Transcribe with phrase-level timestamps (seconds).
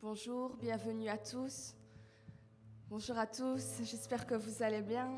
[0.00, 1.74] Bonjour, bienvenue à tous.
[2.88, 5.10] Bonjour à tous, j'espère que vous allez bien.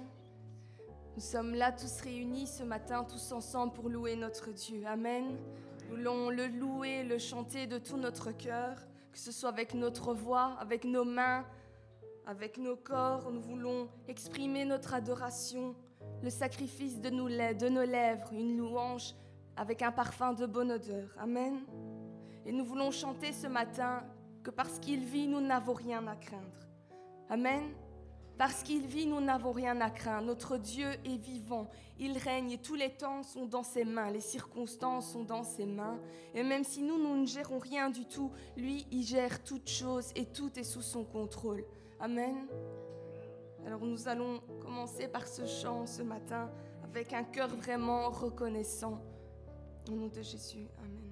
[1.15, 4.87] Nous sommes là tous réunis ce matin, tous ensemble pour louer notre Dieu.
[4.87, 5.37] Amen.
[5.83, 8.75] Nous voulons le louer, le chanter de tout notre cœur,
[9.13, 11.45] que ce soit avec notre voix, avec nos mains,
[12.25, 13.31] avec nos corps.
[13.31, 15.75] Nous voulons exprimer notre adoration,
[16.23, 19.15] le sacrifice de nos lèvres, une louange
[19.57, 21.15] avec un parfum de bonne odeur.
[21.19, 21.67] Amen.
[22.47, 24.03] Et nous voulons chanter ce matin
[24.43, 26.67] que parce qu'il vit, nous n'avons rien à craindre.
[27.29, 27.73] Amen.
[28.39, 30.29] Parce qu'il vit, nous n'avons rien à craindre.
[30.29, 31.69] Notre Dieu est vivant,
[31.99, 35.67] il règne et tous les temps sont dans ses mains, les circonstances sont dans ses
[35.67, 35.99] mains.
[36.35, 40.11] Et même si nous, nous ne gérons rien du tout, lui, il gère toutes choses
[40.17, 41.65] et tout est sous son contrôle.
[42.01, 42.49] Amen.
[43.67, 46.51] Alors nous allons commencer par ce chant ce matin
[46.83, 49.03] avec un cœur vraiment reconnaissant.
[49.91, 50.67] Au nom de Jésus.
[50.79, 51.10] Amen.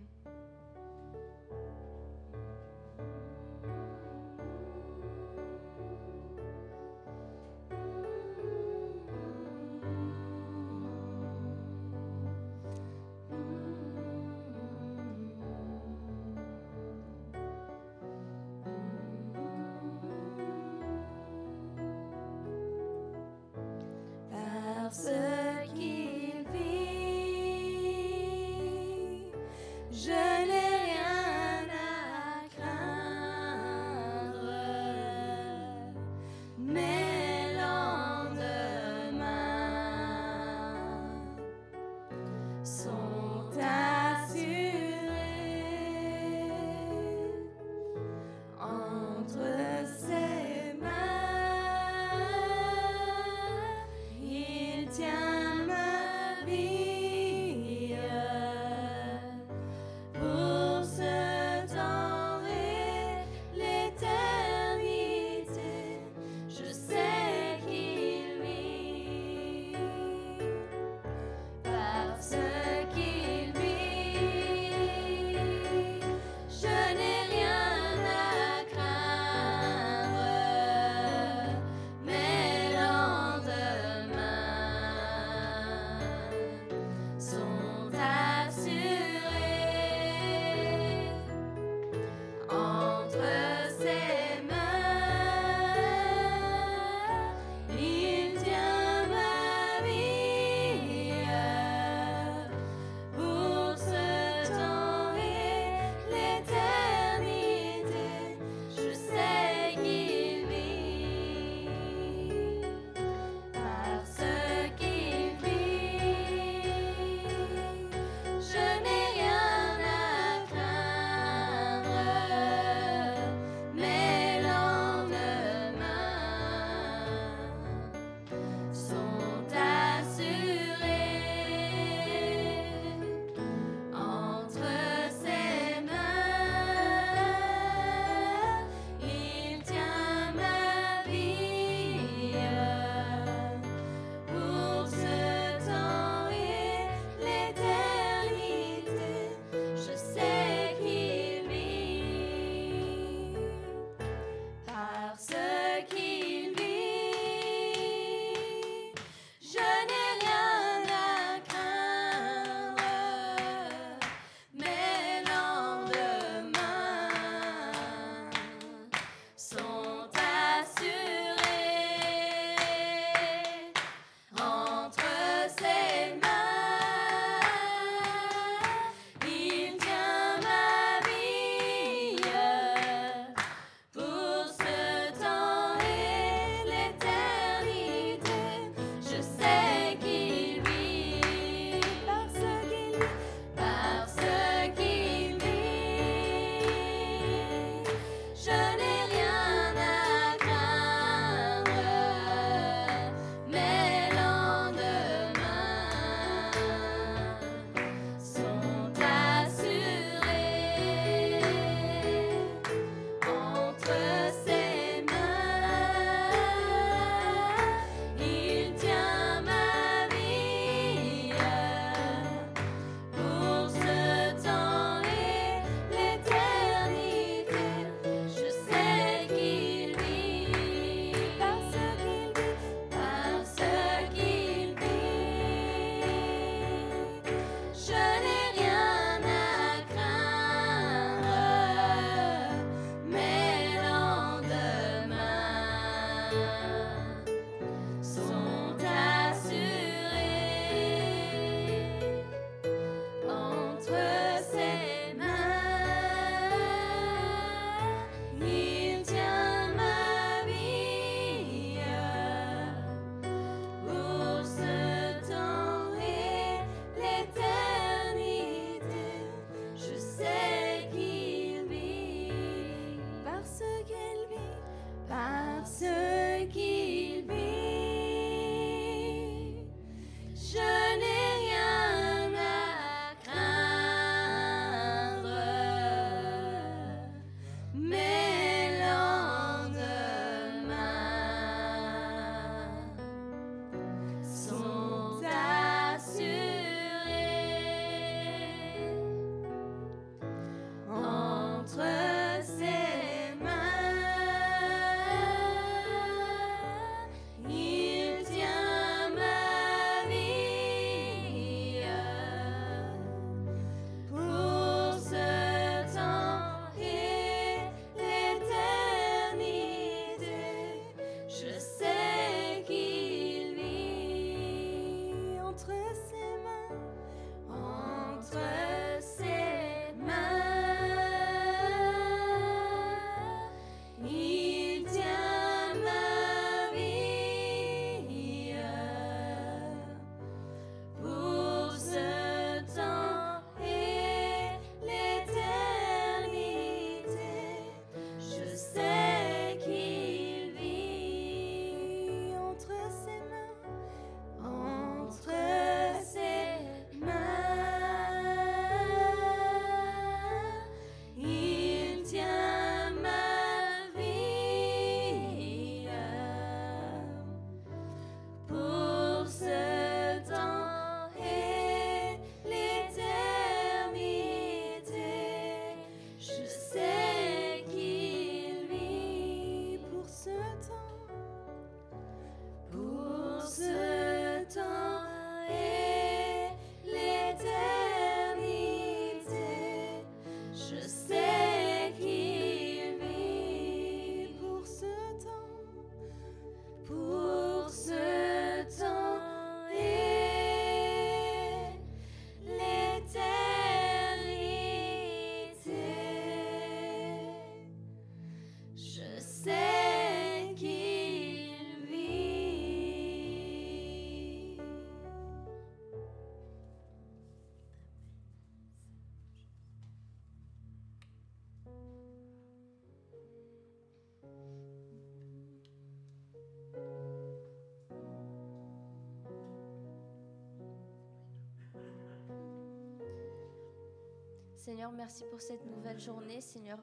[434.68, 436.78] Seigneur, merci pour cette nouvelle journée, Seigneur,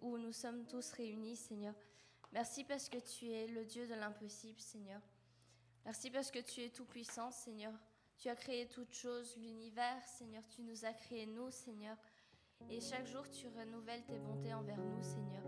[0.00, 1.74] où nous sommes tous réunis, Seigneur.
[2.32, 5.02] Merci parce que tu es le Dieu de l'impossible, Seigneur.
[5.84, 7.74] Merci parce que tu es tout-puissant, Seigneur.
[8.16, 10.42] Tu as créé toutes choses, l'univers, Seigneur.
[10.48, 11.98] Tu nous as créés, nous, Seigneur.
[12.70, 15.44] Et chaque jour, tu renouvelles tes bontés envers nous, Seigneur.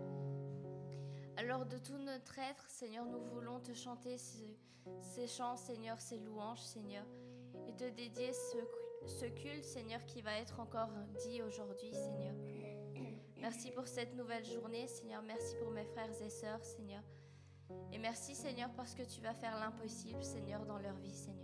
[1.35, 6.61] Alors de tout notre être, Seigneur, nous voulons te chanter ces, chants, Seigneur, ces louanges,
[6.61, 7.07] Seigneur,
[7.67, 8.57] et te dédier ce,
[9.05, 10.89] ce culte, Seigneur, qui va être encore
[11.25, 12.35] dit aujourd'hui, Seigneur.
[13.37, 15.21] Merci pour cette nouvelle journée, Seigneur.
[15.21, 17.03] Merci pour mes frères et sœurs, Seigneur.
[17.91, 21.38] Et merci, Seigneur, parce que tu vas faire l'impossible, Seigneur, dans leur vie, Seigneur.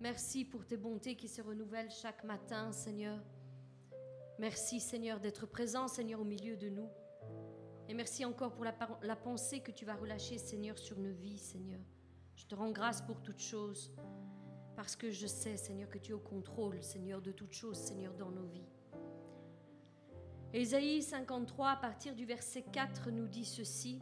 [0.00, 3.18] Merci pour tes bontés qui se renouvellent chaque matin, Seigneur.
[4.38, 6.88] Merci, Seigneur, d'être présent, Seigneur, au milieu de nous.
[7.88, 11.80] Et merci encore pour la, pensée que tu vas relâcher, Seigneur, sur nos vies, Seigneur.
[12.36, 13.92] Je te rends grâce pour toutes choses,
[14.76, 18.14] parce que je sais, Seigneur, que tu es au contrôle, Seigneur, de toutes choses, Seigneur,
[18.14, 18.68] dans nos vies.
[20.52, 23.98] Ésaïe 53, à partir du verset 4, nous dit ceci.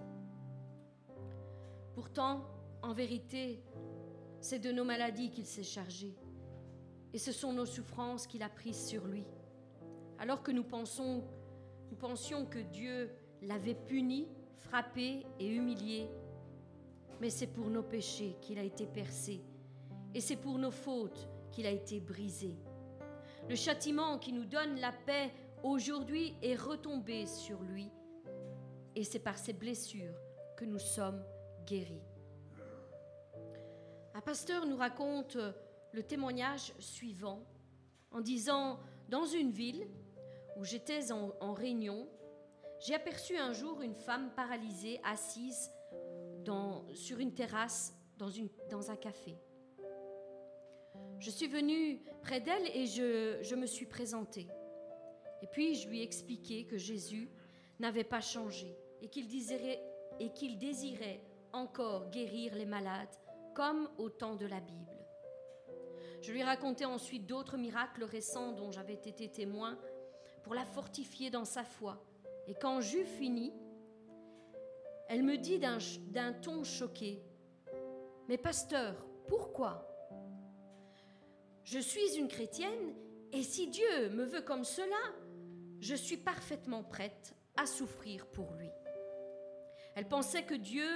[1.95, 2.45] Pourtant,
[2.83, 3.63] en vérité,
[4.47, 6.15] c'est de nos maladies qu'il s'est chargé,
[7.13, 9.25] et ce sont nos souffrances qu'il a prises sur lui.
[10.21, 11.25] Alors que nous, pensions
[12.47, 13.11] que Dieu
[13.43, 14.29] l'avait puni,
[14.59, 16.09] frappé et humilié,
[17.21, 19.43] mais c'est pour nos péchés qu'il a été percé,
[20.15, 22.55] et c'est pour nos fautes qu'il a été brisé.
[23.49, 25.33] Le châtiment qui nous donne la paix
[25.65, 27.91] aujourd'hui est retombé sur lui,
[28.95, 30.15] et c'est par ses blessures
[30.57, 31.25] que nous sommes
[31.67, 32.05] guéris.
[34.27, 35.39] Pasteur nous raconte
[35.93, 37.47] le témoignage suivant
[38.11, 39.87] en disant, dans une ville
[40.57, 42.09] où j'étais en, réunion,
[42.81, 45.71] j'ai aperçu un jour une femme paralysée assise
[46.95, 49.39] sur une terrasse dans, un café.
[51.21, 54.49] Je suis venue près d'elle et je, me suis présentée.
[55.41, 57.31] Et puis je lui ai expliqué que Jésus
[57.79, 59.29] n'avait pas changé et qu'il
[60.59, 61.21] désirait
[61.53, 63.17] encore guérir les malades
[63.57, 64.93] comme au temps de la Bible.
[66.21, 69.79] Je lui racontais ensuite d'autres miracles récents dont j'avais été témoin
[70.43, 72.05] pour la fortifier dans sa foi.
[72.49, 73.55] Et quand j'eus fini,
[75.09, 77.23] elle me dit d'un ton choqué,
[78.29, 78.95] Mais pasteur,
[79.27, 79.89] pourquoi?
[81.65, 82.95] Je suis une chrétienne
[83.33, 85.15] et si Dieu me veut comme cela,
[85.81, 88.71] je suis parfaitement prête à souffrir pour lui.
[89.95, 90.87] Elle pensait que Dieu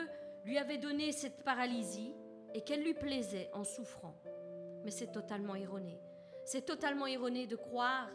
[0.44, 2.12] lui avait donné cette paralysie
[2.54, 4.14] et qu'elle lui plaisait en souffrant.
[4.84, 5.98] Mais c'est totalement erroné.
[6.44, 8.10] C'est totalement erroné de croire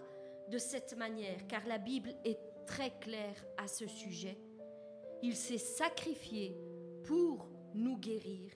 [0.49, 4.37] de cette manière, car la Bible est très claire à ce sujet.
[5.21, 6.57] Il s'est sacrifié
[7.03, 8.51] pour nous guérir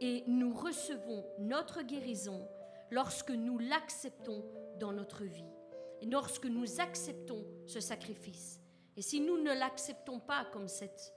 [0.00, 2.46] et nous recevons notre guérison
[2.90, 4.44] lorsque nous l'acceptons
[4.78, 5.52] dans notre vie
[6.00, 8.60] et lorsque nous acceptons ce sacrifice.
[8.96, 11.14] Et si nous ne l'acceptons pas comme cette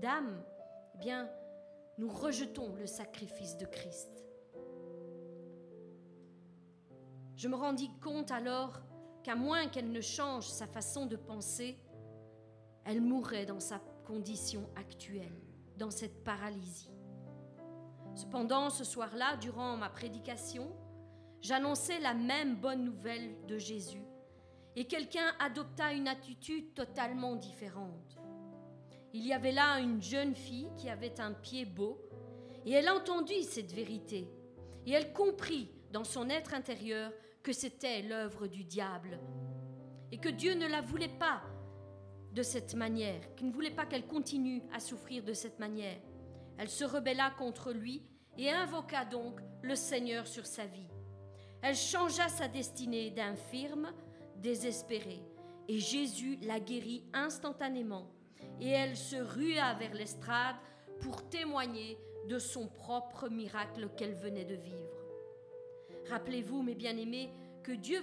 [0.00, 0.42] dame,
[0.94, 1.30] eh bien,
[2.00, 4.24] nous rejetons le sacrifice de Christ.
[7.36, 8.80] Je me rendis compte alors
[9.22, 11.78] qu'à moins qu'elle ne change sa façon de penser,
[12.86, 15.42] elle mourrait dans sa condition actuelle,
[15.76, 16.90] dans cette paralysie.
[18.14, 20.72] Cependant, ce soir-là, durant ma prédication,
[21.42, 24.06] j'annonçais la même bonne nouvelle de Jésus
[24.74, 28.19] et quelqu'un adopta une attitude totalement différente.
[29.12, 32.00] Il y avait là une jeune fille qui avait un pied beau,
[32.64, 34.28] et elle entendit cette vérité,
[34.86, 39.18] et elle comprit dans son être intérieur que c'était l'œuvre du diable,
[40.12, 41.42] et que Dieu ne la voulait pas
[42.32, 45.98] de cette manière, qu'il ne voulait pas qu'elle continue à souffrir de cette manière.
[46.58, 48.02] Elle se rebella contre lui
[48.38, 50.86] et invoqua donc le Seigneur sur sa vie.
[51.62, 53.92] Elle changea sa destinée d'infirme,
[54.36, 55.22] désespérée,
[55.66, 58.08] et Jésus la guérit instantanément
[58.60, 60.56] et elle se rua vers l'estrade
[61.00, 65.00] pour témoigner de son propre miracle qu'elle venait de vivre.
[66.08, 67.30] Rappelez-vous, mes bien-aimés,
[67.62, 68.00] que Dieu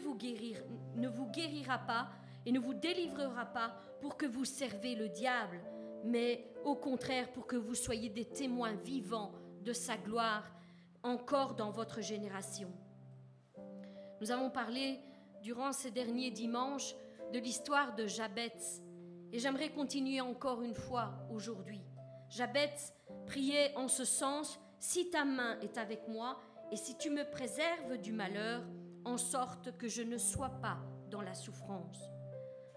[0.96, 2.10] ne vous guérira pas
[2.46, 5.60] et ne vous délivrera pas pour que vous servez le diable,
[6.04, 10.50] mais au contraire pour que vous soyez des témoins vivants de sa gloire
[11.04, 12.72] encore dans votre génération.
[14.22, 15.00] Nous avons parlé
[15.41, 16.96] durant ces derniers dimanches
[17.34, 18.54] de l'histoire de Jabez
[19.32, 21.82] et j'aimerais continuer encore une fois aujourd'hui.
[22.30, 22.70] Jabez
[23.26, 26.40] priait en ce sens, si ta main est avec moi
[26.72, 28.63] et si tu me préserves du malheur,
[29.06, 30.78] en sorte que je ne sois pas
[31.10, 32.00] dans la souffrance.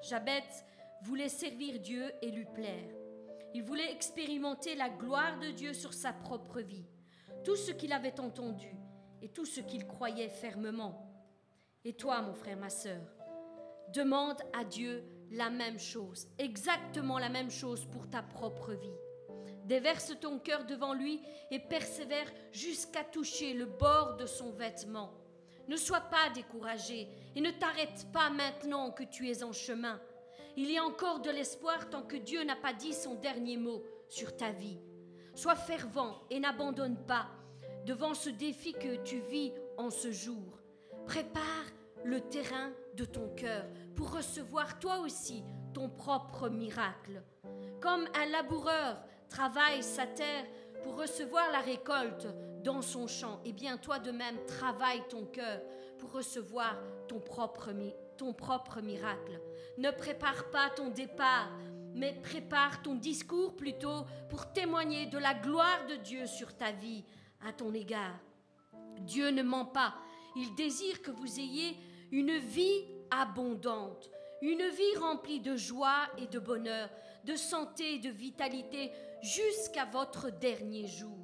[0.09, 0.45] Jabez
[1.03, 2.95] voulait servir Dieu et lui plaire.
[3.53, 6.87] Il voulait expérimenter la gloire de Dieu sur sa propre vie,
[7.45, 8.77] tout ce qu'il avait entendu
[9.23, 11.07] et tout ce qu'il croyait fermement.
[11.85, 13.03] Et toi, mon frère, ma sœur,
[13.93, 18.99] demande à Dieu la même chose, exactement la même chose pour ta propre vie.
[19.65, 25.13] Déverse ton cœur devant lui et persévère jusqu'à toucher le bord de son vêtement.
[25.69, 30.01] Ne sois pas découragé et ne t'arrête pas maintenant que tu es en chemin.
[30.57, 33.85] Il y a encore de l'espoir tant que Dieu n'a pas dit son dernier mot
[34.09, 34.81] sur ta vie.
[35.37, 37.29] Sois fervent et n'abandonne pas
[37.87, 40.59] devant ce défi que tu vis en ce jour.
[41.07, 41.67] Prépare
[42.05, 43.65] le terrain de ton cœur
[43.97, 47.23] pour recevoir toi aussi ton propre miracle.
[47.81, 50.45] Comme un laboureur travaille sa terre
[50.83, 52.27] pour recevoir la récolte
[52.65, 55.61] dans son champ, et eh bien toi de même travaille ton cœur
[55.99, 56.77] pour recevoir
[57.09, 57.71] ton propre,
[58.17, 59.41] ton propre miracle.
[59.79, 61.49] Ne prépare pas ton départ
[61.95, 67.05] mais prépare ton discours plutôt pour témoigner de la gloire de Dieu sur ta vie
[67.47, 68.19] à ton égard.
[69.01, 69.95] Dieu ne ment pas.
[70.37, 71.77] Il désire que vous ayez
[72.13, 74.11] une vie abondante,
[74.43, 76.89] une vie remplie de joie et de bonheur,
[77.25, 78.91] de santé et de vitalité
[79.23, 81.19] jusqu'à votre dernier jour.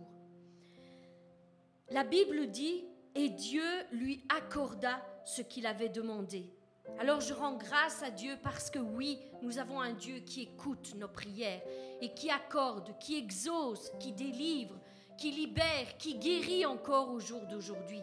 [1.91, 6.51] La Bible dit, et Dieu lui accorda ce qu'il avait demandé.
[6.99, 10.95] Alors je rends grâce à Dieu parce que oui, nous avons un Dieu qui écoute
[10.97, 11.63] nos prières
[12.01, 14.79] et qui accorde, qui exauce, qui délivre,
[15.19, 18.03] qui libère, qui guérit encore au jour d'aujourd'hui.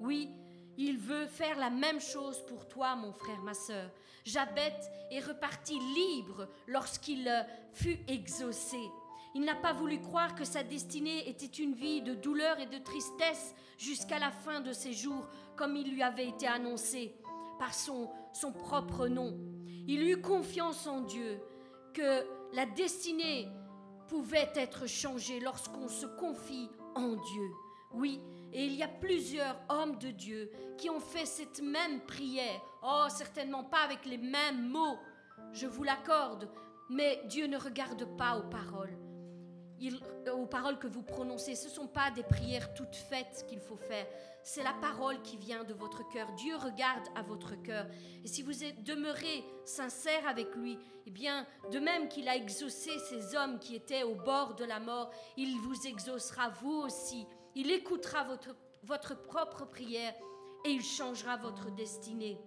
[0.00, 0.30] Oui,
[0.76, 3.90] il veut faire la même chose pour toi, mon frère, ma sœur.
[4.24, 4.74] Jabet
[5.10, 7.30] est reparti libre lorsqu'il
[7.72, 8.78] fut exaucé.
[9.34, 12.78] Il n'a pas voulu croire que sa destinée était une vie de douleur et de
[12.78, 17.14] tristesse jusqu'à la fin de ses jours, comme il lui avait été annoncé
[17.58, 19.36] par son, son propre nom.
[19.86, 21.40] Il eut confiance en Dieu
[21.92, 23.48] que la destinée
[24.08, 27.50] pouvait être changée lorsqu'on se confie en Dieu.
[27.94, 28.20] Oui,
[28.52, 32.60] et il y a plusieurs hommes de Dieu qui ont fait cette même prière.
[32.82, 34.98] Oh, certainement pas avec les mêmes mots,
[35.52, 36.48] je vous l'accorde,
[36.90, 38.96] mais Dieu ne regarde pas aux paroles.
[40.32, 43.76] aux paroles que vous prononcez, ce ne sont pas des prières toutes faites qu'il faut
[43.76, 44.06] faire,
[44.42, 46.30] c'est la parole qui vient de votre cœur.
[46.32, 47.86] Dieu regarde à votre cœur.
[48.24, 48.52] Et si vous
[48.84, 54.02] demeuré sincère avec lui, eh bien, de même qu'il a exaucé ces hommes qui étaient
[54.02, 57.26] au bord de la mort, il vous exaucera vous aussi.
[57.56, 58.26] Il écoutera
[58.82, 60.14] votre, propre prière
[60.64, 62.38] et il changera votre destinée.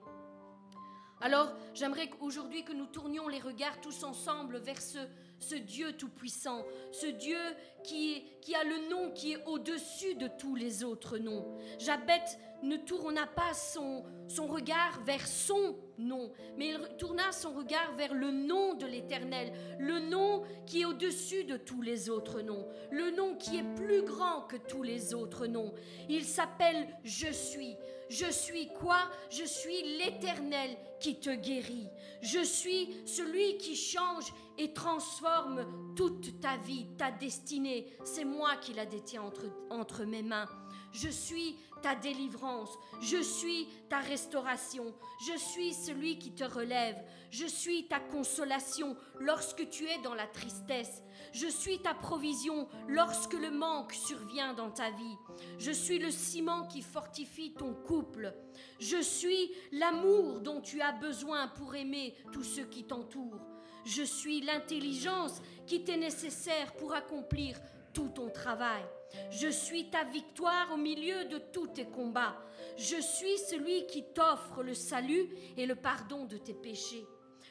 [1.21, 4.99] Alors, j'aimerais aujourd'hui que nous tournions les regards tous ensemble vers ce,
[5.39, 7.37] ce Dieu tout-puissant, ce Dieu
[7.83, 8.23] qui,
[8.55, 11.45] a le nom qui est au-dessus de tous les autres noms.
[11.79, 12.23] Jabet
[12.63, 18.13] ne tourna pas son, son regard vers son nom, mais il tourna son regard vers
[18.13, 23.11] le nom de l'Éternel, le nom qui est au-dessus de tous les autres noms, le
[23.11, 25.73] nom qui est plus grand que tous les autres noms.
[26.09, 27.75] Il s'appelle Je suis.
[28.09, 28.99] Je suis quoi?
[29.29, 31.87] Je suis l'Éternel qui te guérit.
[32.21, 37.87] Je suis celui qui change et transforme toute ta vie, ta destinée.
[38.03, 40.47] C'est moi qui la détiens entre, entre mes mains.
[40.93, 44.93] Je suis ta délivrance, je suis ta restauration,
[45.27, 46.97] je suis celui qui te relève,
[47.29, 53.33] je suis ta consolation lorsque tu es dans la tristesse, je suis ta provision lorsque
[53.33, 55.17] le manque survient dans ta vie,
[55.59, 58.33] je suis le ciment qui fortifie ton couple,
[58.79, 63.45] je suis l'amour dont tu as besoin pour aimer tous ceux qui t'entourent,
[63.85, 67.57] je suis l'intelligence qui t'est nécessaire pour accomplir
[67.93, 68.83] tout ton travail.
[69.29, 72.37] Je suis ta victoire au milieu de tous tes combats.
[72.77, 77.05] Je suis celui qui t'offre le salut et le pardon de tes péchés.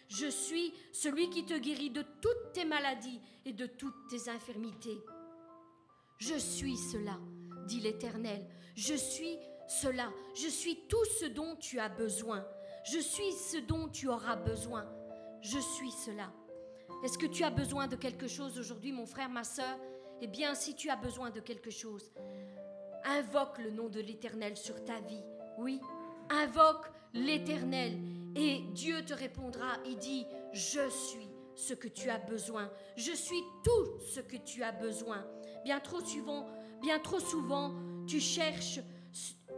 [0.08, 4.98] Je suis celui qui te guérit de toutes tes maladies et de toutes tes infirmités.
[6.18, 7.18] Je suis cela,
[7.66, 8.46] dit l'Éternel.
[8.74, 9.36] Je suis
[9.68, 10.10] cela.
[10.34, 12.46] Je suis tout ce dont tu as besoin.
[12.84, 14.86] Je suis ce dont tu auras besoin.
[15.42, 16.32] Je suis cela.
[17.04, 19.78] Est-ce que tu as besoin de quelque chose aujourd'hui, mon frère, ma soeur
[20.20, 22.12] eh bien, si tu as besoin de quelque chose,
[23.04, 25.22] invoque le nom de l'Éternel sur ta vie.
[25.58, 25.80] Oui,
[26.30, 27.98] invoque l'Éternel
[28.34, 29.74] et Dieu te répondra.
[29.84, 32.70] Il dit, je suis ce que tu as besoin.
[32.96, 35.24] Je suis tout ce que tu as besoin.
[35.64, 36.46] Bien trop souvent,
[36.80, 37.74] bien trop souvent,
[38.06, 38.80] tu cherches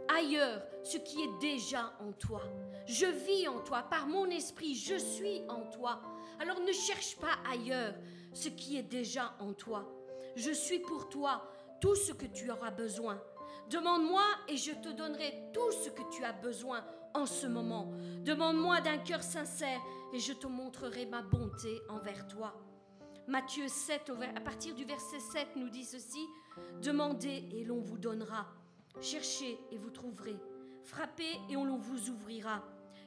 [0.07, 2.41] ailleurs ce qui est déjà en toi.
[2.85, 6.01] Je vis en toi, par mon esprit, je suis en toi.
[6.39, 7.93] Alors ne cherche pas ailleurs
[8.33, 9.98] ce qui est déjà en toi.
[10.35, 11.43] Je suis pour toi
[11.81, 13.21] tout ce que tu auras besoin.
[13.69, 17.91] Demande-moi et je te donnerai tout ce que tu as besoin en ce moment.
[18.23, 19.79] Demande-moi d'un cœur sincère
[20.13, 22.53] et je te montrerai ma bonté envers toi.
[23.27, 26.25] Matthieu 7, à partir du verset 7, nous dit ceci,
[26.81, 28.47] Demandez et l'on vous donnera.
[29.01, 30.37] Cherchez et vous trouverez.
[30.83, 32.63] Frappez et on vous ouvrira.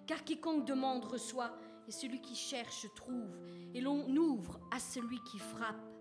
[0.07, 1.53] Car quiconque demande reçoit,
[1.89, 3.37] et celui qui cherche trouve,
[3.75, 5.92] et l'on ouvre à celui qui frappe.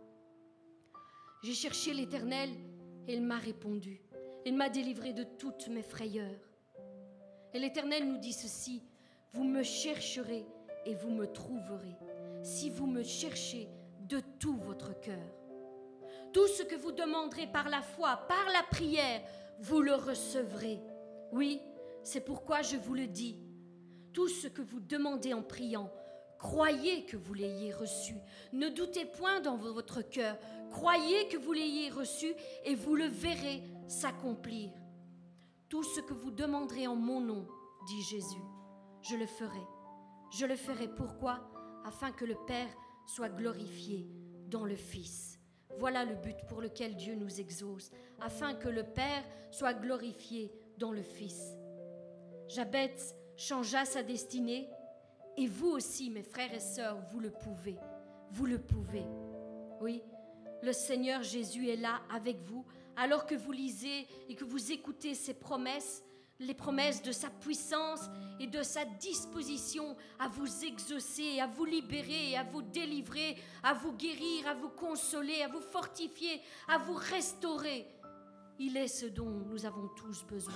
[1.43, 2.51] J'ai cherché l'Éternel
[3.07, 3.99] et il m'a répondu.
[4.45, 6.39] Il m'a délivré de toutes mes frayeurs.
[7.53, 8.83] Et l'Éternel nous dit ceci,
[9.33, 10.45] vous me chercherez
[10.85, 11.97] et vous me trouverez,
[12.43, 13.67] si vous me cherchez
[14.07, 15.17] de tout votre cœur.
[16.31, 19.21] Tout ce que vous demanderez par la foi, par la prière,
[19.59, 20.79] vous le recevrez.
[21.31, 21.59] Oui,
[22.03, 23.39] c'est pourquoi je vous le dis.
[24.13, 25.91] Tout ce que vous demandez en priant,
[26.41, 28.15] croyez que vous l'ayez reçu.
[28.51, 30.37] Ne doutez point dans votre cœur,
[30.71, 32.33] Croyez que vous l'ayez reçu
[32.63, 34.71] et vous le verrez s'accomplir.
[35.69, 37.45] Tout ce que vous demanderez en mon nom,
[37.87, 38.41] dit Jésus,
[39.01, 39.61] je le ferai.
[40.31, 41.51] Je le ferai pourquoi?
[41.85, 42.69] Afin que le Père
[43.05, 44.07] soit glorifié
[44.47, 45.39] dans le Fils.
[45.77, 50.91] Voilà le but pour lequel Dieu nous exauce, afin que le Père soit glorifié dans
[50.91, 51.57] le Fils.
[52.47, 52.95] Jabez
[53.35, 54.69] changea sa destinée,
[55.37, 57.77] et vous aussi, mes frères et sœurs, vous le pouvez.
[58.31, 59.05] Vous le pouvez.
[59.79, 60.03] Oui,
[60.61, 62.65] le Seigneur Jésus est là avec vous,
[62.95, 66.03] alors que vous lisez et que vous écoutez ses promesses,
[66.39, 68.09] les promesses de sa puissance
[68.39, 73.93] et de sa disposition à vous exaucer, à vous libérer, à vous délivrer, à vous
[73.93, 77.87] guérir, à vous consoler, à vous fortifier, à vous restaurer.
[78.59, 80.53] Il est ce dont nous avons tous besoin.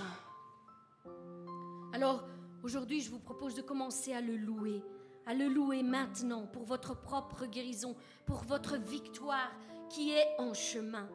[1.93, 2.23] Alors,
[2.65, 4.81] aujourd'hui, je vous propose de commencer à le louer,
[5.27, 7.95] à le louer maintenant pour votre propre guérison,
[8.25, 9.51] pour votre victoire
[9.87, 11.07] qui est en chemin.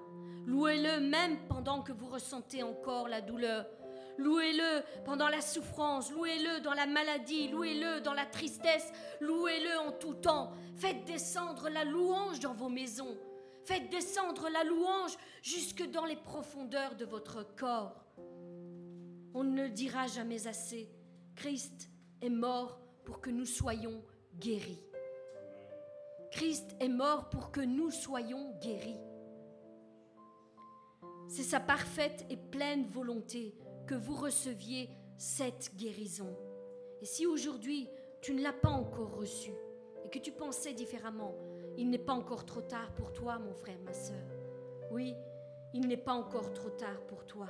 [0.46, 3.66] Louez-le même pendant que vous ressentez encore la douleur.
[4.16, 10.14] Louez-le pendant la souffrance, louez-le dans la maladie, louez-le dans la tristesse, louez-le en tout
[10.14, 10.52] temps.
[10.76, 13.18] Faites descendre la louange dans vos maisons.
[13.64, 18.04] Faites descendre la louange jusque dans les profondeurs de votre corps.
[19.34, 20.88] On ne le dira jamais assez.
[21.40, 21.88] Christ
[22.20, 24.04] est mort pour que nous soyons
[24.38, 24.84] guéris.
[26.30, 29.00] Christ est mort pour que nous soyons guéris.
[31.28, 36.36] C'est sa parfaite et pleine volonté que vous receviez cette guérison.
[37.00, 37.88] Et si aujourd'hui
[38.20, 39.56] tu ne l'as pas encore reçue
[40.04, 41.34] et que tu pensais différemment,
[41.78, 44.26] il n'est pas encore trop tard pour toi, mon frère, ma soeur.
[44.90, 45.14] Oui,
[45.72, 47.48] il n'est pas encore trop tard pour toi.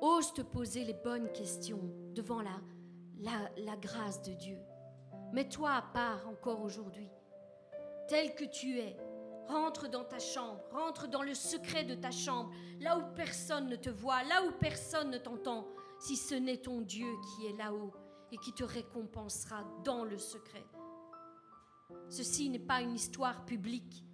[0.00, 1.80] Ose te poser les bonnes questions
[2.14, 2.60] devant la,
[3.18, 4.58] la, la grâce de Dieu.
[5.32, 7.10] Mets-toi à part encore aujourd'hui,
[8.08, 8.96] tel que tu es.
[9.48, 13.76] Rentre dans ta chambre, rentre dans le secret de ta chambre, là où personne ne
[13.76, 15.66] te voit, là où personne ne t'entend,
[15.98, 17.94] si ce n'est ton Dieu qui est là-haut
[18.30, 20.66] et qui te récompensera dans le secret.
[22.10, 24.04] Ceci n'est pas une histoire publique,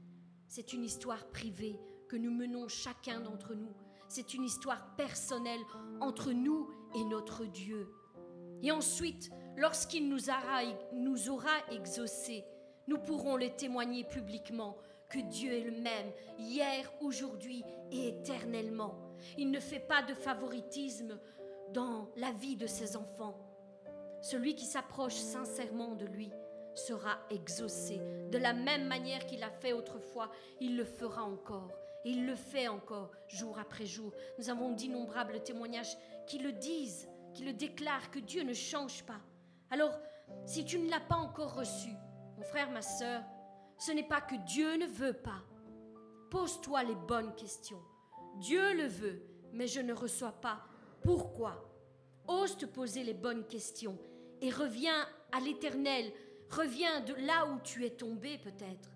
[0.46, 3.74] c'est une histoire privée que nous menons chacun d'entre nous.
[4.08, 5.60] C'est une histoire personnelle
[6.00, 7.92] entre nous et notre Dieu.
[8.62, 11.16] Et ensuite, lorsqu'il nous aura, nous
[11.70, 12.44] exaucés,
[12.86, 14.76] nous pourrons le témoigner publiquement
[15.08, 18.94] que Dieu est le même, hier, aujourd'hui et éternellement.
[19.38, 21.18] Il ne fait pas de favoritisme
[21.72, 23.38] dans la vie de ses enfants.
[24.22, 26.30] Celui qui s'approche sincèrement de lui
[26.74, 28.00] sera exaucé.
[28.30, 30.30] De la même manière qu'il a fait autrefois,
[30.60, 31.70] il le fera encore.
[32.04, 34.12] Et il le fait encore jour après jour.
[34.38, 35.96] Nous avons d'innombrables témoignages
[36.26, 39.20] qui le disent, qui le déclarent, que Dieu ne change pas.
[39.70, 39.98] Alors,
[40.46, 41.90] si tu ne l'as pas encore reçu,
[42.36, 43.22] mon frère, ma sœur,
[43.78, 45.42] ce n'est pas que Dieu ne veut pas.
[46.30, 47.82] Pose-toi les bonnes questions.
[48.36, 50.62] Dieu le veut, mais je ne reçois pas.
[51.02, 51.70] Pourquoi?
[52.26, 53.98] Ose te poser les bonnes questions
[54.40, 56.12] et reviens à l'éternel.
[56.50, 58.90] Reviens de là où tu es tombé peut-être.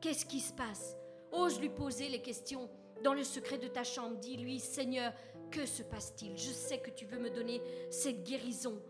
[0.00, 0.96] Qu'est-ce qui se passe?
[1.32, 2.70] Ose lui poser les questions
[3.04, 4.16] dans le secret de ta chambre.
[4.16, 5.12] Dis-lui, Seigneur,
[5.50, 6.36] que se passe-t-il?
[6.36, 8.80] Je sais que tu veux me donner cette guérison.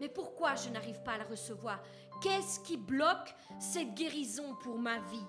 [0.00, 1.82] Mais pourquoi je n'arrive pas à la recevoir?
[2.22, 5.26] Qu'est-ce qui bloque cette guérison pour ma vie?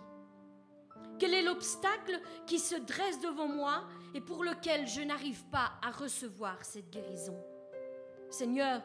[1.19, 3.83] Quel est l'obstacle qui se dresse devant moi
[4.15, 7.37] et pour lequel je n'arrive pas à recevoir cette guérison?
[8.29, 8.81] Seigneur,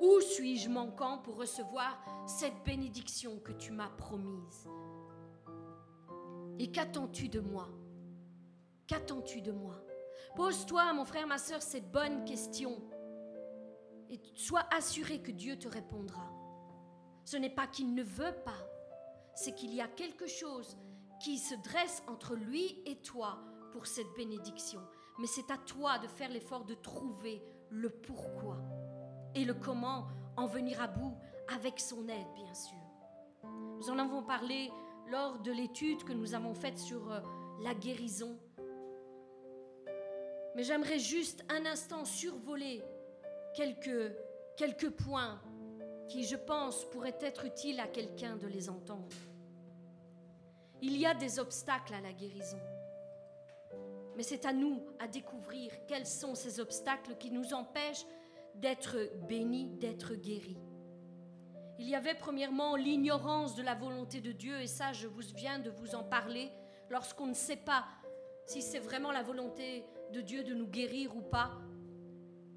[0.00, 4.68] où suis-je manquant pour recevoir cette bénédiction que tu m'as promise?
[6.58, 7.68] Et qu'attends-tu de moi?
[8.86, 9.74] Qu'attends-tu de moi?
[10.36, 12.80] Pose-toi, mon frère, ma soeur, ces bonnes questions
[14.12, 16.30] et sois assuré que Dieu te répondra.
[17.24, 18.68] Ce n'est pas qu'il ne veut pas,
[19.34, 20.76] c'est qu'il y a quelque chose
[21.22, 23.38] qui se dresse entre lui et toi
[23.72, 24.80] pour cette bénédiction.
[25.18, 28.58] Mais c'est à toi de faire l'effort de trouver le pourquoi
[29.34, 31.16] et le comment en venir à bout
[31.54, 32.78] avec son aide, bien sûr.
[33.44, 34.70] Nous en avons parlé
[35.12, 37.20] lors de l'étude que nous avons faite sur euh,
[37.62, 38.38] la guérison.
[40.56, 42.82] Mais j'aimerais juste un instant survoler
[43.54, 44.16] quelques,
[44.56, 45.38] quelques points
[46.08, 49.16] qui, je pense, pourraient être utiles à quelqu'un de les entendre.
[50.80, 52.58] Il y a des obstacles à la guérison.
[54.16, 58.06] Mais c'est à nous à découvrir quels sont ces obstacles qui nous empêchent
[58.54, 58.96] d'être
[59.28, 60.58] bénis, d'être guéris.
[61.78, 65.58] Il y avait premièrement l'ignorance de la volonté de Dieu, et ça, je vous viens
[65.58, 66.50] de vous en parler,
[66.90, 67.84] lorsqu'on ne sait pas
[68.46, 71.50] si c'est vraiment la volonté de Dieu de nous guérir ou pas.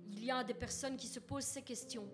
[0.08, 2.08] Il y a des personnes qui se posent ces questions.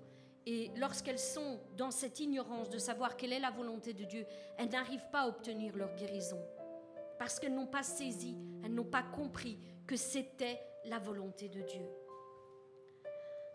[0.46, 4.26] Et lorsqu'elles sont dans cette ignorance de savoir quelle est la volonté de Dieu,
[4.58, 6.40] elles n'arrivent pas à obtenir leur guérison.
[7.20, 11.86] Parce qu'elles n'ont pas saisi, elles n'ont pas compris que c'était la volonté de Dieu.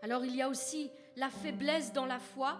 [0.01, 2.59] Alors il y a aussi la faiblesse dans la foi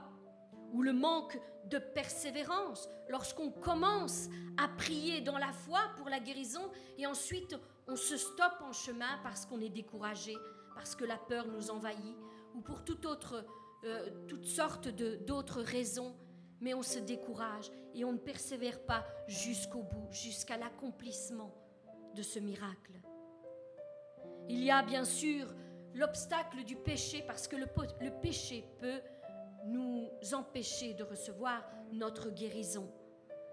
[0.73, 6.71] ou le manque de persévérance, lorsqu'on commence à prier dans la foi pour la guérison
[6.97, 7.55] et ensuite
[7.87, 10.35] on se stoppe en chemin parce qu'on est découragé,
[10.75, 12.17] parce que la peur nous envahit,
[12.53, 13.45] ou pour toute autre,
[13.85, 16.15] euh, toutes sortes d'autres raisons,
[16.59, 21.53] mais on se décourage et on ne persévère pas jusqu'au bout, jusqu'à l'accomplissement
[22.15, 22.93] de ce miracle.
[24.49, 25.53] Il y a bien sûr
[25.93, 27.67] l'obstacle du péché, parce que le,
[28.01, 29.01] le péché peut
[29.67, 32.91] nous empêcher de recevoir notre guérison.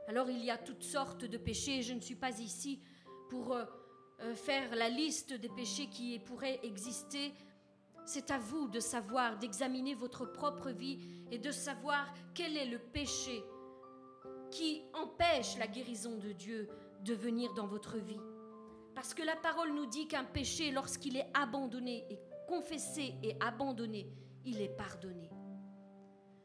[0.09, 2.81] Alors il y a toutes sortes de péchés, je ne suis pas ici
[3.31, 3.65] pour euh,
[4.21, 7.33] euh, faire la liste des péchés qui pourraient exister.
[8.05, 10.99] C'est à vous de savoir, d'examiner votre propre vie
[11.31, 13.43] et de savoir quel est le péché
[14.51, 16.69] qui empêche la guérison de Dieu
[17.03, 18.21] de venir dans votre vie.
[18.95, 24.07] Parce que la parole nous dit qu'un péché, lorsqu'il est abandonné et confessé et abandonné,
[24.45, 25.34] il est pardonné.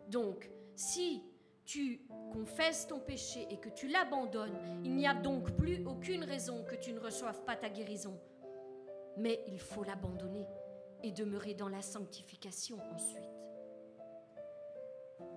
[0.09, 1.23] Donc, si
[1.65, 2.01] tu
[2.31, 6.75] confesses ton péché et que tu l'abandonnes, il n'y a donc plus aucune raison que
[6.75, 8.19] tu ne reçoives pas ta guérison.
[9.17, 10.47] Mais il faut l'abandonner
[11.03, 13.29] et demeurer dans la sanctification ensuite.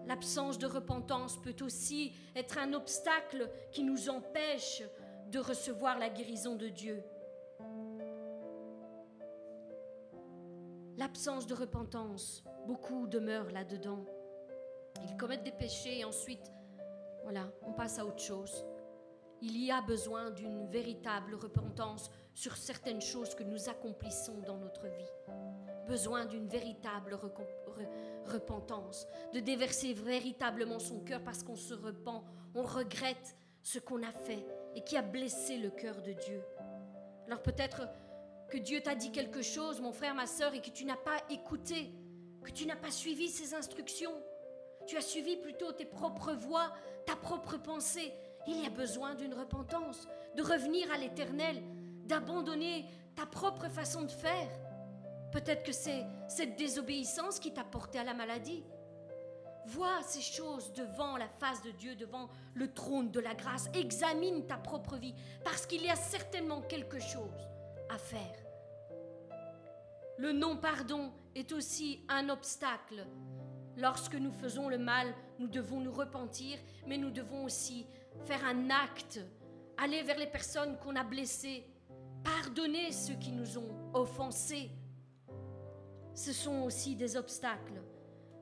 [0.06, 4.82] L'absence de repentance peut aussi être un obstacle qui nous empêche
[5.30, 7.02] de recevoir la guérison de Dieu.
[10.96, 14.04] L'absence de repentance, beaucoup demeurent là-dedans.
[15.03, 16.53] Ils commettent des péchés et ensuite,
[17.22, 18.64] voilà, on passe à autre chose.
[19.40, 24.86] Il y a besoin d'une véritable repentance sur certaines choses que nous accomplissons dans notre
[24.86, 25.34] vie.
[25.86, 27.18] Besoin d'une véritable
[28.26, 32.24] repentance, de déverser véritablement son cœur parce qu'on se repent,
[32.55, 36.43] on regrette ce qu'on a fait et qui a blessé le cœur de Dieu.
[37.26, 37.88] Alors peut-être
[38.49, 41.16] que Dieu t'a dit quelque chose, mon frère, ma soeur, et que tu n'as pas
[41.30, 41.90] écouté,
[42.43, 44.12] que tu n'as pas suivi ses instructions.
[44.86, 46.72] Tu as suivi plutôt tes propres voies,
[47.06, 48.12] ta propre pensée.
[48.46, 51.62] Il y a besoin d'une repentance, de revenir à l'éternel,
[52.04, 54.48] d'abandonner ta propre façon de faire.
[55.32, 58.64] Peut-être que c'est cette désobéissance qui t'a porté à la maladie.
[59.66, 63.68] Vois ces choses devant la face de Dieu, devant le trône de la grâce.
[63.74, 65.14] Examine ta propre vie,
[65.44, 67.48] parce qu'il y a certainement quelque chose
[67.88, 68.36] à faire.
[70.18, 73.06] Le non-pardon est aussi un obstacle
[73.76, 77.86] Lorsque nous faisons le mal, nous devons nous repentir, mais nous devons aussi
[78.24, 79.20] faire un acte,
[79.78, 81.64] aller vers les personnes qu'on a blessées,
[82.22, 84.70] pardonner ceux qui nous ont offensés.
[86.14, 87.82] Ce sont aussi des obstacles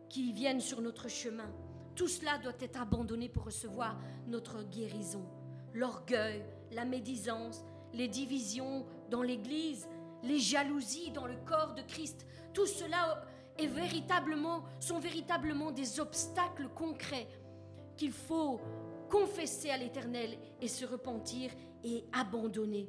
[0.08, 1.50] qui viennent sur notre chemin.
[1.94, 5.24] Tout cela doit être abandonné pour recevoir notre guérison.
[5.72, 7.62] L'orgueil, la médisance,
[7.92, 9.88] les divisions dans l'Église,
[10.22, 13.24] les jalousies dans le corps de Christ, tout cela
[13.58, 17.28] véritablement, sont véritablement des obstacles concrets
[17.96, 18.60] qu'il faut
[19.08, 21.50] confesser à l'Éternel et se repentir
[21.84, 22.88] et abandonner.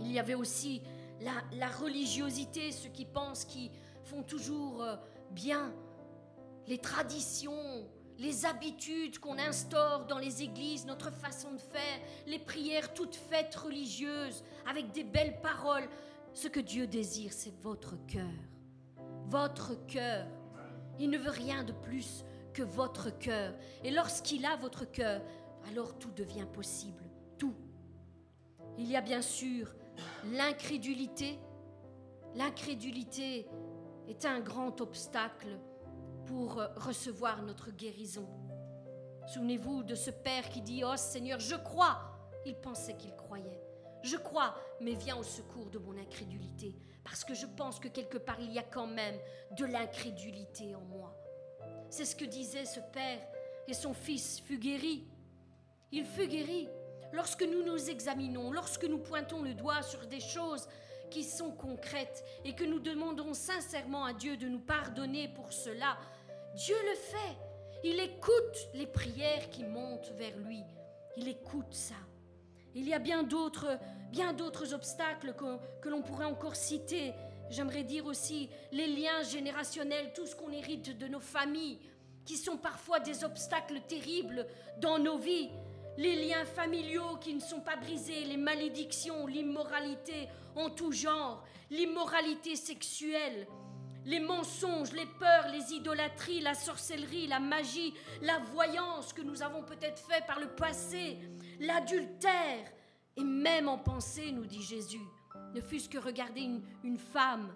[0.00, 0.82] Il y avait aussi
[1.20, 3.70] la, la religiosité, ceux qui pensent qu'ils
[4.02, 4.96] font toujours euh,
[5.30, 5.72] bien,
[6.66, 7.86] les traditions,
[8.18, 13.54] les habitudes qu'on instaure dans les églises, notre façon de faire, les prières toutes faites
[13.54, 15.88] religieuses, avec des belles paroles.
[16.32, 18.24] Ce que Dieu désire, c'est votre cœur
[19.28, 20.26] votre cœur.
[20.98, 23.54] Il ne veut rien de plus que votre cœur.
[23.84, 25.20] Et lorsqu'il a votre cœur,
[25.68, 27.04] alors tout devient possible.
[27.38, 27.54] Tout.
[28.78, 29.74] Il y a bien sûr
[30.24, 31.38] l'incrédulité.
[32.34, 33.46] L'incrédulité
[34.08, 35.58] est un grand obstacle
[36.26, 38.28] pour recevoir notre guérison.
[39.26, 42.12] Souvenez-vous de ce Père qui dit, Oh Seigneur, je crois.
[42.44, 43.60] Il pensait qu'il croyait.
[44.02, 48.18] Je crois, mais viens au secours de mon incrédulité parce que je pense que quelque
[48.18, 49.16] part il y a quand même
[49.52, 51.16] de l'incrédulité en moi.
[51.88, 53.20] C'est ce que disait ce père
[53.68, 55.06] et son fils fut guéri.
[55.92, 56.68] Il fut guéri.
[57.12, 60.68] Lorsque nous nous examinons, lorsque nous pointons le doigt sur des choses
[61.08, 65.96] qui sont concrètes et que nous demandons sincèrement à Dieu de nous pardonner pour cela,
[66.56, 67.36] Dieu le fait.
[67.84, 70.64] Il écoute les prières qui montent vers lui.
[71.16, 71.94] Il écoute ça.
[72.78, 73.78] Il y a bien d'autres,
[74.10, 77.14] bien d'autres obstacles que, que l'on pourrait encore citer.
[77.48, 81.78] J'aimerais dire aussi les liens générationnels, tout ce qu'on hérite de nos familles,
[82.26, 84.46] qui sont parfois des obstacles terribles
[84.78, 85.48] dans nos vies.
[85.96, 92.56] Les liens familiaux qui ne sont pas brisés, les malédictions, l'immoralité en tout genre, l'immoralité
[92.56, 93.46] sexuelle,
[94.04, 99.62] les mensonges, les peurs, les idolâtries, la sorcellerie, la magie, la voyance que nous avons
[99.62, 101.18] peut-être fait par le passé,
[101.60, 102.72] l'adultère,
[103.16, 105.00] et même en pensée, nous dit Jésus,
[105.54, 106.48] ne fût-ce que regarder
[106.84, 107.54] une, femme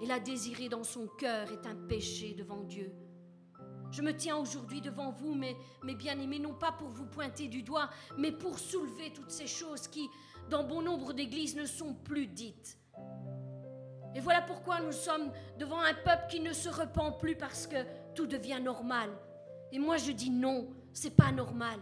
[0.00, 2.92] et la désirer dans son cœur est un péché devant Dieu.
[3.90, 7.62] Je me tiens aujourd'hui devant vous, mes, mes bien-aimés, non pas pour vous pointer du
[7.62, 10.08] doigt, mais pour soulever toutes ces choses qui,
[10.50, 12.78] dans bon nombre d'églises, ne sont plus dites.
[14.14, 17.76] Et voilà pourquoi nous sommes devant un peuple qui ne se repent plus parce que
[18.14, 19.10] tout devient normal.
[19.72, 21.78] Et moi je dis non, c'est pas normal.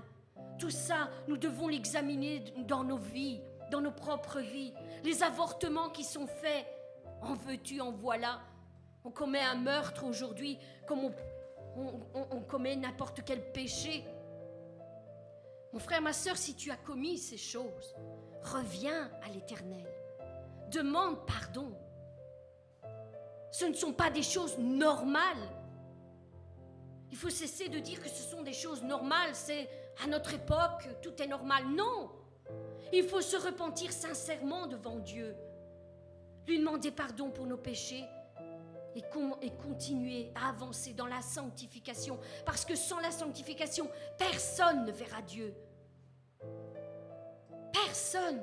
[0.59, 3.41] Tout ça, nous devons l'examiner dans nos vies,
[3.71, 4.73] dans nos propres vies.
[5.05, 6.67] Les avortements qui sont faits,
[7.23, 8.41] en veux-tu, en voilà.
[9.05, 11.13] On commet un meurtre aujourd'hui comme on
[11.77, 14.05] on, commet n'importe quel péché.
[15.73, 17.95] Mon frère, ma soeur, si tu as commis ces choses,
[18.43, 19.87] reviens à l'Éternel.
[20.71, 21.77] Demande pardon.
[23.51, 25.37] Ce ne sont pas des choses normales.
[27.11, 29.69] Il faut cesser de dire que ce sont des choses normales, c'est
[30.03, 31.64] à notre époque, tout est normal.
[31.74, 32.11] Non.
[32.92, 35.34] Il faut se repentir sincèrement devant Dieu,
[36.47, 38.05] lui demander pardon pour nos péchés
[38.94, 42.18] et, continuer à avancer dans la sanctification.
[42.44, 45.55] Parce que sans la sanctification, personne ne verra Dieu.
[47.72, 48.40] Personne.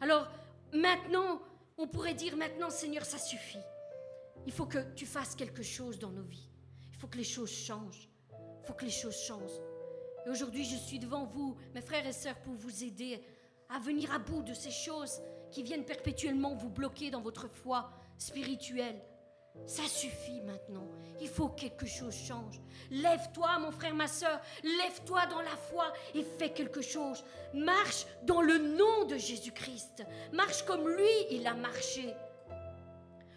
[0.00, 0.28] Alors
[0.72, 1.40] maintenant,
[1.78, 3.62] on pourrait dire maintenant, Seigneur, ça suffit.
[4.46, 6.48] Il faut que tu fasses quelque chose dans nos vies.
[6.90, 8.08] Il faut que les choses changent.
[8.32, 9.60] Il faut que les choses changent.
[10.26, 13.22] Et aujourd'hui, je suis devant vous, mes frères et sœurs, pour vous aider
[13.68, 15.20] à venir à bout de ces choses
[15.50, 19.00] qui viennent perpétuellement vous bloquer dans votre foi spirituelle.
[19.66, 20.88] Ça suffit maintenant.
[21.20, 22.60] Il faut que quelque chose change.
[22.90, 24.40] Lève-toi, mon frère, ma soeur.
[24.62, 27.22] Lève-toi dans la foi et fais quelque chose.
[27.52, 30.04] Marche dans le nom de Jésus-Christ.
[30.32, 32.14] Marche comme lui, il a marché.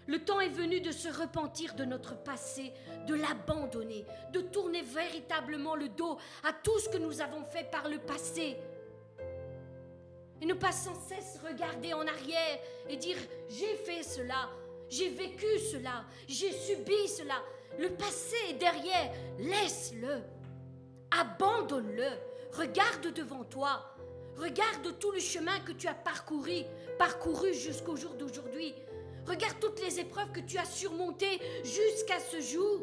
[0.07, 2.71] Le temps est venu de se repentir de notre passé,
[3.07, 7.89] de l'abandonner, de tourner véritablement le dos à tout ce que nous avons fait par
[7.89, 8.57] le passé.
[10.41, 13.17] Et ne pas sans cesse regarder en arrière et dire
[13.49, 14.49] j'ai fait cela,
[14.89, 17.41] j'ai vécu cela, j'ai subi cela.
[17.79, 19.11] Le passé est derrière.
[19.39, 20.21] Laisse-le.
[21.11, 22.09] Abandonne-le.
[22.53, 23.95] Regarde devant toi.
[24.37, 26.63] Regarde tout le chemin que tu as parcouru,
[26.97, 28.73] parcouru jusqu'au jour d'aujourd'hui.
[29.25, 32.81] Regarde toutes les épreuves que tu as surmontées jusqu'à ce jour.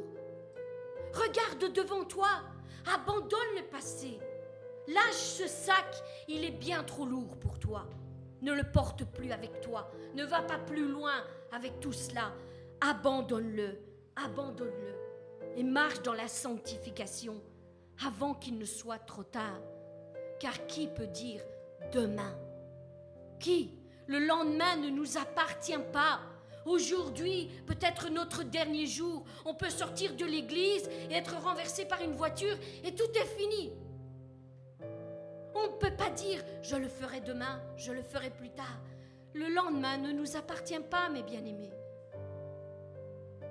[1.12, 2.28] Regarde devant toi.
[2.93, 4.18] Abandonne le passé.
[4.88, 7.86] Lâche ce sac, il est bien trop lourd pour toi.
[8.40, 9.88] Ne le porte plus avec toi.
[10.14, 11.14] Ne va pas plus loin
[11.53, 12.32] avec tout cela.
[12.80, 13.78] Abandonne-le,
[14.16, 14.95] abandonne-le
[15.57, 17.40] et marche dans la sanctification
[18.05, 19.61] avant qu'il ne soit trop tard.
[20.40, 21.43] Car qui peut dire
[21.93, 22.36] demain?
[23.38, 23.78] Qui
[24.09, 26.20] Le lendemain ne nous appartient pas?
[26.65, 32.13] Aujourd'hui, peut-être notre dernier jour, on peut sortir de l'église et être renversé par une
[32.13, 33.73] voiture et tout est fini.
[35.55, 38.81] On ne peut pas dire je le ferai demain, je le ferai plus tard.
[39.35, 41.73] Le lendemain ne nous appartient pas, mes bien-aimés.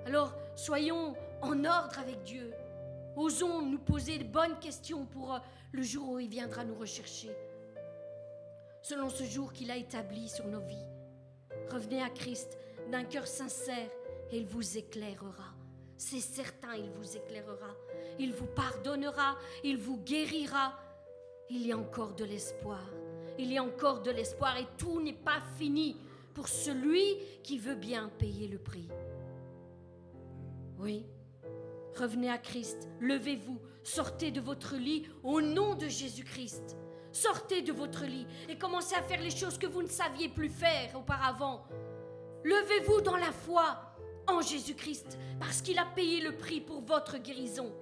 [0.06, 2.52] Alors, soyons en ordre avec Dieu.
[3.16, 5.38] Osons nous poser de bonnes questions pour euh,
[5.72, 7.30] le jour où il viendra nous rechercher.
[8.80, 10.86] Selon ce jour qu'il a établi sur nos vies.
[11.70, 12.58] Revenez à Christ
[12.90, 13.90] d'un cœur sincère
[14.30, 15.54] et il vous éclairera.
[15.96, 17.76] C'est certain, il vous éclairera.
[18.18, 20.78] Il vous pardonnera, il vous guérira.
[21.50, 22.82] Il y a encore de l'espoir
[23.38, 25.96] il y a encore de l'espoir et tout n'est pas fini
[26.34, 28.88] pour celui qui veut bien payer le prix.
[30.78, 31.04] Oui,
[31.96, 36.76] revenez à Christ, levez-vous, sortez de votre lit au nom de Jésus-Christ.
[37.12, 40.48] Sortez de votre lit et commencez à faire les choses que vous ne saviez plus
[40.48, 41.66] faire auparavant.
[42.44, 43.94] Levez-vous dans la foi
[44.26, 47.72] en Jésus-Christ parce qu'il a payé le prix pour votre guérison.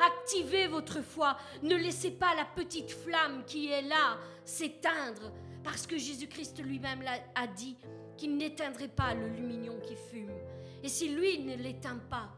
[0.00, 1.36] Activez votre foi.
[1.62, 7.02] Ne laissez pas la petite flamme qui est là s'éteindre, parce que Jésus-Christ lui-même
[7.34, 7.76] a dit
[8.16, 10.32] qu'il n'éteindrait pas le lumignon qui fume.
[10.82, 12.30] Et si lui ne l'éteint pas,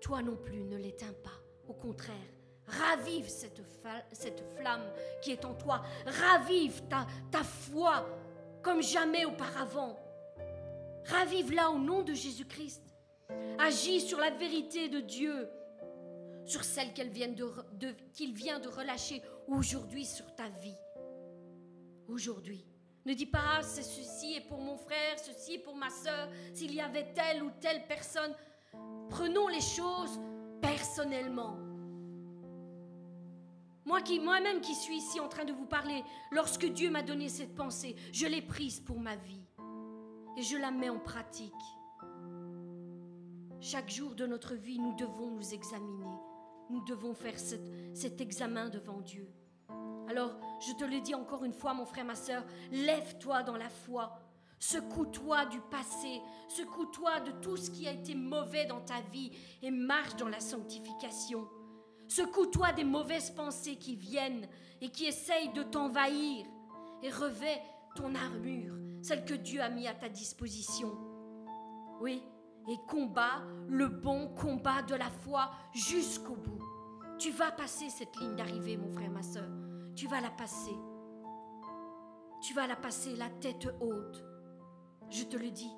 [0.00, 1.30] toi non plus ne l'éteins pas.
[1.68, 2.16] Au contraire,
[2.66, 3.62] ravive cette,
[4.56, 4.84] flamme
[5.22, 5.82] qui est en toi.
[6.06, 8.06] Ravive ta foi
[8.62, 9.98] comme jamais auparavant.
[11.06, 12.82] Ravive-la au nom de Jésus-Christ.
[13.58, 15.48] Agis sur la vérité de Dieu,
[16.44, 20.76] sur celle qu'il vient de, relâcher aujourd'hui sur ta vie.
[22.08, 22.66] Aujourd'hui.
[23.04, 26.80] Ne dis pas, ah, ceci est pour mon frère, ceci pour ma soeur, s'il y
[26.80, 28.32] avait telle ou telle personne.
[29.10, 30.20] Prenons les choses
[30.60, 31.71] personnellement.
[33.84, 37.28] Moi qui, moi-même qui suis ici en train de vous parler, lorsque Dieu m'a donné
[37.28, 39.42] cette pensée, je l'ai prise pour ma vie
[40.36, 41.52] et je la mets en pratique.
[43.60, 46.16] Chaque jour de notre vie, nous devons nous examiner.
[46.70, 49.28] Nous devons faire cet, examen devant Dieu.
[50.08, 53.68] Alors, je te le dis encore une fois, mon frère, ma soeur, lève-toi dans la
[53.68, 54.18] foi.
[54.58, 59.70] Secoue-toi du passé, secoue-toi de tout ce qui a été mauvais dans ta vie et
[59.70, 61.48] marche dans la sanctification.
[62.14, 64.46] Secoue-toi des mauvaises pensées qui viennent
[64.82, 66.44] et qui essayent de t'envahir
[67.02, 67.62] et revêt
[67.94, 70.94] ton armure, celle que Dieu a mis à ta disposition.
[72.02, 72.22] Oui,
[72.68, 76.62] et combat le bon combat de la foi jusqu'au bout.
[77.18, 79.48] Tu vas passer cette ligne d'arrivée, mon frère, ma soeur.
[79.96, 80.76] Tu vas la passer.
[82.42, 84.22] Tu vas la passer la tête haute.
[85.08, 85.72] Je te le dis.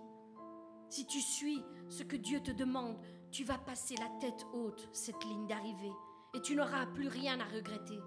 [0.89, 2.99] Si tu suis ce que Dieu te demande,
[3.31, 5.93] tu vas passer la tête haute cette ligne d'arrivée
[6.35, 8.01] et tu n'auras plus rien à regretter.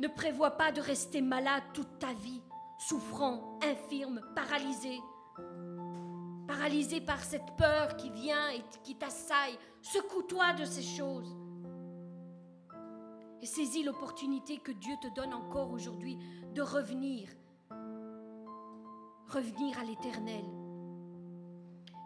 [0.00, 2.42] Ne prévois pas de rester malade toute ta vie,
[2.78, 4.98] souffrant, infirme, paralysé.
[6.48, 9.56] Paralysé par cette peur qui vient et qui t'assaille.
[9.80, 11.36] Secoue-toi de ces choses.
[13.40, 16.18] Et saisis l'opportunité que Dieu te donne encore aujourd'hui
[16.52, 17.28] de revenir.
[19.28, 20.44] Revenir à l'éternel.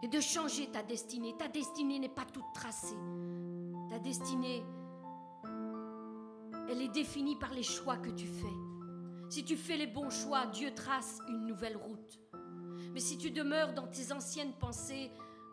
[0.03, 1.35] Et de changer ta destinée.
[1.37, 2.97] Ta destinée n'est pas toute tracée.
[3.89, 4.63] Ta destinée
[6.69, 8.55] elle est définie par les choix que tu fais.
[9.29, 12.19] Si tu fais les bons choix, Dieu trace une nouvelle route.
[12.93, 15.11] Mais si tu demeures dans tes anciennes pensées,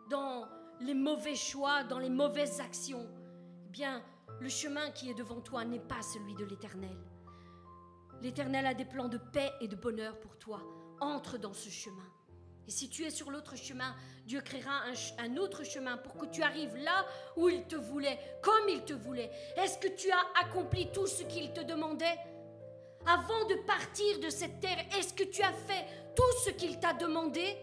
[0.09, 0.47] dans
[0.81, 3.07] les mauvais choix, dans les mauvaises actions,
[3.65, 4.03] eh bien,
[4.41, 6.97] le chemin qui est devant toi n'est pas celui de l'Éternel.
[8.21, 10.61] L'Éternel a des plans de paix et de bonheur pour toi.
[10.99, 12.14] Entre dans ce chemin.
[12.67, 13.95] Et si tu es sur l'autre chemin,
[14.25, 14.81] Dieu créera
[15.19, 17.05] un, autre chemin pour que tu arrives là
[17.37, 19.29] où il te voulait, comme il te voulait.
[19.57, 22.17] Est-ce que tu as accompli tout ce qu'il te demandait?
[23.05, 25.85] Avant de partir de cette terre, est-ce que tu as fait
[26.15, 27.55] tout ce qu'il t'a demandé?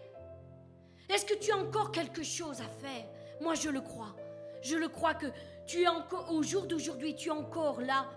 [1.09, 3.05] Est-ce que tu as encore quelque chose à faire?
[3.41, 4.15] Moi, je le crois.
[4.61, 5.27] Je le crois que
[5.67, 8.09] tu es encore, au jour d'aujourd'hui, tu es encore là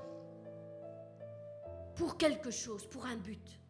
[1.96, 3.60] pour quelque chose, pour un but.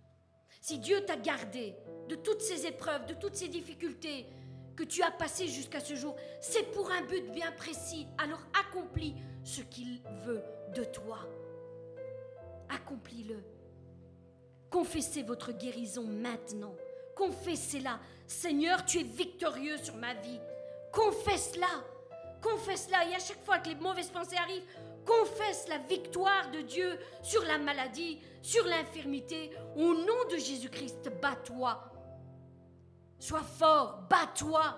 [0.60, 1.76] Si Dieu t'a gardé
[2.08, 4.26] de toutes ces épreuves, de toutes ces difficultés
[4.76, 8.06] que tu as passées jusqu'à ce jour, c'est pour un but bien précis.
[8.18, 10.42] Alors accomplis ce qu'il veut
[10.74, 11.18] de toi.
[12.68, 13.42] Accomplis-le.
[14.70, 16.74] Confessez votre guérison maintenant.
[17.14, 17.98] Confessez-la.
[18.26, 20.40] Seigneur, tu es victorieux sur ma vie.
[20.92, 21.84] Confesse-la.
[22.42, 23.08] Confesse-la.
[23.08, 24.66] Et à chaque fois que les mauvaises pensées arrivent,
[25.06, 29.52] confesse la victoire de Dieu sur la maladie, sur l'infirmité.
[29.76, 31.95] Au nom de Jésus-Christ, bats-toi.
[33.18, 34.76] Sois fort, bats-toi.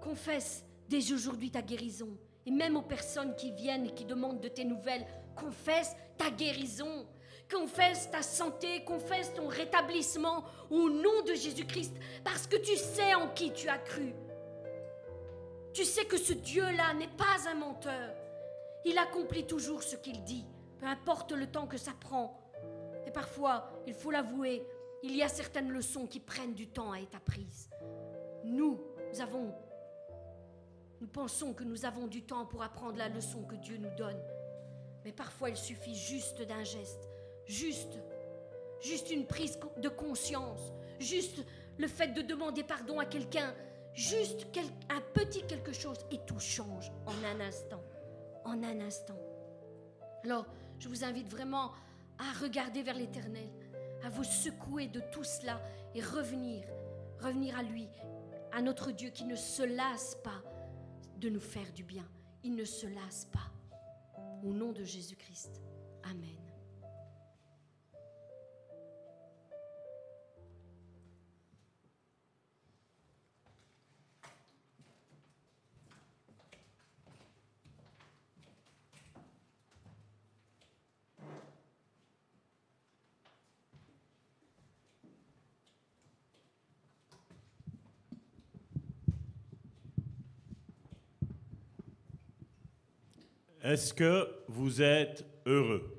[0.00, 2.16] Confesse dès aujourd'hui ta guérison.
[2.46, 5.06] Et même aux personnes qui viennent et qui demandent de tes nouvelles,
[5.36, 7.06] confesse ta guérison.
[7.50, 13.28] Confesse ta santé, confesse ton rétablissement au nom de Jésus-Christ, parce que tu sais en
[13.28, 14.12] qui tu as cru.
[15.72, 18.14] Tu sais que ce Dieu-là n'est pas un menteur.
[18.84, 20.44] Il accomplit toujours ce qu'il dit,
[20.78, 22.40] peu importe le temps que ça prend.
[23.06, 24.66] Et parfois, il faut l'avouer,
[25.02, 27.70] il y a certaines leçons qui prennent du temps à être apprises.
[28.44, 28.80] Nous,
[29.12, 29.54] nous avons,
[31.00, 34.20] nous pensons que nous avons du temps pour apprendre la leçon que Dieu nous donne.
[35.04, 37.08] Mais parfois, il suffit juste d'un geste,
[37.46, 37.98] juste,
[38.80, 41.44] juste une prise de conscience, juste
[41.78, 43.54] le fait de demander pardon à quelqu'un,
[43.94, 44.46] juste
[44.90, 47.82] un petit quelque chose et tout change en un instant,
[48.44, 49.18] en un instant.
[50.24, 50.46] Alors,
[50.78, 51.72] je vous invite vraiment
[52.18, 53.48] à regarder vers l'Éternel,
[54.04, 55.60] à vous secouer de tout cela
[55.94, 56.64] et revenir,
[57.20, 57.88] revenir à lui,
[58.52, 60.42] à notre Dieu qui ne se lasse pas
[61.16, 62.06] de nous faire du bien.
[62.44, 63.52] Il ne se lasse pas.
[64.44, 65.60] Au nom de Jésus-Christ.
[66.04, 66.47] Amen.
[93.68, 95.94] Est-ce que vous êtes heureux?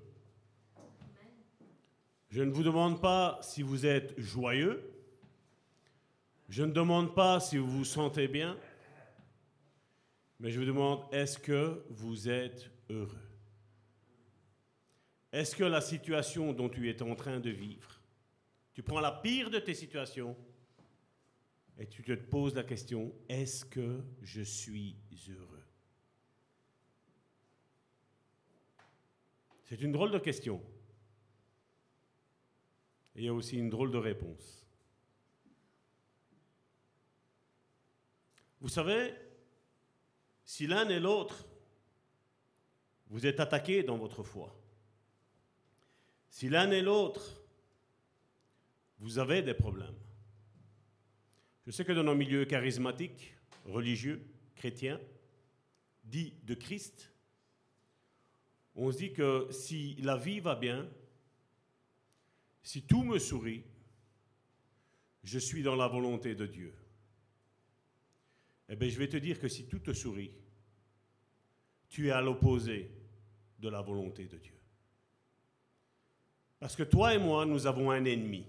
[2.32, 4.92] Je ne vous demande pas si vous êtes joyeux.
[6.48, 8.58] Je ne demande pas si vous vous sentez bien.
[10.40, 13.30] Mais je vous demande, est-ce que vous êtes heureux?
[15.32, 18.02] Est-ce que la situation dont tu es en train de vivre,
[18.74, 20.36] tu prends la pire de tes situations
[21.78, 24.96] et tu te poses la question, est-ce que je suis
[25.30, 25.49] heureux?
[29.70, 30.60] C'est une drôle de question.
[33.16, 34.66] Il y a aussi une drôle de réponse.
[38.62, 39.14] Vous savez,
[40.44, 41.46] si l'un et l'autre
[43.10, 44.56] vous êtes attaqué dans votre foi.
[46.30, 47.42] Si l'un et l'autre,
[49.00, 49.98] vous avez des problèmes.
[51.66, 53.34] Je sais que dans nos milieux charismatiques,
[53.66, 54.24] religieux,
[54.56, 55.00] chrétiens,
[56.04, 57.12] dits de Christ,
[58.82, 60.90] on se dit que si la vie va bien,
[62.64, 63.64] si tout me sourit,
[65.24, 66.74] je suis dans la volonté de Dieu.
[68.70, 70.32] Eh bien, je vais te dire que si tout te sourit,
[71.90, 72.92] tu es à l'opposé
[73.60, 74.58] de la volonté de Dieu.
[76.60, 78.46] Parce que toi et moi, nous avons un ennemi.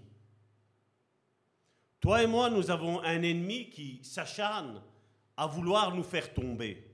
[2.01, 4.81] Toi et moi, nous avons un ennemi qui s'acharne
[5.37, 6.90] à vouloir nous faire tomber.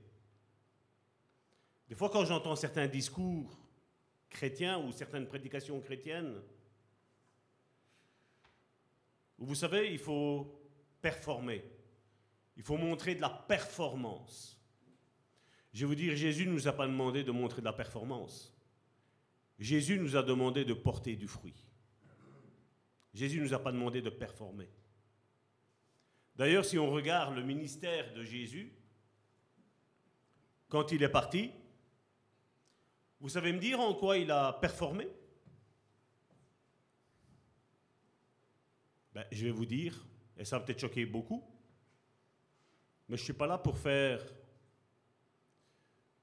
[1.87, 3.57] Des fois, quand j'entends certains discours
[4.29, 6.41] chrétiens ou certaines prédications chrétiennes,
[9.37, 10.59] vous savez, il faut
[11.01, 11.63] performer.
[12.55, 14.59] Il faut montrer de la performance.
[15.73, 18.53] Je vais vous dire, Jésus ne nous a pas demandé de montrer de la performance.
[19.59, 21.67] Jésus nous a demandé de porter du fruit.
[23.13, 24.69] Jésus ne nous a pas demandé de performer.
[26.35, 28.71] D'ailleurs, si on regarde le ministère de Jésus,
[30.69, 31.51] quand il est parti,
[33.19, 35.07] vous savez me dire en quoi il a performé?
[39.13, 40.05] Ben, Je vais vous dire,
[40.37, 41.43] et ça va peut-être choquer beaucoup,
[43.09, 44.21] mais je ne suis pas là pour faire,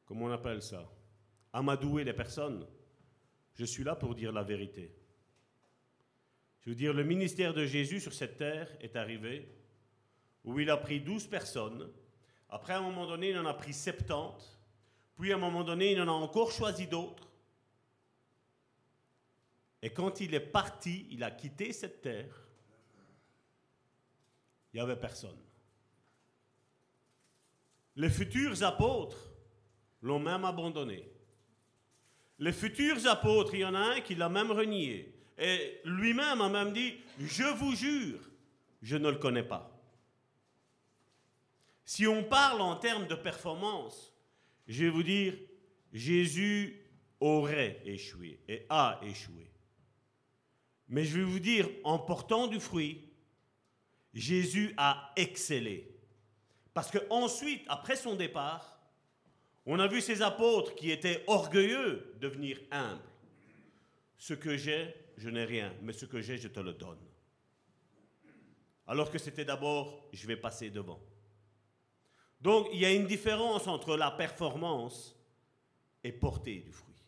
[0.05, 0.89] comment on appelle ça,
[1.53, 2.67] amadouer les personnes.
[3.55, 4.95] Je suis là pour dire la vérité.
[6.61, 9.49] Je veux dire, le ministère de Jésus sur cette terre est arrivé
[10.45, 11.91] où il a pris 12 personnes.
[12.49, 14.59] Après, un moment donné, il en a pris 70.
[15.17, 17.29] Puis, à un moment donné, il en a encore choisi d'autres.
[19.83, 22.49] Et quand il est parti, il a quitté cette terre.
[24.73, 25.39] Il n'y avait personne.
[27.97, 29.31] Les futurs apôtres
[30.03, 31.09] l'ont même abandonné.
[32.39, 35.15] Les futurs apôtres, il y en a un qui l'a même renié.
[35.39, 38.21] Et lui-même a même dit, je vous jure,
[38.83, 39.71] je ne le connais pas.
[41.85, 44.14] Si on parle en termes de performance,
[44.67, 45.35] je vais vous dire,
[45.93, 46.81] Jésus
[47.21, 49.51] aurait échoué et a échoué.
[50.89, 53.11] Mais je vais vous dire, en portant du fruit,
[54.13, 55.91] Jésus a excellé.
[56.73, 58.79] Parce que ensuite, après son départ,
[59.67, 63.01] on a vu ces apôtres qui étaient orgueilleux devenir humbles.
[64.19, 66.99] Ce que j'ai, je n'ai rien, mais ce que j'ai, je te le donne.
[68.87, 71.01] Alors que c'était d'abord, je vais passer devant.
[72.45, 75.19] Donc, il y a une différence entre la performance
[76.05, 77.03] et porter du fruit.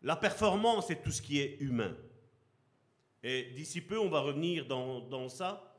[0.00, 1.96] La performance, c'est tout ce qui est humain.
[3.24, 5.76] Et d'ici peu, on va revenir dans, ça.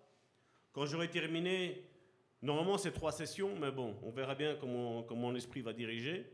[0.73, 1.89] Quand j'aurai terminé
[2.41, 6.25] Normalement, c'est trois sessions, mais bon, on verra bien comment, comment mon esprit va diriger.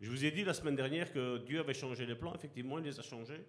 [0.00, 2.32] Je vous ai dit la semaine dernière que Dieu avait changé les plans.
[2.32, 3.44] Effectivement, il les a changés.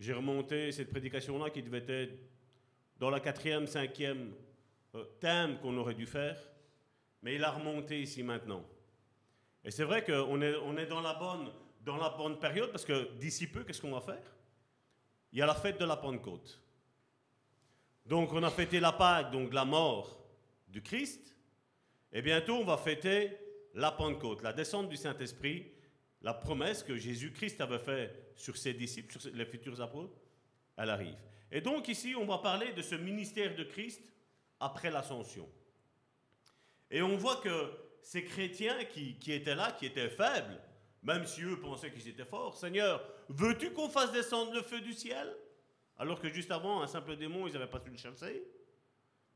[0.00, 2.14] J'ai remonté cette prédication-là qui devait être
[2.98, 4.32] dans la quatrième, cinquième
[4.94, 6.38] euh, thème qu'on aurait dû faire.
[7.24, 8.62] Mais il a remonté ici maintenant.
[9.64, 11.50] Et c'est vrai qu'on est, on est dans, la bonne,
[11.82, 14.22] dans la bonne période parce que d'ici peu, qu'est-ce qu'on va faire?
[15.32, 16.60] Il y a la fête de la Pentecôte.
[18.04, 20.22] Donc on a fêté la Pâque, donc la mort
[20.68, 21.34] du Christ.
[22.12, 23.38] Et bientôt, on va fêter
[23.72, 25.72] la Pentecôte, la descente du Saint-Esprit,
[26.20, 30.20] la promesse que Jésus-Christ avait faite sur ses disciples, sur les futurs apôtres,
[30.76, 31.16] elle arrive.
[31.50, 34.02] Et donc ici, on va parler de ce ministère de Christ
[34.60, 35.48] après l'ascension.
[36.90, 37.72] Et on voit que
[38.02, 40.60] ces chrétiens qui, étaient là, qui étaient faibles,
[41.02, 44.92] même si eux pensaient qu'ils étaient forts, Seigneur, veux-tu qu'on fasse descendre le feu du
[44.92, 45.34] ciel?
[45.96, 48.44] Alors que juste avant, un simple démon, ils n'avaient pas pu le chasser.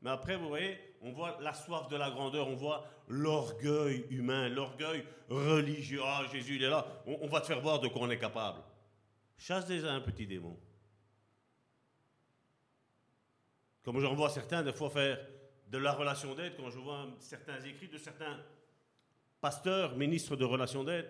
[0.01, 4.47] Mais après, vous voyez, on voit la soif de la grandeur, on voit l'orgueil humain,
[4.47, 6.01] l'orgueil religieux.
[6.03, 8.61] Ah, Jésus, il est là, on, va te faire voir de quoi on est capable.
[9.37, 10.57] Chasse déjà un petit démon.
[13.83, 15.19] Comme j'en vois certains des fois faire
[15.69, 18.43] de la relation d'aide, quand je vois certains écrits de certains
[19.39, 21.09] pasteurs, ministres de relation d'aide,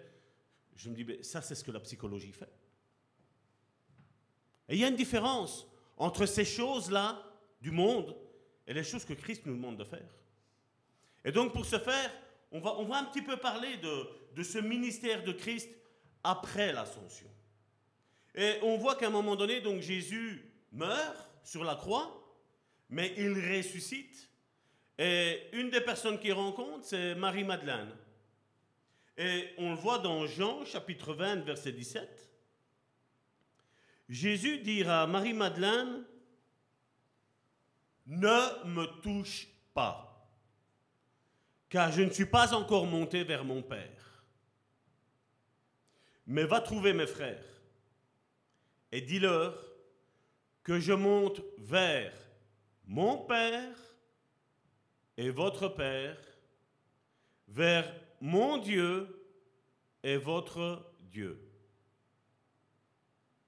[0.76, 2.52] je me dis, mais ça c'est ce que la psychologie fait.
[4.68, 7.24] Et il y a une différence entre ces choses-là
[7.62, 8.16] du monde
[8.68, 10.10] et les choses que Christ nous demande de faire.
[11.26, 12.12] Et donc pour ce faire,
[12.52, 15.70] on va, on va un petit peu parler de, de ce ministère de Christ
[16.24, 17.30] après l'ascension.
[18.36, 22.38] Et on voit qu'à un moment donné, donc Jésus meurt sur la croix,
[22.90, 24.29] mais il ressuscite.
[25.02, 27.90] Et une des personnes qu'il rencontre, c'est Marie-Madeleine.
[29.18, 32.30] Et on le voit dans Jean chapitre 20, verset 17.
[34.10, 36.04] Jésus dira à Marie-Madeleine,
[38.08, 40.30] ne me touche pas,
[41.70, 44.26] car je ne suis pas encore monté vers mon Père.
[46.26, 47.44] mais va trouver mes frères
[48.92, 49.58] et dis-leur
[50.64, 52.14] que je monte vers
[52.86, 53.89] mon Père
[55.20, 56.18] et votre Père,
[57.50, 59.28] vers mon Dieu
[60.02, 61.46] et votre Dieu.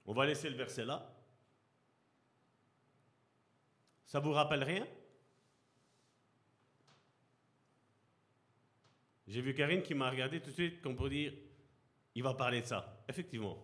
[0.04, 1.10] On va laisser le verset là.
[4.04, 4.86] Ça vous rappelle rien?
[9.26, 11.32] J'ai vu Karine qui m'a regardé tout de suite comme pour dire,
[12.14, 13.02] il va parler de ça.
[13.08, 13.56] Effectivement.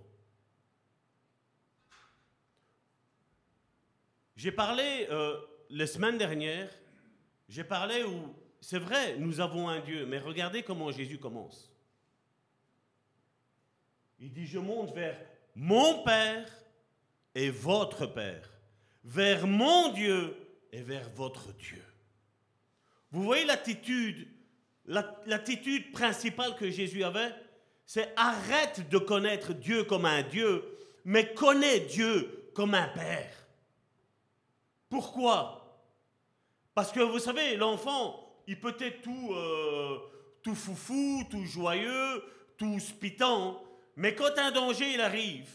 [4.35, 5.39] J'ai parlé euh,
[5.69, 6.71] la semaine dernière,
[7.49, 11.73] j'ai parlé où, c'est vrai, nous avons un Dieu, mais regardez comment Jésus commence.
[14.21, 15.19] Il dit, je monte vers
[15.55, 16.49] mon Père
[17.35, 18.51] et votre Père,
[19.05, 20.37] vers mon Dieu
[20.73, 21.83] et vers votre Dieu.
[23.11, 24.29] Vous voyez l'attitude,
[24.87, 27.35] l'attitude principale que Jésus avait,
[27.87, 30.63] c'est arrête de connaître Dieu comme un Dieu,
[31.05, 33.33] mais connais Dieu comme un Père.
[34.91, 35.58] Pourquoi?
[36.79, 39.99] Parce que vous savez, l'enfant, il peut être tout, euh,
[40.45, 42.23] tout foufou, tout joyeux,
[42.57, 43.61] tout spitant,
[43.97, 45.51] mais quand un danger il arrive,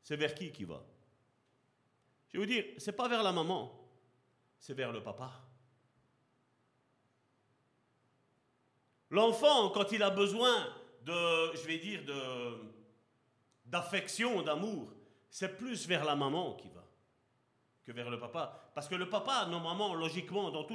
[0.00, 0.80] c'est vers qui qui va?
[2.28, 3.76] Je vais vous dire, c'est pas vers la maman,
[4.60, 5.32] c'est vers le papa.
[9.10, 10.72] L'enfant, quand il a besoin
[11.04, 12.00] je vais dire,
[13.64, 14.92] d'affection, d'amour,
[15.28, 16.85] c'est plus vers la maman qui va
[17.92, 18.70] vers le papa.
[18.74, 20.66] Parce que le papa, normalement, logiquement, dans,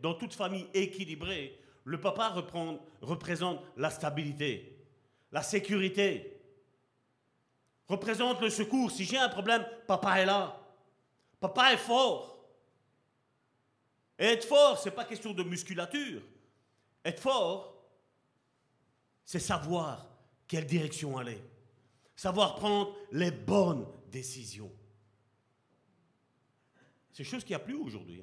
[0.00, 2.34] dans toute famille équilibrée, le papa
[3.00, 4.76] représente la stabilité,
[5.32, 6.38] la sécurité,
[7.88, 8.90] représente le secours.
[8.90, 10.60] Si j'ai un problème, papa est là.
[11.40, 12.38] Papa est fort.
[14.18, 16.20] Et être fort, ce n'est pas question de musculature.
[17.04, 17.74] Être fort,
[19.24, 20.06] c'est savoir
[20.46, 21.42] quelle direction aller.
[22.16, 24.72] Savoir prendre les bonnes décisions.
[27.18, 28.22] C'est chose qu'il n'y a plus aujourd'hui.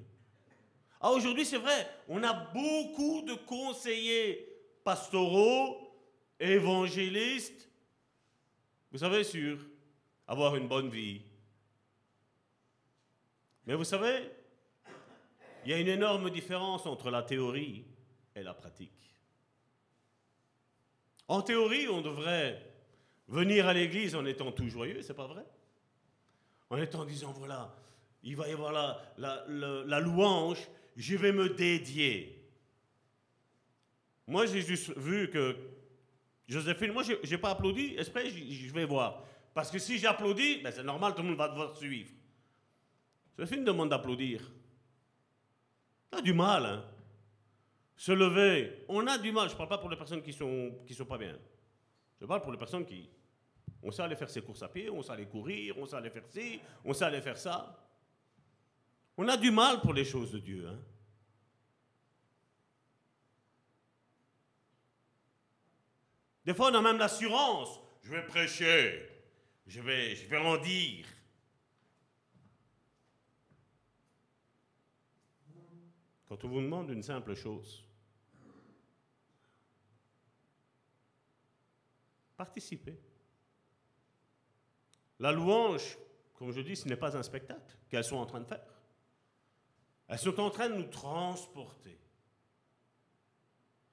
[1.01, 4.47] Ah, aujourd'hui, c'est vrai, on a beaucoup de conseillers
[4.85, 5.93] pastoraux,
[6.39, 7.69] évangélistes,
[8.93, 9.57] vous savez, sur
[10.25, 11.21] avoir une bonne vie.
[13.65, 14.31] Mais vous savez,
[15.65, 17.83] il y a une énorme différence entre la théorie
[18.33, 19.11] et la pratique.
[21.27, 22.65] En théorie, on devrait
[23.27, 25.45] venir à l'église en étant tout joyeux, c'est pas vrai?
[26.69, 27.75] En étant disant, voilà,
[28.25, 30.67] il va y avoir la, louange,
[30.97, 32.43] je vais me dédier.
[34.27, 35.55] Moi, j'ai juste vu que
[36.47, 39.23] Joséphine, moi, je n'ai pas applaudi, esprit, je vais voir.
[39.53, 42.11] Parce que si j'applaudis, ben c'est normal, tout le monde va devoir suivre.
[43.37, 44.51] Joséphine demande d'applaudir.
[46.11, 46.85] On a du mal, hein.
[47.95, 49.47] Se lever, on a du mal.
[49.47, 51.37] Je ne parle pas pour les personnes qui ne sont, qui sont pas bien.
[52.19, 53.09] Je parle pour les personnes qui.
[53.81, 56.09] On sait aller faire ses courses à pied, on sait aller courir, on sait aller
[56.09, 57.84] faire ci, on sait aller faire ça.
[59.17, 60.67] On a du mal pour les choses de Dieu.
[60.67, 60.79] Hein.
[66.45, 67.79] Des fois, on a même l'assurance.
[68.03, 69.09] Je vais prêcher.
[69.65, 71.07] Je vais, je vais en dire.
[76.27, 77.83] Quand on vous demande une simple chose,
[82.35, 82.99] participez.
[85.19, 85.97] La louange,
[86.33, 88.74] comme je dis, ce n'est pas un spectacle qu'elles sont en train de faire.
[90.07, 91.99] Elles sont en train de nous transporter.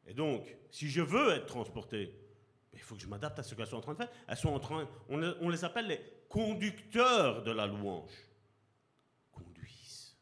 [0.07, 2.15] Et donc, si je veux être transporté,
[2.73, 4.11] il faut que je m'adapte à ce qu'elles sont en train de faire.
[4.27, 8.13] Elles sont en train, on, les appelle les conducteurs de la louange.
[9.31, 10.17] Conduisent.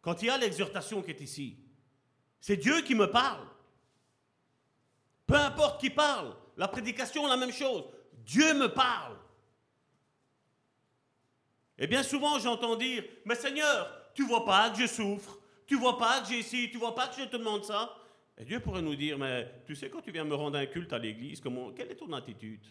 [0.00, 1.58] Quand il y a l'exhortation qui est ici,
[2.40, 3.46] c'est Dieu qui me parle.
[5.26, 7.84] Peu importe qui parle, la prédication, la même chose.
[8.12, 9.16] Dieu me parle.
[11.78, 15.98] Et bien souvent, j'entends dire, mais Seigneur, tu vois pas que je souffre, tu vois
[15.98, 17.96] pas que j'ai ici, tu vois pas que je te demande ça.
[18.38, 20.92] Et Dieu pourrait nous dire, mais tu sais, quand tu viens me rendre un culte
[20.92, 22.64] à l'église, comment, quelle est ton attitude?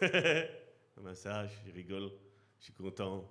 [0.02, 2.10] Un message, je rigole,
[2.58, 3.28] je suis content.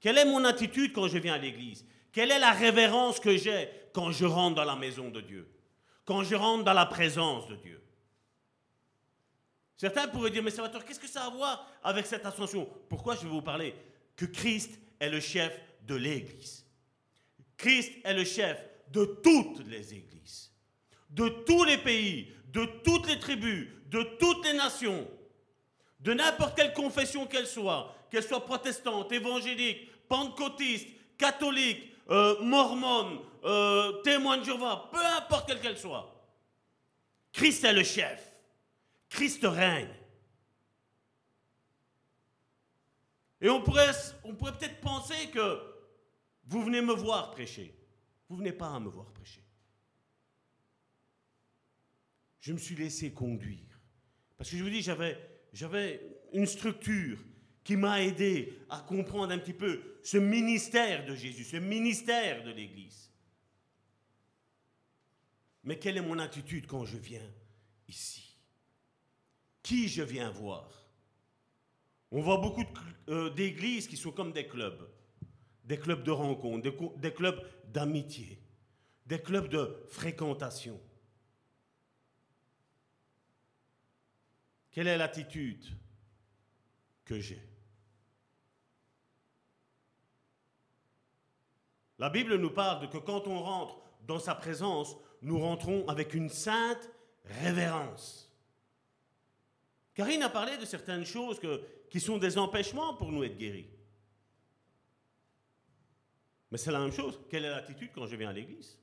[0.00, 1.86] Quelle est mon attitude quand je viens à l'église?
[2.12, 5.50] Quelle est la révérence que j'ai quand je rentre dans la maison de Dieu?
[6.04, 7.82] Quand je rentre dans la présence de Dieu?
[9.78, 12.68] Certains pourraient dire, mais Salvatore, qu'est-ce que ça a à voir avec cette ascension?
[12.88, 13.74] Pourquoi je vais vous parler?
[14.16, 15.56] Que Christ est le chef
[15.86, 16.66] de l'Église.
[17.56, 18.58] Christ est le chef
[18.90, 20.50] de toutes les églises,
[21.10, 25.08] de tous les pays, de toutes les tribus, de toutes les nations,
[26.00, 33.92] de n'importe quelle confession qu'elle soit, qu'elle soit protestante, évangélique, pentecôtiste, catholique, euh, mormone, euh,
[34.02, 36.12] témoin de Jéhovah, peu importe quelle qu'elle soit.
[37.32, 38.27] Christ est le chef.
[39.08, 39.94] Christ règne.
[43.40, 43.92] Et on pourrait,
[44.22, 45.60] peut-être penser que
[46.44, 47.74] vous venez me voir prêcher.
[48.28, 49.42] Vous venez pas à me voir prêcher.
[52.40, 53.80] Je me suis laissé conduire.
[54.36, 56.00] Parce que je vous dis, j'avais
[56.32, 57.18] une structure
[57.64, 62.50] qui m'a aidé à comprendre un petit peu ce ministère de Jésus, ce ministère de
[62.50, 63.12] l'Église.
[65.64, 67.30] Mais quelle est mon attitude quand je viens
[67.86, 68.27] ici?
[69.68, 70.66] Qui je viens voir
[72.10, 72.64] On voit beaucoup
[73.10, 74.90] euh, d'églises qui sont comme des clubs,
[75.62, 78.42] des clubs de rencontres, des clubs d'amitié,
[79.04, 80.80] des clubs de fréquentation.
[84.70, 85.66] Quelle est l'attitude
[87.04, 87.46] que j'ai?
[91.98, 96.14] La Bible nous parle de que quand on rentre dans sa présence, nous rentrons avec
[96.14, 96.88] une sainte
[97.42, 98.27] révérence.
[99.98, 101.40] Karine a parlé de certaines choses
[101.90, 103.66] qui sont des empêchements pour nous être guéris.
[106.52, 107.18] Mais c'est la même chose.
[107.28, 108.78] Quelle est l'attitude quand je viens à l'église?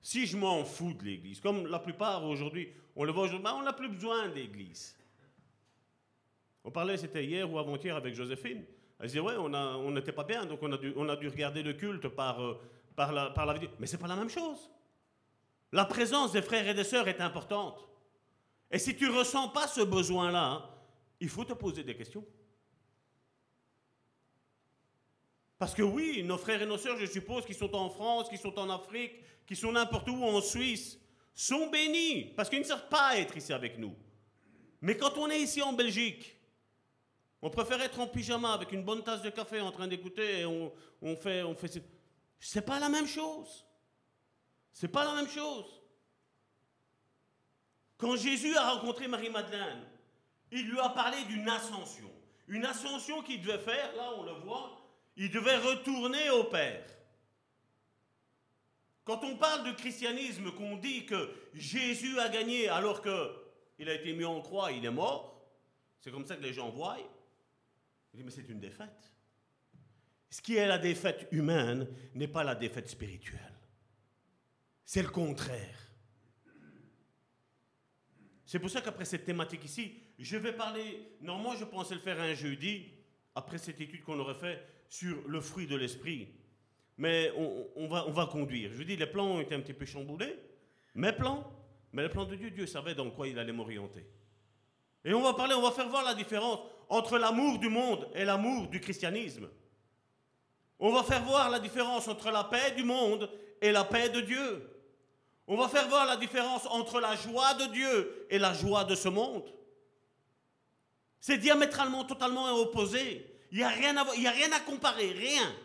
[0.00, 3.56] Si je m'en fous de l'église, comme la plupart aujourd'hui, on le voit aujourd'hui, ben,
[3.60, 4.96] on n'a plus besoin d'église.
[6.64, 8.64] On parlait, c'était hier ou avant-hier avec Joséphine.
[8.98, 10.78] Elle disait, ouais, on n'était pas bien, donc on a,
[11.16, 12.58] dû, regarder le culte par, euh,
[12.96, 13.68] la, par la vidéo.
[13.78, 14.70] Mais c'est pas la même chose.
[15.70, 17.88] La présence des frères et des sœurs est importante.
[18.70, 20.68] Et si tu ne ressens pas ce besoin-là,
[21.20, 22.24] il faut te poser des questions.
[25.58, 28.38] Parce que oui, nos frères et nos sœurs, je suppose, qui sont en France, qui
[28.38, 29.12] sont en Afrique,
[29.46, 30.98] qui sont n'importe où, en Suisse,
[31.34, 33.94] sont bénis, parce qu'ils ne savent pas être ici avec nous.
[34.80, 36.36] Mais quand on est ici en Belgique,
[37.40, 40.46] on préfère être en pyjama avec une bonne tasse de café en train d'écouter et
[40.46, 41.82] on, fait, on fait.
[42.38, 43.64] C'est pas la même chose.
[44.72, 45.77] C'est pas la même chose.
[47.98, 49.84] Quand Jésus a rencontré Marie-Madeleine,
[50.52, 52.10] il lui a parlé d'une ascension.
[52.46, 54.80] Une ascension qu'il devait faire, là on le voit,
[55.16, 56.86] il devait retourner au Père.
[59.04, 64.12] Quand on parle de christianisme, qu'on dit que Jésus a gagné alors qu'il a été
[64.12, 65.44] mis en croix, il est mort,
[66.00, 66.98] c'est comme ça que les gens voient.
[68.12, 69.12] Il dit, mais c'est une défaite.
[70.30, 73.58] Ce qui est la défaite humaine n'est pas la défaite spirituelle.
[74.84, 75.87] C'est le contraire.
[78.48, 82.18] C'est pour ça qu'après cette thématique ici, je vais parler, normalement je pensais le faire
[82.18, 82.86] un jeudi,
[83.34, 86.28] après cette étude qu'on aurait fait sur le fruit de l'esprit.
[86.96, 87.30] Mais
[87.76, 88.70] on, va, on va conduire.
[88.72, 90.34] Je vous dis, les plans ont été un petit peu chamboulés.
[90.94, 91.46] Mes plans,
[91.92, 94.06] mais les plans de Dieu, Dieu savait dans quoi il allait m'orienter.
[95.04, 98.24] Et on va parler, on va faire voir la différence entre l'amour du monde et
[98.24, 99.46] l'amour du christianisme.
[100.78, 104.22] On va faire voir la différence entre la paix du monde et la paix de
[104.22, 104.77] Dieu.
[105.50, 108.94] On va faire voir la différence entre la joie de Dieu et la joie de
[108.94, 109.50] ce monde.
[111.20, 113.34] C'est diamétralement, totalement opposé.
[113.50, 115.56] Il n'y a, rien à, comparer, rien.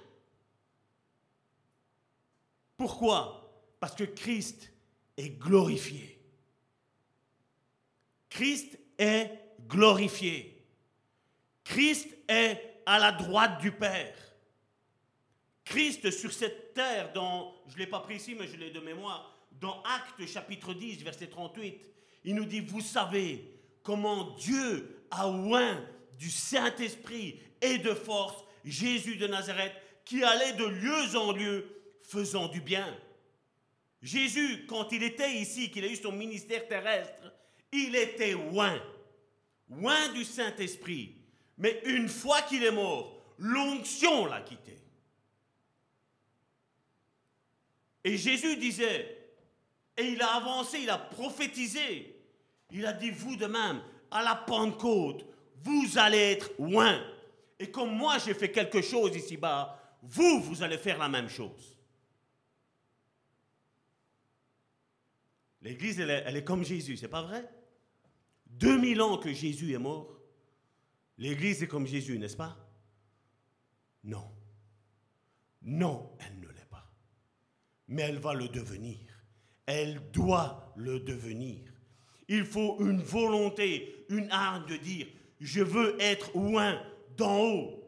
[2.78, 3.62] Pourquoi?
[3.82, 4.72] Parce que Christ
[5.18, 6.18] est glorifié.
[8.30, 9.32] Christ est
[9.68, 10.66] glorifié.
[11.66, 14.16] Christ est à la droite du Père.
[15.66, 18.80] Christ sur cette terre, dans, je ne l'ai pas pris ici, mais je l'ai de
[18.80, 21.82] mémoire, dans Actes chapitre 10, verset 38,
[22.26, 23.50] il nous dit, vous savez
[23.82, 25.86] comment Dieu a oint
[26.18, 29.74] du Saint-Esprit et de force Jésus de Nazareth,
[30.06, 31.66] qui allait de lieu en lieu
[32.04, 32.98] faisant du bien.
[34.02, 37.34] Jésus, quand il était ici, qu'il a eu son ministère terrestre,
[37.72, 38.82] il était loin,
[39.70, 41.16] loin du Saint-Esprit.
[41.58, 44.78] Mais une fois qu'il est mort, l'onction l'a quitté.
[48.04, 49.23] Et Jésus disait,
[49.98, 52.20] et il a avancé, il a prophétisé,
[52.72, 55.26] il a dit, vous de même, à la Pentecôte,
[55.64, 57.00] vous allez être loin.
[57.60, 61.78] Et comme moi j'ai fait quelque chose ici-bas, vous, vous allez faire la même chose.
[65.62, 67.50] L'Église, elle, est comme Jésus, c'est pas vrai?
[68.48, 70.20] 2000 ans que Jésus est mort.
[71.18, 72.58] L'Église est comme Jésus, n'est-ce pas?
[74.04, 74.30] Non.
[75.62, 76.92] Non, elle ne l'est pas.
[77.88, 79.00] Mais elle va le devenir.
[79.66, 81.60] Elle doit le devenir.
[82.28, 85.08] Il faut une volonté, une âme de dire,
[85.40, 86.82] je veux être loin
[87.18, 87.84] d'en haut.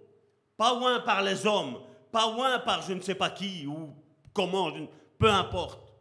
[0.57, 1.79] Pas loin par les hommes,
[2.11, 3.93] pas loin par je ne sais pas qui ou
[4.33, 4.71] comment,
[5.17, 5.93] peu importe.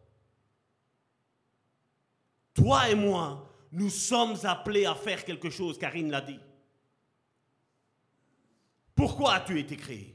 [2.54, 6.38] Toi et moi, nous sommes appelés à faire quelque chose, Karine l'a dit.
[8.94, 10.14] Pourquoi as-tu été créé?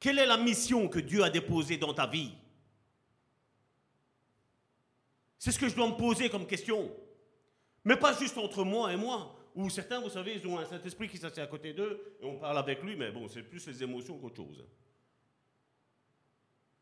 [0.00, 2.32] Quelle est la mission que Dieu a déposée dans ta vie?
[5.38, 6.94] C'est ce que je dois me poser comme question.
[7.84, 9.34] Mais pas juste entre moi et moi.
[9.54, 12.38] Ou certains, vous savez, ils ont un Saint-Esprit qui s'assied à côté d'eux et on
[12.38, 14.64] parle avec lui, mais bon, c'est plus les émotions qu'autre chose.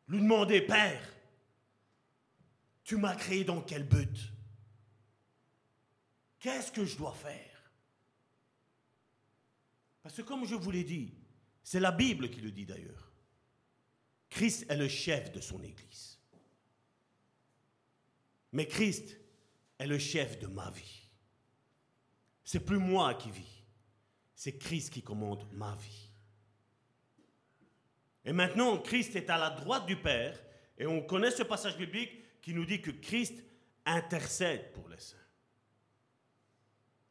[0.07, 1.01] Lui demander, Père,
[2.83, 4.31] tu m'as créé dans quel but?
[6.39, 7.71] Qu'est-ce que je dois faire?
[10.03, 11.13] Parce que comme je vous l'ai dit,
[11.63, 13.11] c'est la Bible qui le dit d'ailleurs.
[14.29, 16.16] Christ est le chef de son Église.
[18.57, 19.19] Mais Christ
[19.77, 21.03] est le chef de ma vie.
[22.43, 23.63] C'est plus moi qui vis,
[24.33, 26.09] c'est Christ qui commande ma vie.
[28.25, 30.43] Et maintenant, Christ est à la droite du Père,
[30.75, 33.43] et on connaît ce passage biblique qui nous dit que Christ
[33.85, 35.17] intercède pour les saints.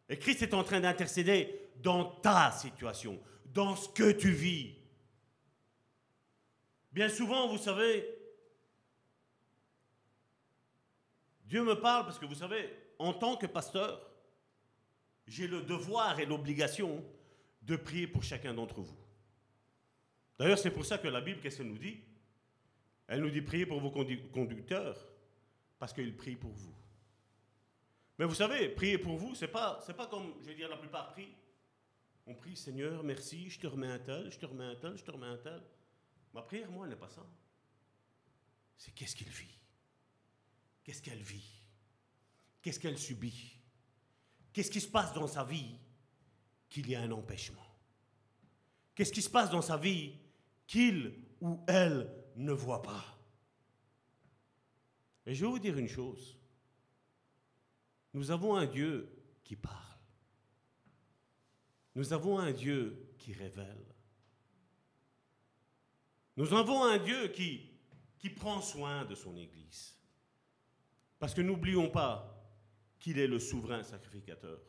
[0.09, 4.75] Et Christ est en train d'intercéder dans ta situation, dans ce que tu vis.
[6.91, 8.16] Bien souvent, vous savez,
[11.47, 14.11] Dieu me parle parce que vous savez, en tant que pasteur,
[15.27, 17.05] j'ai le devoir et l'obligation
[17.63, 18.99] de prier pour chacun d'entre vous.
[20.39, 21.99] D'ailleurs, c'est pour ça que la Bible, qu'est-ce qu'elle nous dit?
[23.09, 24.99] Elle nous dit prier pour vos conducteurs,
[25.79, 26.75] parce qu'ils prient pour vous.
[28.19, 31.09] Mais vous savez, prier pour vous, c'est pas, pas comme, je vais dire, la plupart
[31.11, 31.35] prient.
[32.27, 35.05] On prie, Seigneur, merci, je te remets un tel, je te remets un tel, je
[35.05, 35.63] te remets un tel.
[36.35, 37.25] Ma prière, moi, elle n'est pas ça.
[38.77, 39.57] C'est qu'est-ce qu'il vit?
[40.87, 41.65] Qu'est-ce qu'elle vit?
[42.63, 43.59] Qu'est-ce qu'elle subit?
[44.53, 45.75] Qu'est-ce qui se passe dans sa vie
[46.69, 47.67] qu'il y a un empêchement?
[48.95, 50.15] Qu'est-ce qui se passe dans sa vie
[50.65, 53.05] qu'il ou elle ne voit pas?
[55.27, 56.39] Et je vais vous dire une chose.
[58.15, 59.11] Nous avons un Dieu
[59.43, 59.99] qui parle.
[61.97, 63.85] Nous avons un Dieu qui révèle.
[66.37, 67.73] Nous avons un Dieu qui,
[68.21, 69.96] qui prend soin de son Église.
[71.19, 72.33] Parce que n'oublions pas
[72.99, 74.61] qu'il est le souverain sacrificateur.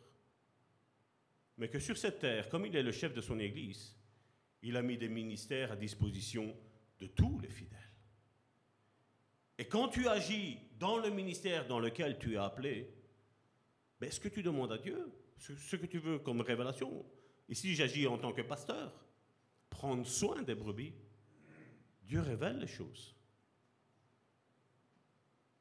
[1.57, 3.95] Mais que sur cette terre, comme il est le chef de son Église,
[4.61, 6.55] il a mis des ministères à disposition
[6.99, 7.77] de tous les fidèles.
[9.57, 12.93] Et quand tu agis dans le ministère dans lequel tu es appelé,
[13.99, 17.05] ben, ce que tu demandes à Dieu, ce que tu veux comme révélation,
[17.49, 18.93] ici j'agis en tant que pasteur,
[19.69, 20.93] prendre soin des brebis,
[22.03, 23.16] Dieu révèle les choses.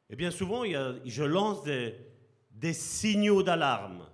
[0.09, 1.95] Et bien souvent, je lance des,
[2.53, 4.09] des signaux d'alarme.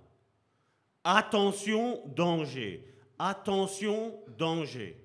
[1.03, 2.85] Attention, danger.
[3.19, 4.99] Attention, danger.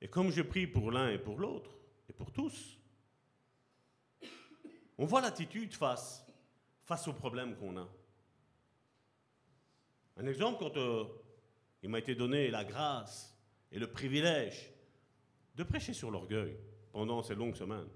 [0.00, 1.70] Et comme je prie pour l'un et pour l'autre,
[2.08, 2.78] et pour tous,
[4.98, 6.26] on voit l'attitude face,
[6.84, 7.88] face aux problèmes qu'on a.
[10.16, 11.04] Un exemple, quand euh,
[11.82, 13.36] il m'a été donné la grâce
[13.72, 14.72] et le privilège
[15.56, 16.56] de prêcher sur l'orgueil
[16.94, 17.88] pendant ces longues semaines.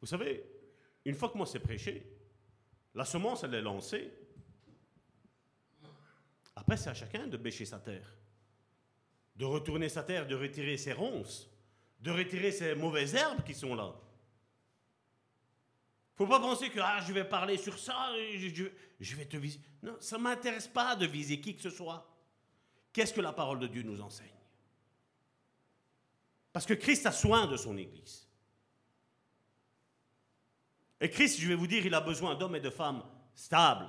[0.00, 0.42] Vous savez,
[1.04, 2.10] une fois que moi c'est prêché,
[2.94, 4.10] la semence, elle est lancée.
[6.56, 8.16] Après, c'est à chacun de bêcher sa terre,
[9.36, 11.50] de retourner sa terre, de retirer ses ronces,
[12.00, 13.94] de retirer ces mauvaises herbes qui sont là.
[16.14, 18.10] Faut pas penser que ah, je vais parler sur ça,
[19.00, 19.60] je vais te viser.
[19.82, 22.10] Non, ça ne m'intéresse pas de viser qui que ce soit.
[22.90, 24.41] Qu'est-ce que la parole de Dieu nous enseigne?
[26.52, 28.28] Parce que Christ a soin de son Église.
[31.00, 33.02] Et Christ, je vais vous dire, il a besoin d'hommes et de femmes
[33.34, 33.88] stables,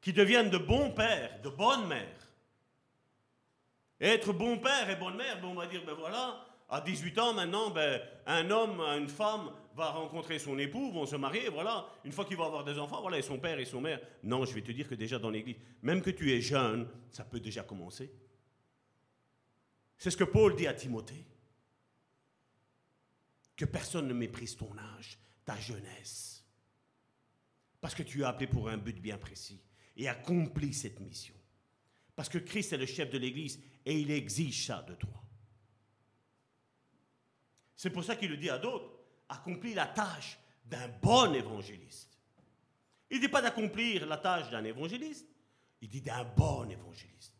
[0.00, 2.28] qui deviennent de bons pères, de bonnes mères.
[4.00, 7.18] Et être bon père et bonne mère, ben, on va dire, ben voilà, à 18
[7.18, 11.86] ans maintenant, ben, un homme, une femme va rencontrer son époux, vont se marier, voilà.
[12.04, 14.00] Une fois qu'il va avoir des enfants, voilà, et son père et son mère.
[14.22, 17.24] Non, je vais te dire que déjà dans l'église, même que tu es jeune, ça
[17.24, 18.12] peut déjà commencer.
[19.98, 21.26] C'est ce que Paul dit à Timothée
[23.56, 26.44] que personne ne méprise ton âge, ta jeunesse.
[27.80, 29.60] Parce que tu es appelé pour un but bien précis
[29.96, 31.34] et accomplis cette mission.
[32.14, 35.24] Parce que Christ est le chef de l'Église et il exige ça de toi.
[37.76, 38.90] C'est pour ça qu'il le dit à d'autres,
[39.28, 42.18] accomplis la tâche d'un bon évangéliste.
[43.10, 45.26] Il ne dit pas d'accomplir la tâche d'un évangéliste,
[45.80, 47.37] il dit d'un bon évangéliste.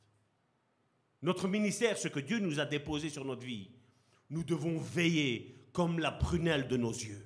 [1.23, 3.71] Notre ministère, ce que Dieu nous a déposé sur notre vie,
[4.31, 7.25] nous devons veiller comme la prunelle de nos yeux.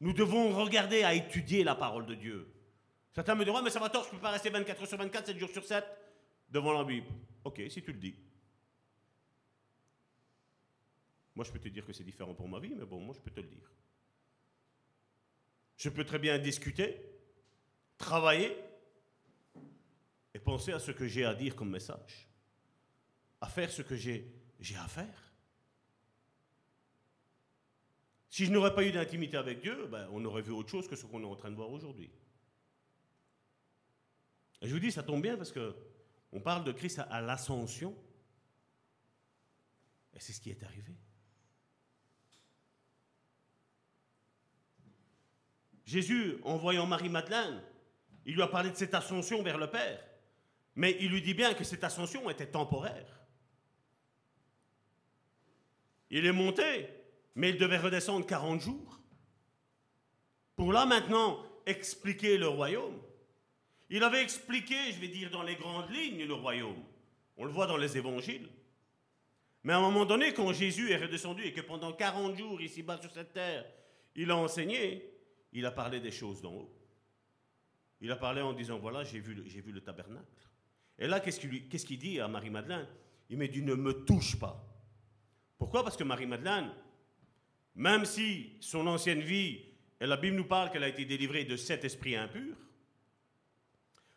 [0.00, 2.48] Nous devons regarder à étudier la parole de Dieu.
[3.12, 4.98] Certains me diront, mais ça va tort, je ne peux pas rester 24 heures sur
[4.98, 5.84] 24, 7 jours sur 7
[6.50, 7.06] devant la Bible.
[7.44, 8.16] Ok, si tu le dis.
[11.34, 13.20] Moi, je peux te dire que c'est différent pour ma vie, mais bon, moi, je
[13.20, 13.70] peux te le dire.
[15.76, 16.96] Je peux très bien discuter,
[17.98, 18.56] travailler,
[20.38, 22.28] penser à ce que j'ai à dire comme message,
[23.40, 24.30] à faire ce que j'ai
[24.76, 25.32] à faire.
[28.30, 30.96] Si je n'aurais pas eu d'intimité avec Dieu, ben, on aurait vu autre chose que
[30.96, 32.10] ce qu'on est en train de voir aujourd'hui.
[34.60, 35.76] Et je vous dis, ça tombe bien parce que
[36.32, 37.96] on parle de Christ à l'ascension.
[40.14, 40.92] Et c'est ce qui est arrivé.
[45.84, 47.62] Jésus, en voyant Marie-Madeleine,
[48.26, 50.00] il lui a parlé de cette ascension vers le Père.
[50.76, 53.24] Mais il lui dit bien que cette ascension était temporaire.
[56.10, 56.88] Il est monté,
[57.34, 59.00] mais il devait redescendre 40 jours.
[60.56, 63.00] Pour là maintenant expliquer le royaume.
[63.90, 66.82] Il avait expliqué, je vais dire dans les grandes lignes, le royaume.
[67.36, 68.48] On le voit dans les évangiles.
[69.62, 73.00] Mais à un moment donné, quand Jésus est redescendu et que pendant 40 jours, ici-bas
[73.00, 73.64] sur cette terre,
[74.14, 75.10] il a enseigné,
[75.52, 76.72] il a parlé des choses d'en haut.
[78.00, 80.26] Il a parlé en disant, voilà, j'ai vu, vu le tabernacle.
[80.98, 82.86] Et là, qu'est-ce qu'il dit à Marie-Madeleine?
[83.30, 84.64] Il m'a dit, ne me touche pas.
[85.58, 85.82] Pourquoi?
[85.82, 86.70] Parce que Marie-Madeleine,
[87.74, 89.60] même si son ancienne vie,
[90.00, 92.56] et la Bible nous parle qu'elle a été délivrée de sept esprits impurs,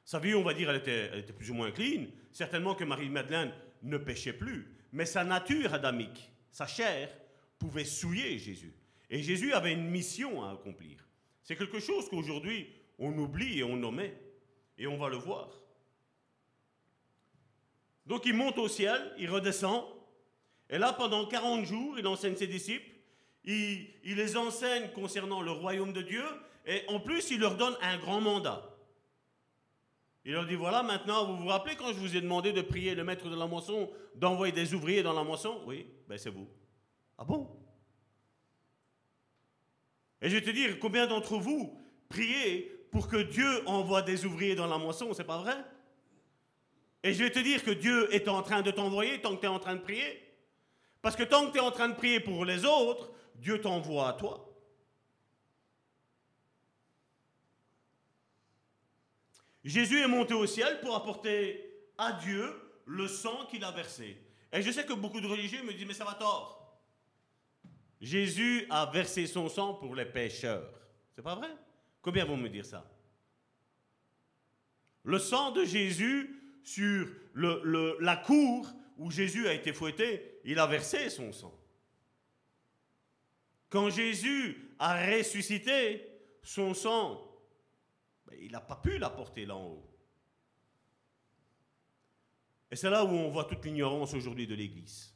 [0.03, 2.05] sa vie, on va dire, elle était, elle était plus ou moins clean.
[2.31, 3.51] Certainement que Marie-Madeleine
[3.83, 4.73] ne péchait plus.
[4.93, 7.09] Mais sa nature adamique, sa chair,
[7.59, 8.73] pouvait souiller Jésus.
[9.09, 11.05] Et Jésus avait une mission à accomplir.
[11.43, 12.67] C'est quelque chose qu'aujourd'hui,
[12.99, 14.17] on oublie et on omet.
[14.77, 15.49] Et on va le voir.
[18.07, 19.83] Donc il monte au ciel, il redescend.
[20.69, 22.89] Et là, pendant 40 jours, il enseigne ses disciples.
[23.43, 26.23] Il, il les enseigne concernant le royaume de Dieu.
[26.65, 28.77] Et en plus, il leur donne un grand mandat.
[30.25, 32.95] Il leur dit, voilà, maintenant, vous vous rappelez quand je vous ai demandé de prier
[32.95, 35.61] le maître de la moisson, d'envoyer des ouvriers dans la moisson?
[35.65, 36.49] Oui, ben c'est vous.
[37.17, 37.49] Ah bon?
[40.21, 41.79] Et je vais te dire, combien d'entre vous
[42.09, 45.13] priez pour que Dieu envoie des ouvriers dans la moisson?
[45.13, 45.55] C'est pas vrai?
[47.07, 49.45] Et je vais te dire que Dieu est en train de t'envoyer tant que tu
[49.45, 50.21] es en train de prier.
[51.01, 54.09] Parce que tant que tu es en train de prier pour les autres, Dieu t'envoie
[54.09, 54.53] à toi.
[59.63, 62.53] Jésus est monté au ciel pour apporter à Dieu
[62.85, 64.21] le sang qu'il a versé.
[64.51, 66.77] Et je sais que beaucoup de religieux me disent, mais ça va tort.
[68.01, 70.73] Jésus a versé son sang pour les pécheurs.
[71.15, 71.55] C'est pas vrai?
[72.01, 72.85] Combien vont me dire ça?
[75.03, 76.36] Le sang de Jésus
[76.67, 81.57] sur la cour où Jésus a été fouetté, il a versé son sang.
[83.69, 86.05] Quand Jésus a ressuscité,
[86.43, 87.23] son sang
[88.41, 89.89] il n'a pas pu la porter là en haut.
[92.69, 95.15] Et c'est là où on voit toute l'ignorance aujourd'hui de l'Église.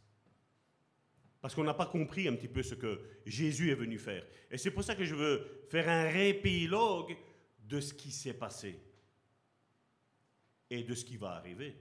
[1.42, 4.26] Parce qu'on n'a pas compris un petit peu ce que Jésus est venu faire.
[4.50, 7.18] Et c'est pour ça que je veux faire un répilogue
[7.60, 8.80] de ce qui s'est passé
[10.72, 11.76] et de ce qui va arriver.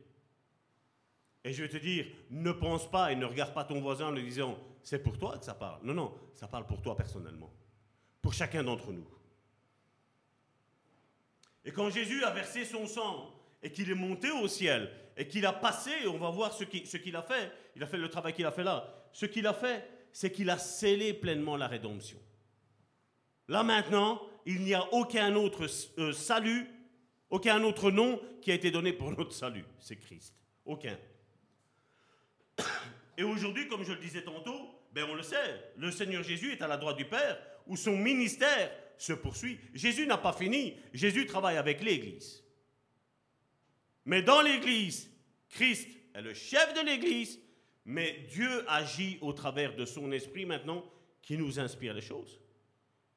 [1.43, 4.11] Et je vais te dire, ne pense pas et ne regarde pas ton voisin en
[4.11, 5.81] lui disant, c'est pour toi que ça parle.
[5.85, 7.51] Non, non, ça parle pour toi personnellement.
[8.21, 9.07] Pour chacun d'entre nous.
[11.65, 15.47] Et quand Jésus a versé son sang et qu'il est monté au ciel et qu'il
[15.47, 18.47] a passé, on va voir ce qu'il a fait, il a fait le travail qu'il
[18.47, 22.19] a fait là, ce qu'il a fait, c'est qu'il a scellé pleinement la rédemption.
[23.49, 25.67] Là maintenant, il n'y a aucun autre
[25.99, 26.67] euh, salut,
[27.31, 30.35] aucun autre nom qui a été donné pour notre salut, c'est Christ.
[30.65, 30.99] Aucun.
[33.17, 36.63] Et aujourd'hui, comme je le disais tantôt, ben on le sait, le Seigneur Jésus est
[36.63, 39.59] à la droite du Père, où son ministère se poursuit.
[39.73, 40.77] Jésus n'a pas fini.
[40.93, 42.45] Jésus travaille avec l'Église.
[44.05, 45.11] Mais dans l'Église,
[45.49, 47.39] Christ est le chef de l'Église,
[47.85, 50.85] mais Dieu agit au travers de son esprit maintenant
[51.23, 52.41] qui nous inspire les choses,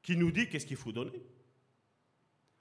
[0.02, 1.22] qui nous dit qu'est-ce qu'il faut donner.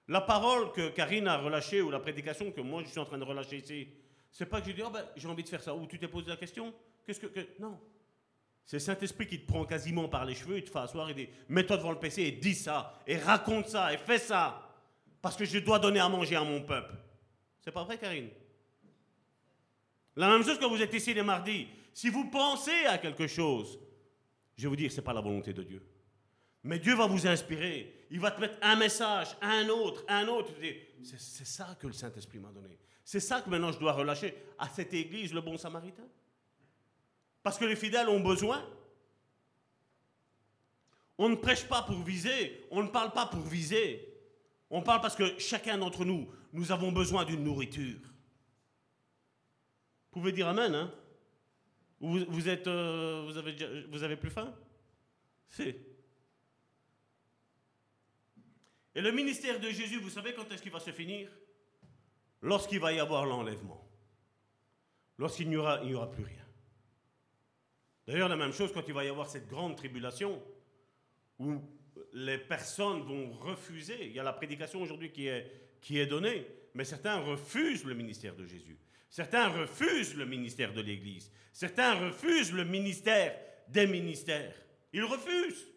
[0.08, 3.18] La parole que Karine a relâchée ou la prédication que moi je suis en train
[3.18, 3.88] de relâcher ici,
[4.32, 6.08] c'est pas que je dis oh ben, j'ai envie de faire ça ou tu t'es
[6.08, 6.74] posé la question,
[7.06, 7.80] qu'est-ce que, non,
[8.66, 11.28] c'est Saint-Esprit qui te prend quasiment par les cheveux, il te fait asseoir et dit
[11.50, 14.70] Mets-toi devant le PC et dis ça, et raconte ça, et fais ça,
[15.22, 16.94] parce que je dois donner à manger à mon peuple.
[17.62, 18.30] C'est pas vrai, Karine?
[20.16, 21.68] La même chose quand vous êtes ici les mardis.
[21.94, 23.80] Si vous pensez à quelque chose,
[24.56, 25.82] je vais vous dire ce n'est pas la volonté de Dieu.
[26.64, 28.06] Mais Dieu va vous inspirer.
[28.10, 30.54] Il va te mettre un message, un autre, un autre.
[31.04, 32.78] C'est ça que le Saint-Esprit m'a donné.
[33.04, 36.08] C'est ça que maintenant je dois relâcher à cette église, le bon samaritain.
[37.42, 38.64] Parce que les fidèles ont besoin.
[41.18, 44.10] On ne prêche pas pour viser, on ne parle pas pour viser.
[44.70, 48.00] On parle parce que chacun d'entre nous, nous avons besoin d'une nourriture.
[50.12, 50.92] Vous pouvez dire Amen, hein
[52.02, 54.54] euh, vous avez plus faim?
[55.50, 55.93] C'est.
[58.96, 61.30] Et le ministère de Jésus, vous savez quand est-ce qu'il va se finir?
[62.42, 63.90] Lorsqu'il va y avoir l'enlèvement,
[65.18, 66.46] lorsqu'il n'y aura, plus rien.
[68.06, 70.44] D'ailleurs, la même chose quand il va y avoir cette grande tribulation,
[71.40, 71.62] où
[72.14, 74.06] les personnes vont refuser.
[74.06, 75.50] Il y a la prédication aujourd'hui qui est,
[75.82, 78.78] qui est donnée, mais certains refusent le ministère de Jésus.
[79.10, 81.32] Certains refusent le ministère de l'Église.
[81.52, 84.56] Certains refusent le ministère des ministères.
[84.92, 85.73] Ils refusent.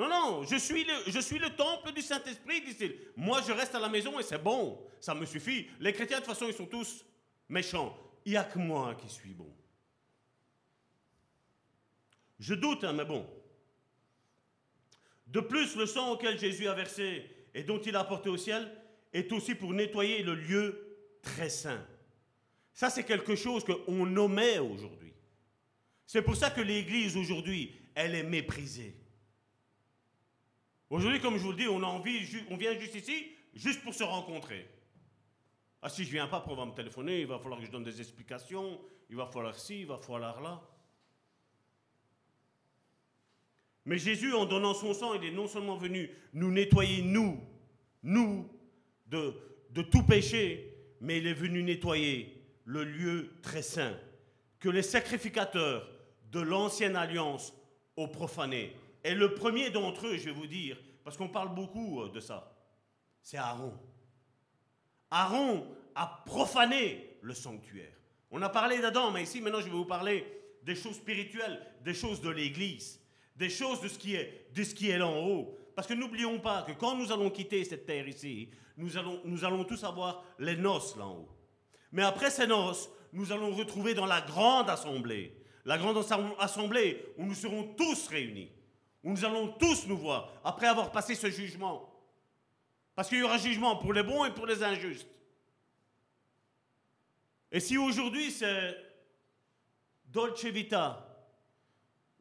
[0.00, 2.96] Non, non, je suis le, temple du Saint-Esprit, dit-il.
[3.16, 5.68] Moi, je reste à la maison et c'est bon, ça me suffit.
[5.78, 7.04] Les chrétiens, de toute façon, ils sont tous
[7.50, 7.94] méchants.
[8.24, 9.52] Il n'y a que moi qui suis bon.
[12.38, 13.28] Je doute, hein, mais bon.
[15.26, 18.74] De plus, le sang auquel Jésus a versé et dont il a apporté au ciel
[19.12, 21.86] est aussi pour nettoyer le lieu très saint.
[22.72, 25.12] Ça, c'est quelque chose qu'on nommait aujourd'hui.
[26.06, 28.99] C'est pour ça que l'Église aujourd'hui, elle est méprisée.
[30.90, 33.94] Aujourd'hui, comme je vous le dis, on, a envie, on vient juste ici, juste pour
[33.94, 34.68] se rencontrer.
[35.80, 37.84] Ah, si je viens pas, on va me téléphoner, il va falloir que je donne
[37.84, 40.60] des explications, il va falloir ci, il va falloir là.
[43.86, 47.40] Mais Jésus, en donnant son sang, il est non seulement venu nous nettoyer, nous,
[48.02, 48.48] nous,
[49.06, 49.34] de,
[49.70, 53.96] de tout péché, mais il est venu nettoyer le lieu très saint
[54.58, 55.88] que les sacrificateurs
[56.30, 57.54] de l'ancienne alliance
[57.96, 58.76] ont profané.
[59.04, 62.20] Et le premier d'entre eux, je vais vous dire, parce qu'on parle beaucoup euh, de
[62.20, 62.56] ça,
[63.22, 63.72] c'est Aaron.
[65.10, 67.92] Aaron a profané le sanctuaire.
[68.30, 70.24] On a parlé d'Adam, mais ici maintenant je vais vous parler
[70.62, 73.00] des choses spirituelles, des choses de l'Église,
[73.36, 75.56] des choses de ce qui est, de ce qui est là en haut.
[75.74, 79.44] Parce que n'oublions pas que quand nous allons quitter cette terre ici, nous allons, nous
[79.44, 81.28] allons tous avoir les noces là en haut.
[81.92, 86.04] Mais après ces noces, nous allons retrouver dans la grande assemblée, la grande
[86.38, 88.50] assemblée où nous serons tous réunis,
[89.02, 91.88] où nous allons tous nous voir après avoir passé ce jugement.
[92.94, 95.08] Parce qu'il y aura jugement pour les bons et pour les injustes.
[97.52, 98.76] Et si aujourd'hui c'est
[100.06, 101.06] Dolce Vita,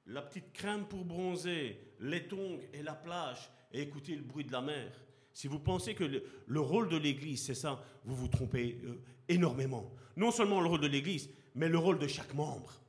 [0.07, 4.51] la petite crème pour bronzer, les tongs et la plage, et écouter le bruit de
[4.51, 4.91] la mer,
[5.33, 9.89] si vous pensez que le, rôle de l'Église, c'est ça, vous vous trompez euh, énormément.
[10.17, 12.81] Non seulement le rôle de l'Église, mais le rôle de chaque membre.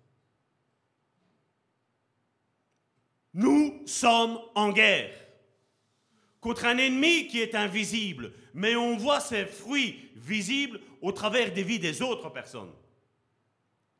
[3.34, 5.14] Nous sommes en guerre
[6.40, 11.62] contre un ennemi qui est invisible, mais on voit ses fruits visibles au travers des
[11.62, 12.72] vies des autres personnes,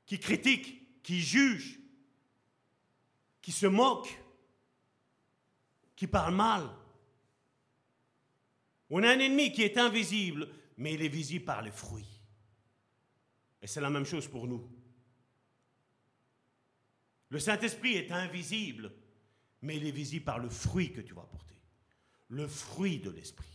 [0.07, 1.78] qui critiquent, qui jugent,
[3.43, 4.19] qui se moquent,
[5.94, 6.69] qui parlent mal.
[8.89, 12.20] On a un ennemi qui est invisible, mais il est visible par les fruits.
[13.62, 14.66] Et c'est la même chose pour nous.
[17.28, 18.93] Le Saint-Esprit est invisible,
[19.62, 21.55] mais il est visible par le fruit que tu vas porter.
[22.28, 23.47] Le fruit de l'Esprit.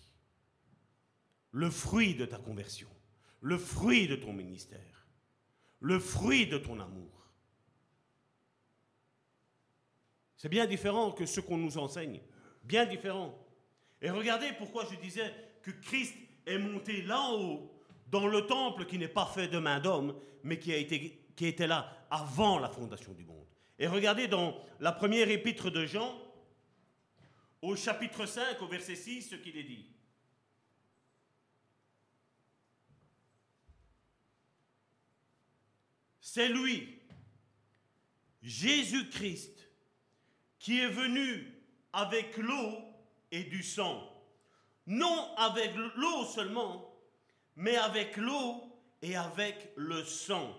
[1.52, 2.90] Le fruit de ta conversion.
[3.42, 5.08] Le fruit de ton ministère.
[5.80, 7.16] Le fruit de ton amour.
[10.38, 12.22] C'est bien différent que ce qu'on nous enseigne.
[12.64, 13.38] Bien différent.
[14.02, 16.16] Et regardez pourquoi je disais que Christ
[16.46, 17.72] est monté là en haut,
[18.08, 21.48] dans le temple qui n'est pas fait de main d'homme, mais qui, a été, qui
[21.48, 23.45] était là avant la fondation du monde.
[23.78, 26.18] Et regardez dans la première épître de Jean,
[27.62, 29.86] au chapitre 5, au verset 6, ce qu'il est dit.
[36.20, 37.00] C'est lui,
[38.42, 39.70] Jésus-Christ,
[40.60, 41.54] qui est venu
[41.94, 42.78] avec l'eau
[43.32, 44.12] et du sang.
[44.88, 46.94] Non avec l'eau seulement,
[47.56, 48.64] mais avec l'eau
[49.02, 50.54] et avec le sang.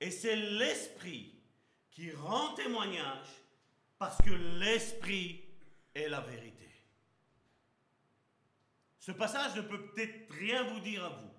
[0.00, 1.29] Et c'est l'Esprit
[2.08, 3.26] rend témoignage
[3.98, 5.44] parce que l'Esprit
[5.94, 6.68] est la vérité.
[8.98, 11.30] Ce passage ne peut peut-être rien vous dire à vous,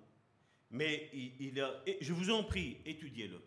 [0.70, 3.40] mais il, a, je vous en prie, étudiez-le.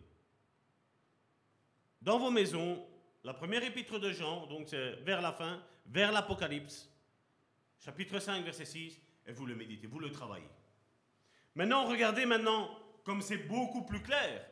[2.02, 2.86] Dans vos maisons,
[3.24, 6.90] la première épître de Jean, donc c'est vers la fin, vers l'Apocalypse,
[7.78, 10.48] chapitre 5, verset 6, et vous le méditez, vous le travaillez.
[11.54, 12.70] Maintenant, regardez maintenant,
[13.04, 14.46] comme c'est beaucoup plus clair,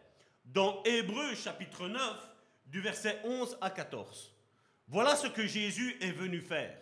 [0.45, 2.34] dans Hébreu chapitre 9,
[2.67, 4.35] du verset 11 à 14.
[4.89, 6.79] Voilà ce que Jésus est venu faire.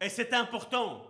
[0.00, 1.06] Et c'est important,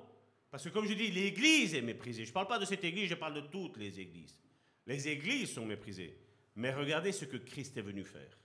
[0.51, 2.25] parce que comme je dis, l'Église est méprisée.
[2.25, 4.39] Je ne parle pas de cette Église, je parle de toutes les Églises.
[4.87, 6.19] Les Églises sont méprisées.
[6.55, 8.39] Mais regardez ce que Christ est venu faire.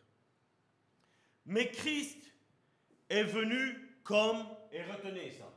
[1.45, 2.33] Mais Christ
[3.09, 5.53] est venu comme, et retenez ça,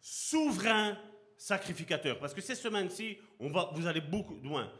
[0.00, 0.98] souverain
[1.36, 2.18] sacrificateur.
[2.18, 4.70] Parce que ces semaines-ci, vous allez beaucoup loin.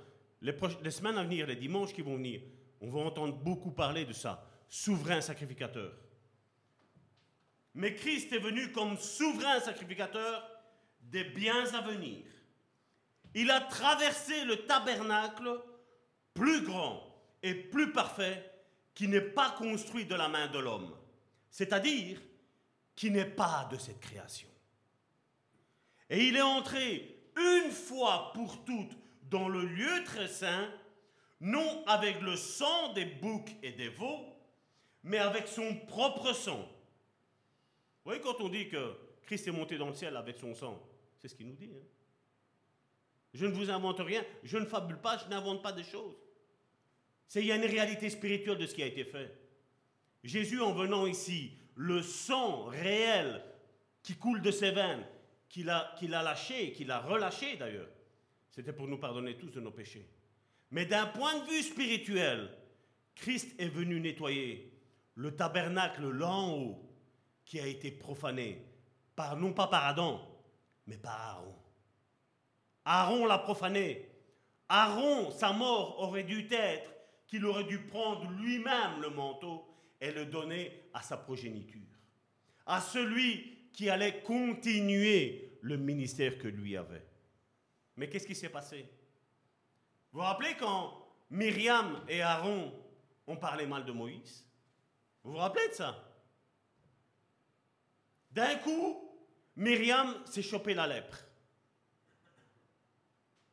[0.43, 2.41] Les, semaines à venir, les dimanches qui vont venir,
[2.81, 4.47] on va entendre beaucoup parler de ça.
[4.69, 5.93] Souverain sacrificateur.
[7.75, 10.49] Mais Christ est venu comme souverain sacrificateur
[11.01, 12.25] des biens à venir.
[13.35, 15.61] Il a traversé le tabernacle
[16.35, 17.03] plus grand
[17.43, 18.51] et plus parfait
[18.95, 20.95] qui n'est pas construit de la main de l'homme,
[21.51, 22.21] c'est-à-dire
[22.97, 24.49] qui n'est pas de cette création.
[26.09, 29.00] Et il est entré une fois pour toutes
[29.31, 30.69] dans le lieu très saint,
[31.41, 34.27] non avec le sang des boucs et des veaux,
[35.03, 36.59] mais avec son propre sang.
[36.61, 40.83] Vous voyez, quand on dit que Christ est monté dans le ciel avec son sang,
[41.19, 41.71] c'est ce qu'il nous dit.
[41.75, 41.87] Hein.
[43.33, 46.17] Je ne vous invente rien, je ne fabule pas, je n'invente pas des choses.
[47.29, 49.33] C'est il y a une réalité spirituelle de ce qui a été fait.
[50.25, 53.43] Jésus, en venant ici, le sang réel
[54.03, 55.07] qui coule de ses veines,
[55.49, 57.89] qu'il a, qu'il a lâché, qu'il a relâché d'ailleurs,
[58.51, 60.09] c'était pour nous pardonner tous de nos péchés.
[60.71, 62.51] Mais d'un point de vue spirituel,
[63.15, 64.73] Christ est venu nettoyer
[65.15, 66.91] le tabernacle là en haut
[67.45, 68.65] qui a été profané,
[69.17, 70.21] par, non pas par Adam,
[70.87, 71.55] mais par Aaron.
[72.85, 74.09] Aaron l'a profané.
[74.69, 76.95] Aaron, sa mort aurait dû être
[77.27, 79.65] qu'il aurait dû prendre lui-même le manteau
[80.01, 81.81] et le donner à sa progéniture,
[82.67, 87.10] à celui qui allait continuer le ministère que lui avait.
[88.01, 88.89] Mais qu'est-ce qui s'est passé?
[90.11, 92.73] Vous vous rappelez quand Myriam et Aaron
[93.27, 94.43] ont parlé mal de Moïse?
[95.23, 96.03] Vous vous rappelez de ça?
[98.31, 99.07] D'un coup,
[99.55, 101.19] Myriam s'est chopé la lèpre.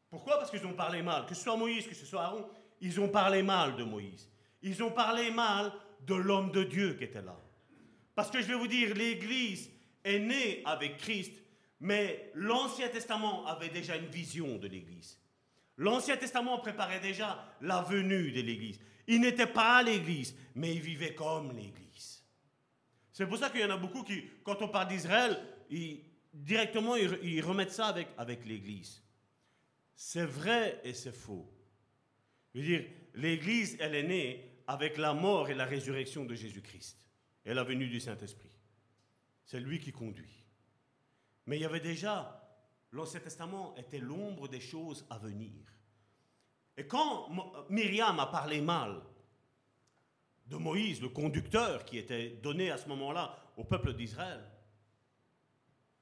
[0.10, 0.38] Pourquoi?
[0.38, 1.26] Parce qu'ils ont parlé mal.
[1.26, 2.50] Que ce soit Moïse, que ce soit Aaron,
[2.80, 4.30] ils ont parlé mal de Moïse.
[4.62, 5.74] Ils ont parlé mal
[6.06, 7.38] de l'homme de Dieu qui était là.
[8.16, 9.70] Parce que je vais vous dire, l'Église
[10.06, 11.34] est née avec Christ,
[11.80, 15.20] mais l'Ancien Testament avait déjà une vision de l'Église.
[15.78, 18.80] L'Ancien Testament préparait déjà la venue de l'Église.
[19.08, 22.24] Il n'était pas l'Église, mais il vivait comme l'Église.
[23.12, 25.40] C'est pour ça qu'il y en a beaucoup qui, quand on parle d'Israël,
[26.34, 29.04] directement ils, remettent ça avec, avec l'Église.
[29.96, 31.48] C'est vrai et c'est faux.
[32.54, 32.86] Je veux dire,
[33.16, 36.98] l'Église, elle est née avec la mort et la résurrection de Jésus-Christ
[37.46, 38.52] et la venue du Saint-Esprit.
[39.46, 40.44] C'est lui qui conduit.
[41.48, 42.44] Mais il y avait déjà,
[42.92, 45.54] l'Ancien Testament était l'ombre des choses à venir.
[46.76, 47.30] Et quand
[47.70, 49.02] Myriam a parlé mal
[50.46, 54.44] de Moïse, le conducteur qui était donné à ce moment-là au peuple d'Israël,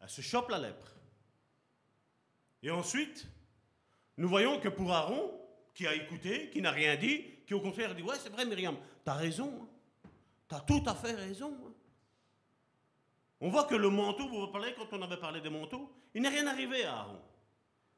[0.02, 0.92] elle se chope la lèpre.
[2.62, 3.28] Et ensuite,
[4.18, 5.32] nous voyons que pour Aaron,
[5.74, 8.78] qui a écouté, qui n'a rien dit, qui au contraire dit Ouais, c'est vrai, Myriam,
[9.04, 9.62] tu as raison.
[9.62, 10.10] Hein.
[10.50, 11.75] Tu as tout à fait raison.
[13.46, 16.24] On voit que le manteau, vous vous parlez quand on avait parlé des manteaux, il
[16.24, 17.22] n'est rien arrivé à Aaron.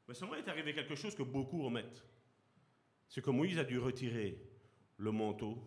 [0.06, 2.04] Mais seulement il est arrivé quelque chose que beaucoup omettent.
[3.08, 4.46] C'est que Moïse a dû retirer
[4.98, 5.66] le manteau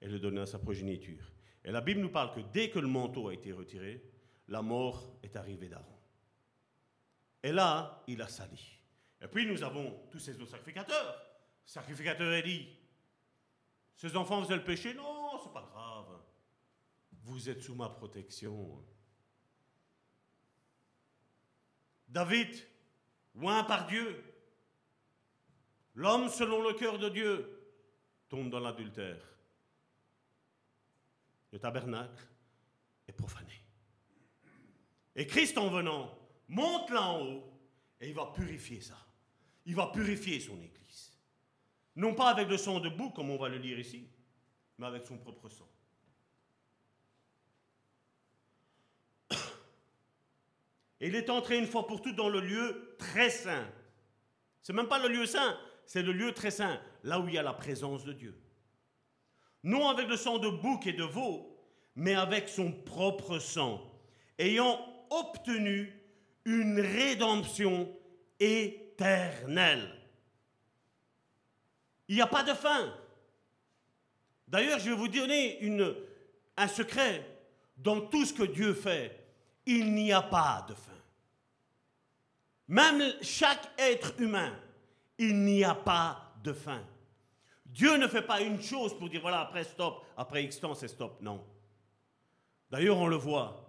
[0.00, 1.32] et le donner à sa progéniture.
[1.64, 4.04] Et la Bible nous parle que dès que le manteau a été retiré,
[4.46, 5.98] la mort est arrivée d'Aaron.
[7.42, 8.78] Et là, il a sali.
[9.20, 11.16] Et puis nous avons tous ces autres sacrificateurs.
[11.64, 12.68] Le sacrificateur dit,
[13.96, 16.20] ces enfants faisaient le péché, non, c'est pas grave.
[17.24, 18.80] Vous êtes sous ma protection.
[22.08, 22.48] David,
[23.34, 24.22] loin par Dieu,
[25.94, 27.54] l'homme selon le cœur de Dieu,
[28.28, 29.22] tombe dans l'adultère.
[31.52, 32.26] Le tabernacle
[33.06, 33.52] est profané.
[35.16, 36.16] Et Christ en venant
[36.48, 37.52] monte là en haut
[38.00, 38.98] et il va purifier ça
[39.68, 41.12] il va purifier son Église.
[41.94, 44.08] Non pas avec le sang de bouc, comme on va le lire ici,
[44.78, 45.68] mais avec son propre sang.
[51.00, 53.66] Il est entré une fois pour toutes dans le lieu très saint.
[54.62, 55.56] C'est même pas le lieu saint,
[55.86, 58.38] c'est le lieu très saint, là où il y a la présence de Dieu.
[59.62, 61.56] Non avec le sang de bouc et de veau,
[61.94, 63.80] mais avec son propre sang,
[64.38, 64.80] ayant
[65.10, 65.92] obtenu
[66.44, 67.94] une rédemption
[68.40, 69.94] et éternel.
[72.08, 72.92] Il n'y a pas de fin.
[74.48, 75.60] D'ailleurs, je vais vous donner
[76.56, 77.24] un secret.
[77.76, 79.27] Dans tout ce que Dieu fait,
[79.68, 80.92] il n'y a pas de fin.
[82.68, 84.58] Même chaque être humain,
[85.18, 86.82] il n'y a pas de fin.
[87.66, 91.20] Dieu ne fait pas une chose pour dire voilà, après stop, après X temps stop.
[91.20, 91.46] Non.
[92.70, 93.62] D'ailleurs, on le voit,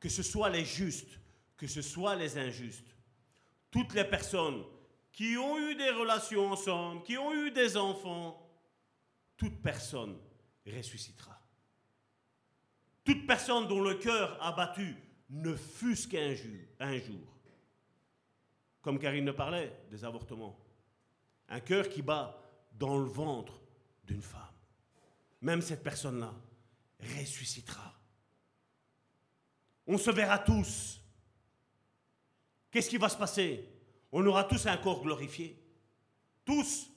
[0.00, 1.20] que ce soit les justes,
[1.56, 2.96] que ce soit les injustes,
[3.70, 4.64] toutes les personnes
[5.12, 8.44] qui ont eu des relations ensemble, qui ont eu des enfants,
[9.36, 10.18] toute personne
[10.66, 11.40] ressuscitera.
[13.04, 14.96] Toute personne dont le cœur abattu
[15.30, 17.38] ne fût-ce qu'un jour.
[18.80, 20.58] Comme Karine ne parlait des avortements.
[21.48, 22.40] Un cœur qui bat
[22.72, 23.60] dans le ventre
[24.04, 24.42] d'une femme.
[25.40, 26.34] Même cette personne-là
[27.00, 27.94] ressuscitera.
[29.86, 31.00] On se verra tous
[32.70, 33.64] qu'est-ce qui va se passer?
[34.12, 35.56] On aura tous un corps glorifié.
[36.44, 36.90] Tous,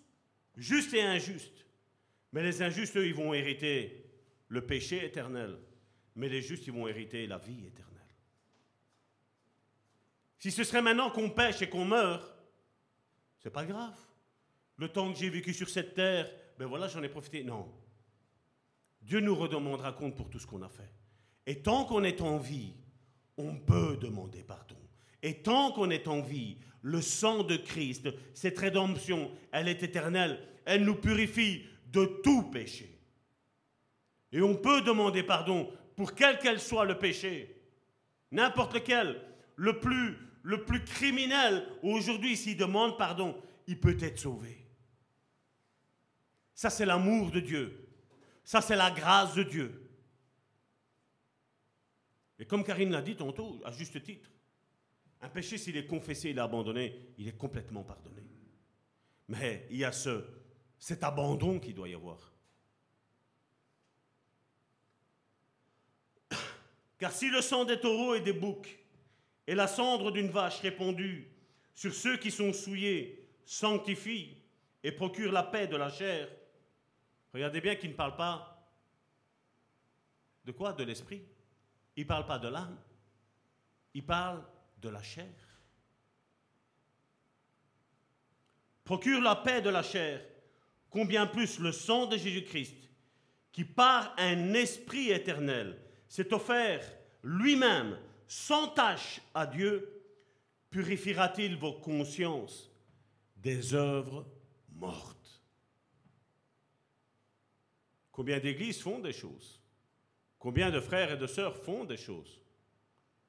[0.56, 1.66] justes et injustes.
[2.32, 4.06] Mais les injustes, eux, ils vont hériter
[4.48, 5.58] le péché éternel.
[6.16, 7.91] Mais les justes, ils vont hériter la vie éternelle.
[10.42, 12.36] Si ce serait maintenant qu'on pêche et qu'on meurt,
[13.38, 13.96] c'est pas grave.
[14.78, 17.44] Le temps que j'ai vécu sur cette terre, ben voilà, j'en ai profité.
[17.44, 17.72] Non.
[19.04, 20.92] Dieu nous redemandera compte pour tout ce qu'on a fait.
[21.46, 22.74] Et tant qu'on est en vie,
[23.38, 24.78] on peut demander pardon.
[25.22, 30.44] Et tant qu'on est en vie, le sang de Christ, cette rédemption, elle est éternelle.
[30.66, 33.00] Elle nous purifie de tout péché.
[34.32, 37.62] Et on peut demander pardon pour quel qu'elle soit le péché.
[38.32, 39.22] N'importe lequel.
[39.56, 44.66] Le plus, le plus criminel, aujourd'hui, s'il demande pardon, il peut être sauvé.
[46.54, 47.90] Ça, c'est l'amour de Dieu.
[48.44, 49.90] Ça, c'est la grâce de Dieu.
[52.40, 54.30] Et comme Karine l'a dit tantôt, à juste titre,
[55.22, 58.24] un péché, s'il est confessé, il est abandonné, il est complètement pardonné.
[59.28, 60.26] Mais il y a ce,
[60.80, 62.34] cet abandon qu'il doit y avoir.
[66.98, 68.81] Car si le sang des taureaux et des boucs
[69.48, 71.28] et la cendre d'une vache répandue
[71.74, 74.38] sur ceux qui sont souillés sanctifient
[74.84, 76.28] et procurent la paix de la chair,
[77.34, 78.52] regardez bien qu'il ne parle pas
[80.44, 80.74] de quoi?
[80.74, 81.24] De l'esprit.
[81.96, 82.78] Il ne parle pas de l'âme.
[83.94, 84.44] Il parle
[84.82, 85.28] de la chair.
[88.84, 90.22] Procure la paix de la chair,
[90.90, 92.76] combien plus le sang de Jésus-Christ,
[93.52, 96.84] qui par un esprit éternel s'est offert
[97.24, 97.98] lui-même
[98.32, 100.02] sans tâche à Dieu,
[100.70, 102.72] purifiera-t-il vos consciences
[103.36, 104.26] des œuvres
[104.70, 105.42] mortes?
[108.10, 109.60] Combien d'églises font des choses?
[110.40, 112.42] Combien de frères et de sœurs font des choses?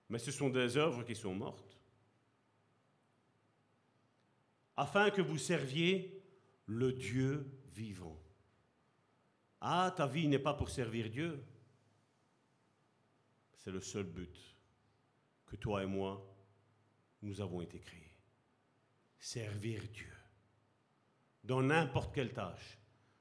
[0.09, 1.77] Mais ce sont des œuvres qui sont mortes.
[4.77, 6.23] Afin que vous serviez
[6.67, 8.23] le Dieu vivant.
[9.61, 11.45] Ah, ta vie n'est pas pour servir Dieu.
[13.57, 14.52] C'est le seul but
[15.53, 16.27] que toi et moi,
[17.21, 18.17] nous avons été créés.
[19.19, 20.11] Servir Dieu.
[21.45, 22.79] Dans n'importe quelle tâche,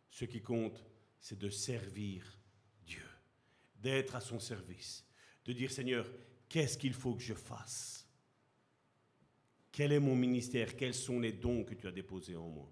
[0.10, 0.82] ce qui compte,
[1.20, 2.24] c'est de servir
[2.86, 3.06] Dieu,
[3.76, 5.06] d'être à son service,
[5.44, 6.10] de dire Seigneur,
[6.48, 8.06] Qu'est-ce qu'il faut que je fasse?
[9.72, 10.76] Quel est mon ministère?
[10.76, 12.70] Quels sont les dons que tu as déposés en moi?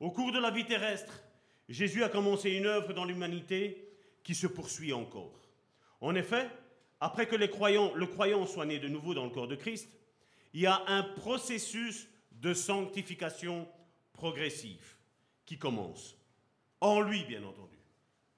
[0.00, 1.22] Au cours de la vie terrestre,
[1.66, 3.88] Jésus a commencé une œuvre dans l'humanité
[4.22, 5.48] qui se poursuit encore.
[6.02, 6.50] En effet,
[7.00, 9.88] après que les croyants, le croyant soit né de nouveau dans le corps de Christ,
[10.52, 13.68] il y a un processus de sanctification
[14.12, 14.96] progressive
[15.44, 16.16] qui commence.
[16.80, 17.78] En lui, bien entendu.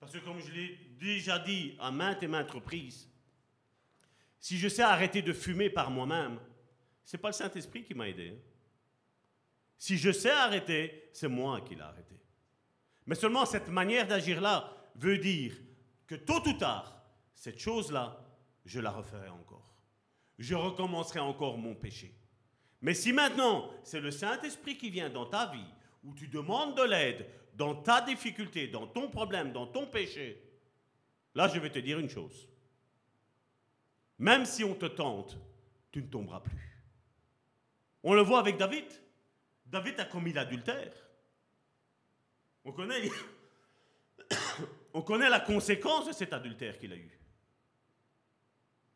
[0.00, 3.08] Parce que comme je l'ai déjà dit à maintes et maintes reprises,
[4.38, 6.38] si je sais arrêter de fumer par moi-même,
[7.04, 8.30] ce n'est pas le Saint-Esprit qui m'a aidé.
[8.34, 8.40] Hein.
[9.78, 12.14] Si je sais arrêter, c'est moi qui l'ai arrêté.
[13.06, 15.54] Mais seulement cette manière d'agir-là veut dire
[16.06, 17.02] que tôt ou tard,
[17.34, 18.25] cette chose-là,
[18.66, 19.72] je la referai encore.
[20.38, 22.14] Je recommencerai encore mon péché.
[22.82, 25.72] Mais si maintenant c'est le Saint-Esprit qui vient dans ta vie,
[26.04, 30.42] où tu demandes de l'aide, dans ta difficulté, dans ton problème, dans ton péché,
[31.34, 32.48] là je vais te dire une chose.
[34.18, 35.38] Même si on te tente,
[35.92, 36.84] tu ne tomberas plus.
[38.02, 38.86] On le voit avec David.
[39.64, 40.92] David a commis l'adultère.
[42.64, 43.08] On connaît,
[44.94, 47.16] on connaît la conséquence de cet adultère qu'il a eu.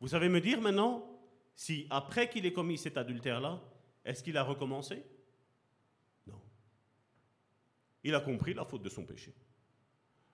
[0.01, 1.07] Vous savez me dire maintenant
[1.55, 3.61] si après qu'il ait commis cet adultère-là,
[4.03, 5.03] est-ce qu'il a recommencé?
[8.03, 9.31] Il a compris la faute de son péché.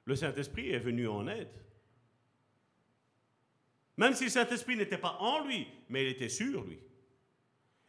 [0.05, 1.51] Le Saint-Esprit est venu en aide.
[3.97, 6.79] Même si le Saint-Esprit n'était pas en lui, mais il était sur lui.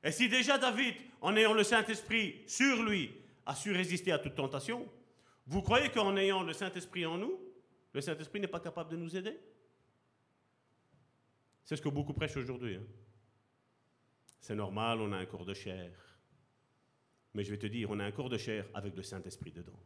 [0.02, 3.12] Et si déjà David, en ayant le Saint-Esprit sur lui,
[3.46, 4.88] a su résister à toute tentation,
[5.46, 7.38] vous croyez qu'en ayant le Saint-Esprit en nous,
[7.92, 9.38] le Saint-Esprit n'est pas capable de nous aider?
[11.68, 12.76] C'est ce que beaucoup prêchent aujourd'hui.
[12.76, 12.86] Hein.
[14.40, 15.90] C'est normal, on a un corps de chair.
[17.34, 19.78] Mais je vais te dire, on a un corps de chair avec le Saint-Esprit dedans.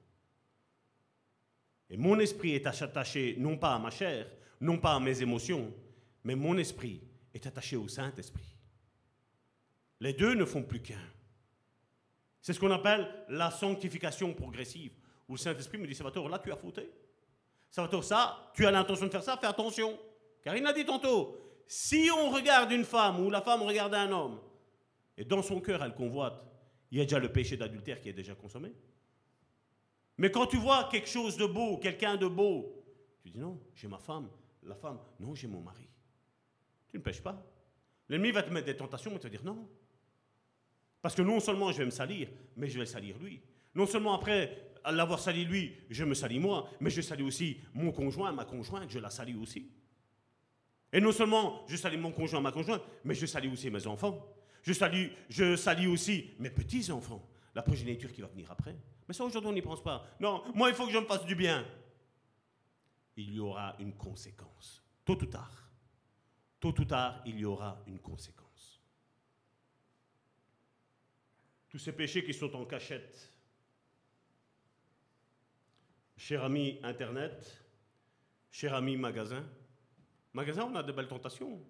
[1.90, 4.30] Et mon esprit est attaché non pas à ma chair,
[4.60, 5.74] non pas à mes émotions,
[6.22, 7.02] mais mon esprit
[7.34, 8.56] est attaché au Saint-Esprit.
[9.98, 11.04] Les deux ne font plus qu'un.
[12.40, 14.92] C'est ce qu'on appelle la sanctification progressive,
[15.26, 16.88] où le Saint-Esprit me dit, Salvatore, là tu as fauté.
[17.68, 19.98] Salvatore, ça, tu as l'intention de faire ça, fais attention.
[20.44, 24.10] Car il a dit tantôt, si on regarde une femme ou la femme regarde un
[24.12, 24.40] homme,
[25.16, 26.42] et dans son cœur elle convoite,
[26.90, 28.72] il y a déjà le péché d'adultère qui est déjà consommé.
[30.18, 32.84] Mais quand tu vois quelque chose de beau, quelqu'un de beau,
[33.22, 34.28] tu dis non, j'ai ma femme.
[34.64, 35.88] La femme, non, j'ai mon mari.
[36.90, 37.44] Tu ne pêches pas.
[38.08, 39.68] L'ennemi va te mettre des tentations, mais vas dire non.
[41.00, 43.40] Parce que non seulement je vais me salir, mais je vais salir lui.
[43.74, 47.90] Non seulement après l'avoir sali lui, je me salis moi, mais je salis aussi mon
[47.90, 49.70] conjoint, ma conjointe, je la salis aussi.
[50.92, 54.26] Et non seulement je salis mon conjoint, ma conjointe, mais je salis aussi mes enfants.
[54.62, 58.76] Je salis, je aussi mes petits-enfants, la progéniture qui va venir après.
[59.08, 60.06] Mais ça, aujourd'hui, on n'y pense pas.
[60.20, 61.66] Non, moi, il faut que je me fasse du bien.
[63.16, 65.68] Il y aura une conséquence, tôt ou tard.
[66.60, 68.80] Tôt ou tard, il y aura une conséquence.
[71.68, 73.32] Tous ces péchés qui sont en cachette.
[76.16, 77.64] Cher ami Internet,
[78.50, 79.44] cher ami magasin,
[80.32, 81.64] magasin, on a de belles tentations.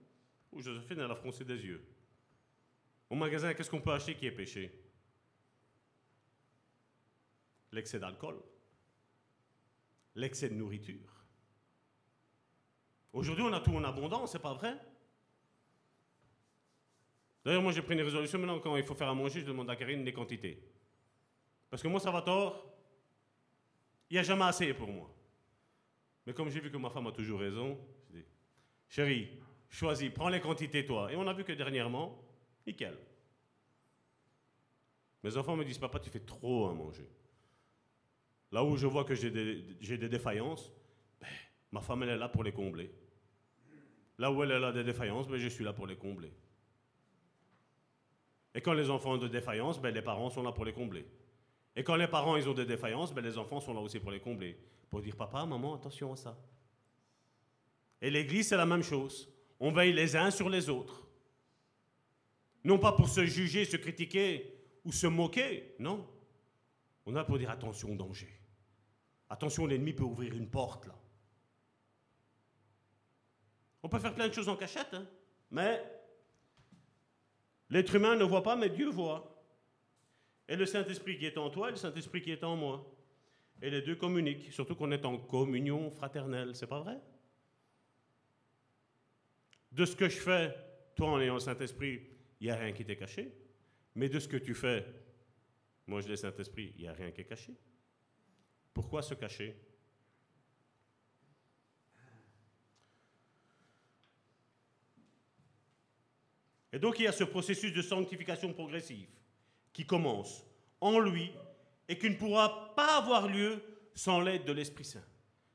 [0.52, 1.82] Où Joséphine, elle a froncé des yeux.
[3.08, 4.70] Au magasin, qu'est-ce qu'on peut acheter qui est péché?
[7.72, 8.38] L'excès d'alcool,
[10.14, 11.24] l'excès de nourriture.
[13.14, 14.78] Aujourd'hui, on a tout en abondance, c'est pas vrai?
[17.44, 19.68] D'ailleurs, moi, j'ai pris une résolution maintenant, quand il faut faire à manger, je demande
[19.70, 20.62] à Karine les quantités.
[21.70, 22.72] Parce que moi, ça va tort,
[24.10, 25.10] il n'y a jamais assez pour moi.
[26.26, 27.78] Mais comme j'ai vu que ma femme a toujours raison,
[28.92, 29.26] chérie,
[29.70, 31.10] choisis, prends les quantités toi.
[31.10, 32.22] Et on a vu que dernièrement,
[32.66, 32.96] nickel.
[35.24, 37.08] Mes enfants me disent, papa, tu fais trop à manger.
[38.50, 40.70] Là où je vois que j'ai des, défaillances,
[41.18, 41.28] ben,
[41.72, 42.92] ma femme, elle est là pour les combler.
[44.18, 46.32] Là où elle a des défaillances, ben, je suis là pour les combler.
[48.54, 51.06] Et quand les enfants ont des défaillances, ben, les parents sont là pour les combler.
[51.74, 54.20] Et quand les parents ont des défaillances, ben, les enfants sont là aussi pour les
[54.20, 54.58] combler.
[54.90, 56.36] Pour dire, papa, maman, attention à ça.
[58.02, 59.32] Et l'Église, c'est la même chose.
[59.60, 61.06] On veille les uns sur les autres.
[62.64, 66.06] Non pas pour se juger, se critiquer ou se moquer, non.
[67.06, 68.28] On a pour dire attention au danger.
[69.30, 70.98] Attention, l'ennemi peut ouvrir une porte là.
[73.84, 75.06] On peut faire plein de choses en cachette, hein,
[75.50, 75.82] mais
[77.70, 79.44] l'être humain ne voit pas, mais Dieu voit.
[80.48, 82.84] Et le Saint-Esprit qui est en toi et le Saint-Esprit qui est en moi.
[83.60, 87.00] Et les deux communiquent, surtout qu'on est en communion fraternelle, c'est pas vrai?
[89.72, 90.54] De ce que je fais,
[90.94, 92.02] toi en ayant le Saint-Esprit,
[92.40, 93.32] il n'y a rien qui t'est caché.
[93.94, 94.86] Mais de ce que tu fais,
[95.86, 97.54] moi je l'ai Saint-Esprit, il n'y a rien qui est caché.
[98.74, 99.56] Pourquoi se cacher?
[106.72, 109.08] Et donc il y a ce processus de sanctification progressive
[109.72, 110.44] qui commence
[110.80, 111.30] en lui
[111.88, 113.62] et qui ne pourra pas avoir lieu
[113.94, 115.04] sans l'aide de l'Esprit Saint.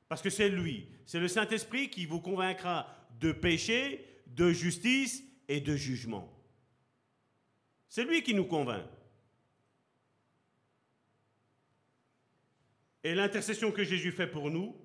[0.08, 5.62] Parce que c'est lui, c'est le Saint-Esprit qui vous convaincra de péché, de justice et
[5.62, 6.32] de jugement.
[7.90, 8.86] C'est lui qui nous convainc.
[13.04, 14.76] Et l'intercession que Jésus fait pour nous,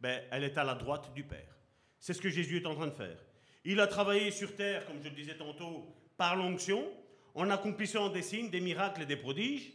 [0.00, 1.56] ben, elle est à la droite du Père.
[2.00, 3.18] C'est ce que Jésus est en train de faire.
[3.64, 6.90] Il a travaillé sur terre, comme je le disais tantôt, par l'onction,
[7.34, 9.72] en accomplissant des signes, des miracles et des prodiges.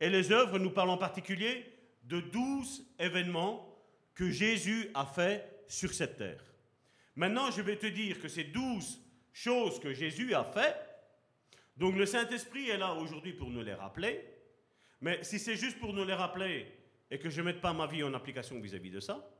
[0.00, 1.64] Et les œuvres nous parlent en particulier
[2.04, 3.66] de douze événements
[4.14, 6.49] que Jésus a fait sur cette terre.
[7.20, 8.98] Maintenant, je vais te dire que ces douze
[9.30, 10.74] choses que Jésus a fait,
[11.76, 14.24] donc le Saint-Esprit est là aujourd'hui pour nous les rappeler,
[15.02, 16.66] mais si c'est juste pour nous les rappeler
[17.10, 19.30] et que je ne mette pas ma vie en application vis-à-vis -vis de ça,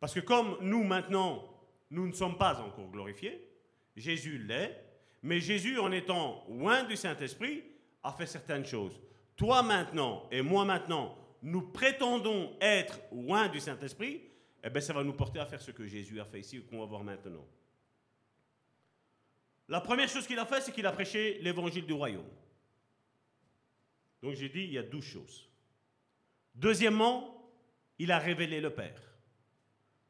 [0.00, 1.46] parce que comme nous maintenant,
[1.90, 3.46] nous ne sommes pas encore glorifiés.
[3.94, 4.74] Jésus l'est.
[5.22, 7.64] Mais Jésus, en étant loin du Saint-Esprit,
[8.02, 8.98] a fait certaines choses.
[9.36, 14.31] Toi maintenant et moi maintenant, nous prétendons être loin du Saint-Esprit,
[14.62, 16.80] eh bien ça va nous porter à faire ce que Jésus a fait ici, qu'on
[16.80, 17.46] va voir maintenant.
[19.68, 22.28] La première chose qu'il a fait, c'est qu'il a prêché l'évangile du royaume.
[24.20, 25.48] Donc j'ai dit, il y a douze choses.
[26.54, 27.50] Deuxièmement,
[27.98, 29.00] il a révélé le Père.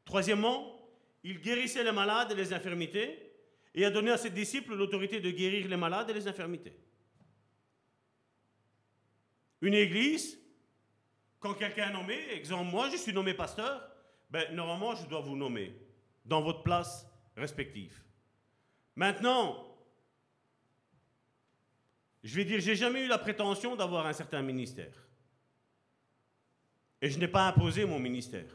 [0.05, 0.79] Troisièmement,
[1.23, 3.31] il guérissait les malades et les infirmités
[3.73, 6.73] et a donné à ses disciples l'autorité de guérir les malades et les infirmités.
[9.61, 10.37] Une église,
[11.39, 13.89] quand quelqu'un est nommé, exemple moi je suis nommé pasteur,
[14.33, 15.75] ben, normalement je dois vous nommer
[16.25, 17.07] dans votre place
[17.37, 18.01] respective.
[18.95, 19.63] Maintenant,
[22.23, 25.07] je vais dire, j'ai jamais eu la prétention d'avoir un certain ministère.
[26.99, 28.49] Et je n'ai pas imposé mon ministère.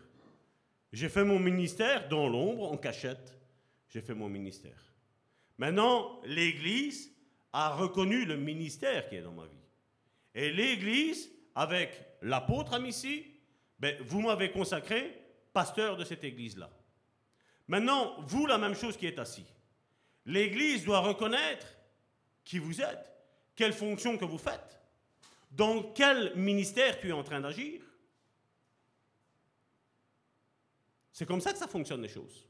[0.92, 3.38] J'ai fait mon ministère dans l'ombre, en cachette.
[3.88, 4.82] J'ai fait mon ministère.
[5.58, 7.12] Maintenant, l'Église
[7.52, 9.64] a reconnu le ministère qui est dans ma vie.
[10.34, 11.92] Et l'Église, avec
[12.22, 13.26] l'apôtre Amici,
[13.78, 16.70] ben, vous m'avez consacré pasteur de cette Église-là.
[17.68, 19.46] Maintenant, vous, la même chose qui est assis.
[20.24, 21.66] L'Église doit reconnaître
[22.44, 23.12] qui vous êtes,
[23.54, 24.80] quelle fonction que vous faites,
[25.50, 27.82] dans quel ministère tu es en train d'agir.
[31.12, 32.46] C'est comme ça que ça fonctionne les choses.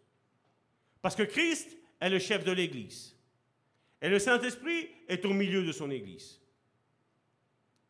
[1.00, 3.16] Parce que Christ est le chef de l'Église.
[4.00, 6.40] Et le Saint-Esprit est au milieu de son Église.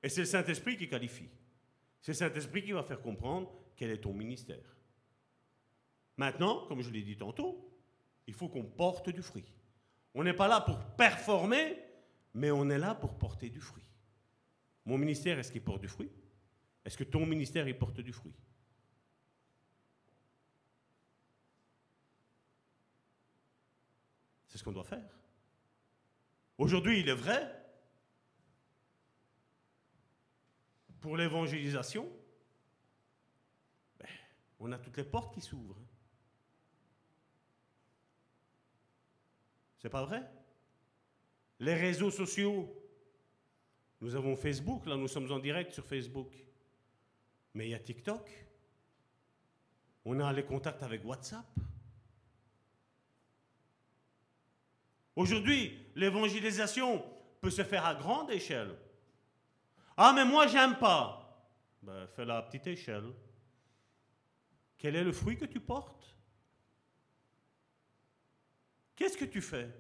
[0.03, 1.29] Et c'est le Saint-Esprit qui qualifie.
[2.01, 4.78] C'est le Saint-Esprit qui va faire comprendre quel est ton ministère.
[6.19, 7.65] Maintenant, comme je l'ai dit tantôt,
[8.27, 9.47] il faut qu'on porte du fruit.
[10.15, 11.79] On n'est pas là pour performer,
[12.35, 13.85] mais on est là pour porter du fruit.
[14.85, 16.11] Mon ministère, est-ce qu'il porte du fruit?
[16.85, 18.35] Est-ce que ton ministère, il porte du fruit?
[24.49, 25.19] C'est ce qu'on doit faire.
[26.57, 27.55] Aujourd'hui, il est vrai,
[31.01, 32.11] pour l'évangélisation,
[34.01, 34.09] ben,
[34.59, 35.79] on a toutes les portes qui s'ouvrent.
[39.79, 40.29] C'est pas vrai?
[41.61, 42.69] Les réseaux sociaux,
[44.01, 46.33] nous avons Facebook, là nous sommes en direct sur Facebook.
[47.55, 48.47] Mais il y a TikTok.
[50.05, 51.47] On a les contacts avec WhatsApp.
[55.17, 57.05] Aujourd'hui, l'évangélisation
[57.41, 58.77] peut se faire à grande échelle.
[59.97, 61.51] Ah, mais moi, j'aime pas.
[61.83, 63.13] Ben, fais-la à petite échelle.
[64.77, 66.17] Quel est le fruit que tu portes?
[68.99, 69.71] Qu'est-ce que tu fais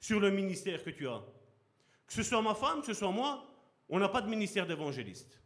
[0.00, 1.22] sur le ministère que tu as?
[2.06, 3.46] Que ce soit ma femme, que ce soit moi,
[3.86, 5.38] on n'a pas de ministère d'évangéliste.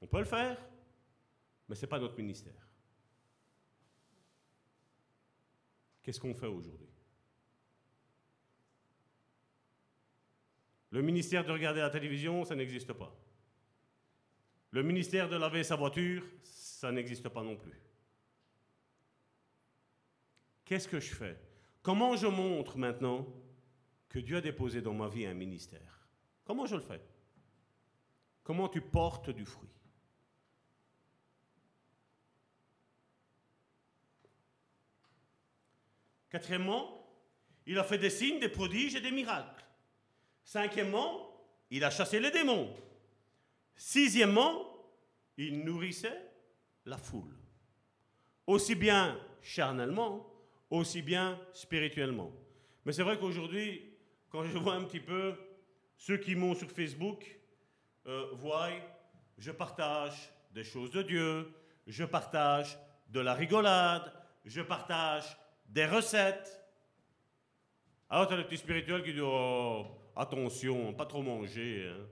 [0.00, 0.58] On peut le faire,
[1.68, 2.66] mais ce n'est pas notre ministère.
[6.02, 6.88] Qu'est-ce qu'on fait aujourd'hui?
[10.88, 13.14] Le ministère de regarder la télévision, ça n'existe pas.
[14.70, 17.85] Le ministère de laver sa voiture, ça n'existe pas non plus.
[20.66, 21.38] Qu'est-ce que je fais?
[21.80, 23.24] Comment je montre maintenant
[24.08, 26.08] que Dieu a déposé dans ma vie un ministère?
[26.44, 27.00] Comment je le fais?
[28.42, 29.70] Comment tu portes du fruit?
[36.28, 37.08] Quatrièmement,
[37.64, 39.64] il a fait des signes, des prodiges et des miracles.
[40.44, 41.32] Cinquièmement,
[41.70, 42.74] il a chassé les démons.
[43.76, 44.66] Sixièmement,
[45.36, 46.28] il nourrissait
[46.84, 47.36] la foule.
[48.48, 50.35] Aussi bien charnellement,
[50.70, 52.32] aussi bien spirituellement.
[52.84, 53.82] Mais c'est vrai qu'aujourd'hui,
[54.30, 55.34] quand je vois un petit peu
[55.96, 57.38] ceux qui m'ont sur Facebook,
[58.06, 58.70] euh, voient,
[59.38, 61.52] je partage des choses de Dieu,
[61.86, 62.78] je partage
[63.08, 64.12] de la rigolade,
[64.44, 65.36] je partage
[65.68, 66.62] des recettes.
[68.08, 71.88] Alors, tu as le petit spirituel qui dit oh, attention, pas trop manger.
[71.88, 72.06] Hein.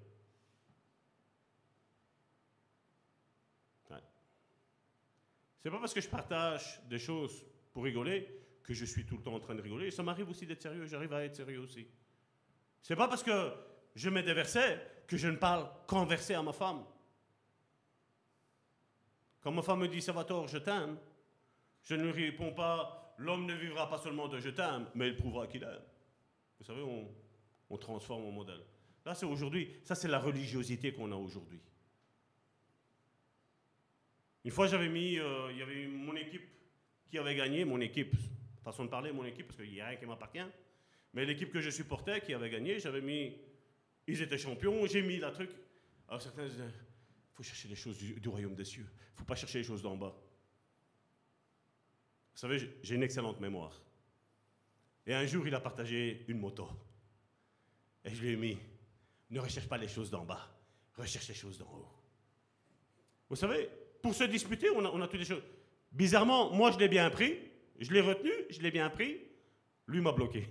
[5.64, 9.22] C'est pas parce que je partage des choses pour rigoler que je suis tout le
[9.22, 9.90] temps en train de rigoler.
[9.90, 11.86] ça m'arrive aussi d'être sérieux, j'arrive à être sérieux aussi.
[12.82, 13.52] C'est pas parce que
[13.94, 16.82] je mets des versets que je ne parle qu'en versets à ma femme.
[19.40, 20.96] Quand ma femme me dit Salvatore, je t'aime,
[21.82, 25.16] je ne lui réponds pas l'homme ne vivra pas seulement de je t'aime, mais il
[25.16, 25.82] prouvera qu'il aime.
[26.58, 28.60] Vous savez, on, transforme mon modèle.
[29.04, 31.60] Là, c'est aujourd'hui, ça c'est la religiosité qu'on a aujourd'hui.
[34.44, 36.46] Une fois, j'avais mis, euh, il y avait mon équipe
[37.10, 38.14] qui avait gagné, mon équipe,
[38.64, 40.46] façon de parler, mon équipe, parce qu'il n'y a rien qui m'appartient,
[41.12, 43.36] mais l'équipe que je supportais qui avait gagné, j'avais mis,
[44.06, 45.50] ils étaient champions, j'ai mis la truc.
[46.08, 46.62] Alors certains disaient,
[47.34, 50.14] faut chercher les choses du, royaume des cieux, faut pas chercher les choses d'en bas.
[52.32, 53.80] Vous savez, j'ai une excellente mémoire.
[55.06, 56.68] Et un jour, il a partagé une moto.
[58.04, 58.58] Et je lui ai mis,
[59.30, 60.48] ne recherche pas les choses d'en bas,
[60.96, 61.88] recherche les choses d'en haut.
[63.28, 63.68] Vous savez,
[64.02, 65.42] pour se disputer, on a, on a toutes les choses.
[65.92, 67.38] Bizarrement, moi, je l'ai bien pris,
[67.78, 69.20] je l'ai retenu, je l'ai bien pris,
[69.86, 70.48] lui m'a bloqué.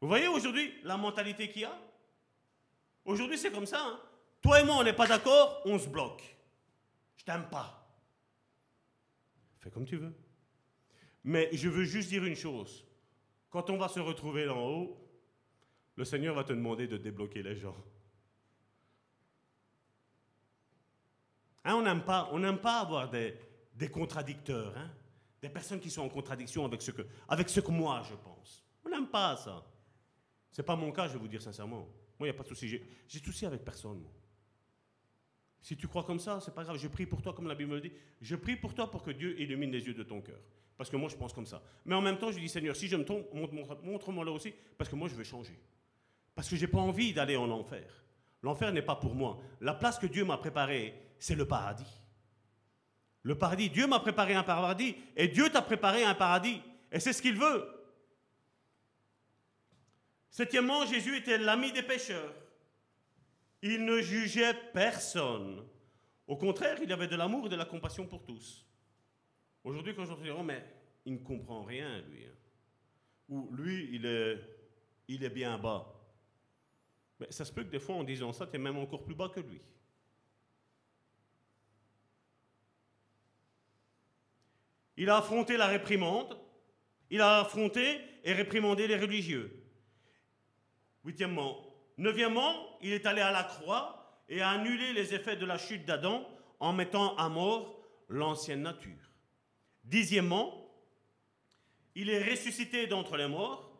[0.00, 1.78] Vous voyez aujourd'hui la mentalité qu'il y a?
[3.04, 3.82] Aujourd'hui, c'est comme ça.
[3.82, 4.00] Hein.
[4.40, 6.22] Toi et moi, on n'est pas d'accord, on se bloque.
[7.16, 7.76] Je t'aime pas.
[9.60, 10.14] Fais comme tu veux.
[11.24, 12.86] Mais je veux juste dire une chose.
[13.50, 14.96] Quand on va se retrouver là en haut,
[15.96, 17.76] le Seigneur va te demander de débloquer les gens.
[21.64, 22.30] Hein, on n'aime pas,
[22.62, 23.36] pas avoir des,
[23.90, 24.90] contradicteurs, hein,
[25.42, 28.64] des personnes qui sont en contradiction avec ce que, avec ce que moi je pense.
[28.84, 29.64] On n'aime pas ça.
[30.50, 31.88] Ce n'est pas mon cas, je vais vous dire sincèrement.
[32.18, 32.68] Moi, il n'y a pas de souci.
[32.68, 34.04] J'ai de souci avec personne.
[35.62, 36.76] Si tu crois comme ça, c'est pas grave.
[36.76, 37.92] Je prie pour toi, comme la Bible me dit.
[38.20, 40.40] Je prie pour toi pour que Dieu illumine les yeux de ton cœur.
[40.76, 41.62] Parce que moi, je pense comme ça.
[41.84, 43.26] Mais en même temps, je dis, Seigneur, si je me trompe,
[43.82, 45.58] montre-moi là aussi, parce que moi, je veux changer.
[46.34, 48.04] Parce que je n'ai pas envie d'aller en enfer.
[48.42, 49.38] L'enfer n'est pas pour moi.
[49.60, 51.99] La place que Dieu m'a préparée, c'est le paradis.
[53.22, 56.60] Le paradis, Dieu m'a préparé un paradis, et Dieu t'a préparé un paradis.
[56.90, 57.68] Et c'est ce qu'il veut.
[60.30, 62.34] Septièmement, Jésus était l'ami des pécheurs.
[63.62, 65.66] Il ne jugeait personne.
[66.26, 68.64] Au contraire, il avait de l'amour et de la compassion pour tous.
[69.64, 70.64] Aujourd'hui, quand j'entends dire, oh, mais
[71.04, 72.24] il ne comprend rien, lui.
[72.24, 72.34] Hein.
[73.28, 74.38] ou lui, il est,
[75.08, 75.86] il est bien bas.
[77.18, 79.14] Mais ça se peut que des fois, en disant ça, tu es même encore plus
[79.14, 79.60] bas que lui.
[85.00, 86.38] Il a affronté la réprimande,
[87.08, 89.64] il a affronté et réprimandé les religieux.
[91.06, 91.56] Huitièmement.
[91.96, 95.86] Neuvièmement, il est allé à la croix et a annulé les effets de la chute
[95.86, 96.28] d'Adam
[96.58, 99.10] en mettant à mort l'ancienne nature.
[99.84, 100.70] Dixièmement,
[101.94, 103.72] il est ressuscité d'entre les morts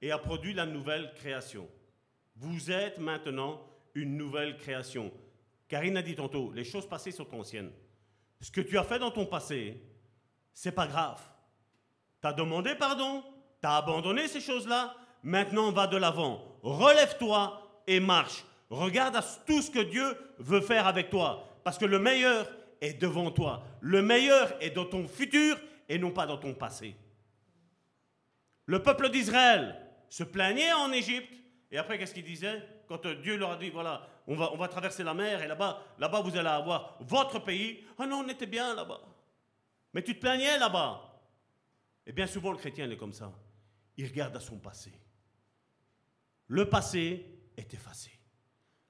[0.00, 1.68] et a produit la nouvelle création.
[2.36, 3.60] Vous êtes maintenant
[3.96, 5.12] une nouvelle création.
[5.66, 7.72] Karine a dit tantôt, les choses passées sont anciennes.
[8.40, 9.82] Ce que tu as fait dans ton passé,
[10.60, 11.18] c'est pas grave.
[12.20, 13.24] Tu as demandé pardon,
[13.62, 16.44] tu as abandonné ces choses-là, maintenant va de l'avant.
[16.62, 18.44] Relève-toi et marche.
[18.68, 22.46] Regarde tout ce que Dieu veut faire avec toi, parce que le meilleur
[22.82, 23.62] est devant toi.
[23.80, 25.56] Le meilleur est dans ton futur
[25.88, 26.94] et non pas dans ton passé.
[28.66, 29.80] Le peuple d'Israël
[30.10, 31.32] se plaignait en Égypte,
[31.72, 32.62] et après, qu'est-ce qu'il disait?
[32.86, 35.80] Quand Dieu leur a dit, voilà, on va, on va traverser la mer, et là-bas,
[35.98, 37.82] là-bas, vous allez avoir votre pays.
[37.98, 39.00] Ah non, on était bien là-bas.
[39.92, 41.06] Mais tu te plaignais là-bas.
[42.06, 43.32] Et bien souvent, le chrétien, est comme ça.
[43.96, 44.92] Il regarde à son passé.
[46.46, 47.26] Le passé
[47.56, 48.10] est effacé.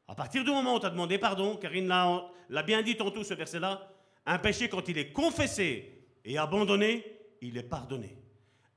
[0.08, 3.34] À partir du moment où tu as demandé pardon, Karine l'a bien dit tantôt ce
[3.34, 3.92] verset-là,
[4.26, 7.04] un péché quand il est confessé et abandonné,
[7.40, 8.18] il est pardonné.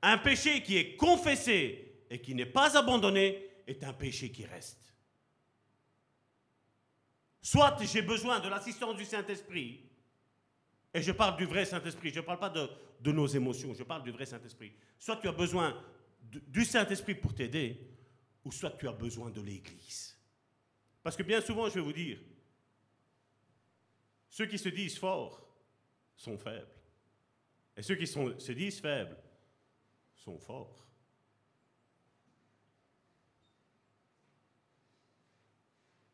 [0.02, 4.94] Un péché qui est confessé et qui n'est pas abandonné est un péché qui reste.
[7.40, 9.80] Soit j'ai besoin de l'assistance du Saint-Esprit,
[10.94, 14.04] et je parle du vrai Saint-Esprit, je ne parle pas de, nos émotions, je parle
[14.04, 14.72] du vrai Saint-Esprit.
[14.96, 15.82] Soit tu as besoin
[16.22, 17.80] du Saint-Esprit pour t'aider,
[18.44, 20.16] ou soit tu as besoin de l'Église.
[21.02, 22.18] Parce que bien souvent, je vais vous dire,
[24.30, 25.44] ceux qui se disent forts
[26.16, 26.70] sont faibles.
[27.76, 29.16] Et ceux qui se disent faibles
[30.14, 30.86] sont forts.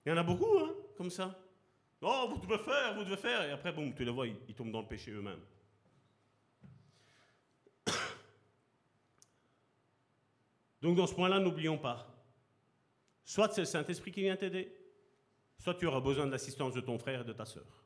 [0.07, 1.39] Il y en a beaucoup, hein, comme ça.
[2.03, 3.43] Oh, vous devez faire, vous devez faire.
[3.43, 5.43] Et après, boum, tu les vois, ils, tombent dans le péché eux-mêmes.
[10.81, 12.07] Donc dans ce point-là, n'oublions pas.
[13.25, 14.75] Soit c'est le Saint-Esprit qui vient t'aider,
[15.59, 17.85] soit tu auras besoin de l'assistance de ton frère et de ta sœur.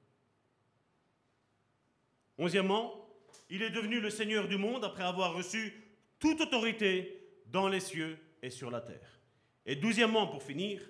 [2.38, 3.08] Onzièmement,
[3.50, 5.74] il est devenu le Seigneur du monde après avoir reçu
[6.18, 9.20] toute autorité dans les cieux et sur la terre.
[9.66, 10.80] Et douzièmement, pour finir,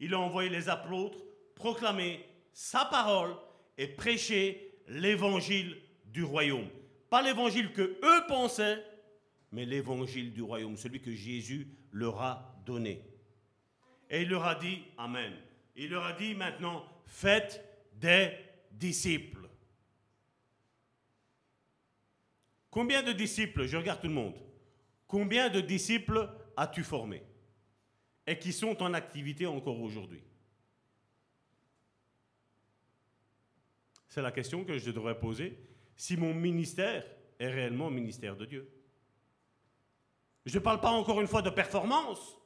[0.00, 1.18] il a envoyé les apôtres
[1.54, 2.24] proclamer
[2.56, 3.36] sa parole
[3.76, 5.76] et prêcher l'évangile
[6.06, 6.70] du royaume.
[7.10, 8.82] Pas l'évangile que eux pensaient,
[9.52, 13.04] mais l'évangile du royaume, celui que Jésus leur a donné.
[14.08, 15.34] Et il leur a dit, Amen.
[15.76, 17.62] Il leur a dit maintenant, faites
[17.92, 18.30] des
[18.70, 19.50] disciples.
[22.70, 24.40] Combien de disciples, je regarde tout le monde,
[25.06, 26.26] combien de disciples
[26.56, 27.22] as-tu formé
[28.26, 30.22] et qui sont en activité encore aujourd'hui?
[34.16, 35.58] C'est la question que je devrais poser
[35.94, 37.04] si mon ministère
[37.38, 38.66] est réellement ministère de Dieu.
[40.46, 42.38] Je ne parle pas encore une fois de performance.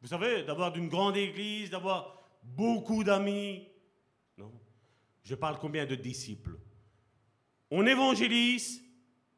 [0.00, 3.68] Vous savez, d'avoir d'une grande église, d'avoir beaucoup d'amis.
[4.38, 4.50] Non.
[5.24, 6.58] Je parle combien de disciples?
[7.70, 8.82] On évangélise,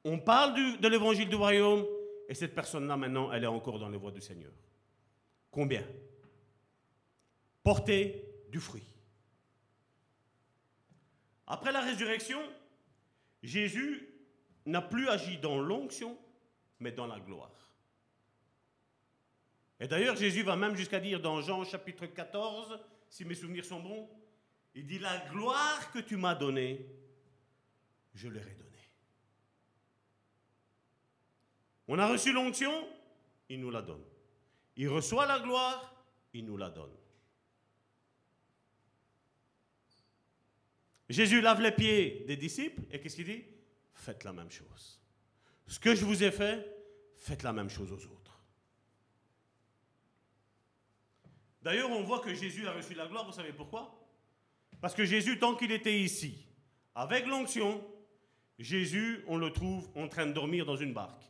[0.05, 1.85] on parle de l'évangile du royaume,
[2.29, 4.53] et cette personne-là, maintenant, elle est encore dans les voies du Seigneur.
[5.51, 5.85] Combien?
[7.65, 8.92] Porter du fruit.
[11.53, 12.41] Après la résurrection,
[13.43, 14.09] Jésus
[14.65, 16.19] n'a plus agi dans l'onction,
[16.81, 17.71] mais dans la gloire.
[19.79, 22.81] Et d'ailleurs, Jésus va même jusqu'à dire dans Jean chapitre 14,
[23.11, 24.09] si mes souvenirs sont bons,
[24.75, 26.87] il dit, la gloire que tu m'as donnée,
[28.15, 28.89] je leur ai donnée.
[31.87, 32.73] On a reçu l'onction,
[33.51, 34.05] il nous la donne.
[34.77, 36.03] Il reçoit la gloire,
[36.33, 36.97] il nous la donne.
[41.13, 43.45] Jésus lave les pieds des disciples et qu'est-ce qu'il dit?
[43.95, 45.01] Faites la même chose.
[45.67, 46.67] Ce que je vous ai fait,
[47.19, 48.41] faites la même chose aux autres.
[51.63, 53.95] D'ailleurs, on voit que Jésus a reçu la gloire, vous savez pourquoi?
[54.81, 56.47] Parce que Jésus, tant qu'il était ici,
[56.95, 57.85] avec l'onction,
[58.59, 61.23] Jésus, on le trouve en train de dormir dans une barque.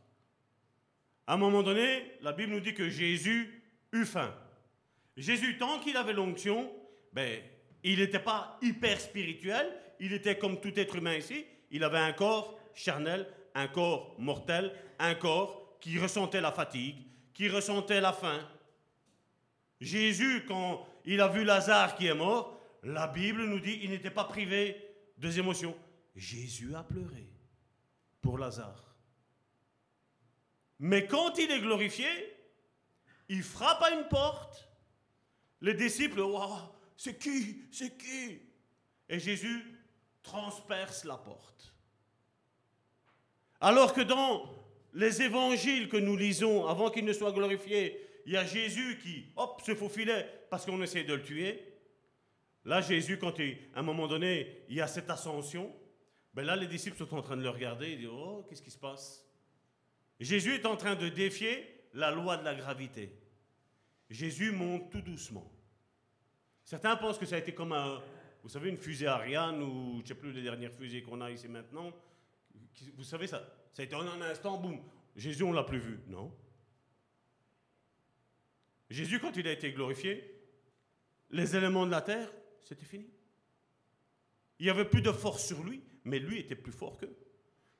[1.26, 4.34] À un moment donné, la Bible nous dit que Jésus eut faim.
[5.16, 6.72] Jésus, tant qu'il avait l'onction,
[7.12, 7.42] ben,
[7.82, 11.44] il n'était pas hyper spirituel, il était comme tout être humain ici.
[11.70, 16.96] Il avait un corps charnel, un corps mortel, un corps qui ressentait la fatigue,
[17.34, 18.40] qui ressentait la faim.
[19.80, 24.10] Jésus, quand il a vu Lazare qui est mort, la Bible nous dit qu'il n'était
[24.10, 24.76] pas privé
[25.16, 25.76] des émotions.
[26.14, 27.28] Jésus a pleuré
[28.20, 28.96] pour Lazare.
[30.78, 32.06] Mais quand il est glorifié,
[33.28, 34.68] il frappe à une porte.
[35.60, 36.58] Les disciples, Waouh,
[37.02, 37.64] c'est qui?
[37.72, 38.38] C'est qui?
[39.08, 39.60] Et Jésus
[40.22, 41.74] transperce la porte.
[43.60, 44.48] Alors que dans
[44.94, 49.32] les évangiles que nous lisons, avant qu'il ne soit glorifié, il y a Jésus qui,
[49.34, 51.74] hop, se faufilait parce qu'on essaie de le tuer.
[52.64, 55.74] Là, Jésus, quand il, à un moment donné, il y a cette ascension,
[56.34, 58.70] ben là, les disciples sont en train de le regarder et disent Oh, qu'est-ce qui
[58.70, 59.26] se passe?
[60.20, 63.12] Jésus est en train de défier la loi de la gravité.
[64.08, 65.50] Jésus monte tout doucement.
[66.64, 68.02] Certains pensent que ça a été comme un,
[68.42, 71.48] vous savez, une fusée Ariane ou je sais plus les dernières fusées qu'on a ici
[71.48, 71.92] maintenant.
[72.94, 74.80] Vous savez, ça, ça a été en un instant, boum.
[75.16, 76.34] Jésus, on l'a plus vu, non
[78.88, 80.38] Jésus, quand il a été glorifié,
[81.30, 82.30] les éléments de la terre,
[82.62, 83.08] c'était fini.
[84.58, 87.16] Il n'y avait plus de force sur lui, mais lui était plus fort qu'eux.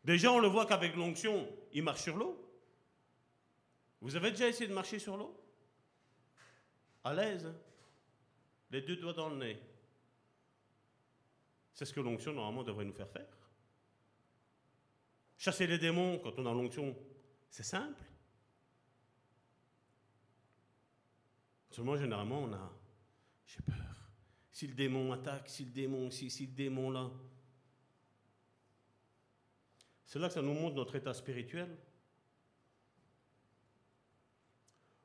[0.05, 2.39] Déjà, on le voit qu'avec l'onction, il marche sur l'eau.
[4.01, 5.39] Vous avez déjà essayé de marcher sur l'eau?
[7.05, 7.47] À l'aise.
[7.47, 7.55] Hein?
[8.73, 9.61] Les deux doigts dans le nez.
[11.75, 13.29] C'est ce que l'onction, normalement, devrait nous faire faire.
[15.37, 16.97] Chasser les démons quand on a l'onction,
[17.51, 18.03] c'est simple.
[21.71, 22.73] Seulement, généralement, on a,
[23.47, 23.77] j'ai peur.
[24.51, 27.11] Si le démon attaque, si le démon si, si le démon là.
[30.05, 31.75] C'est là que ça nous montre notre état spirituel.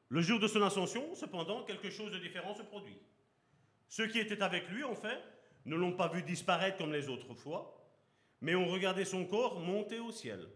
[0.10, 2.98] Le jour de son ascension, cependant, quelque chose de différent se produit.
[3.90, 5.22] Ceux qui étaient avec lui, en fait,
[5.66, 7.86] ne l'ont pas vu disparaître comme les autres fois,
[8.42, 10.48] mais ont regardé son corps monter au ciel,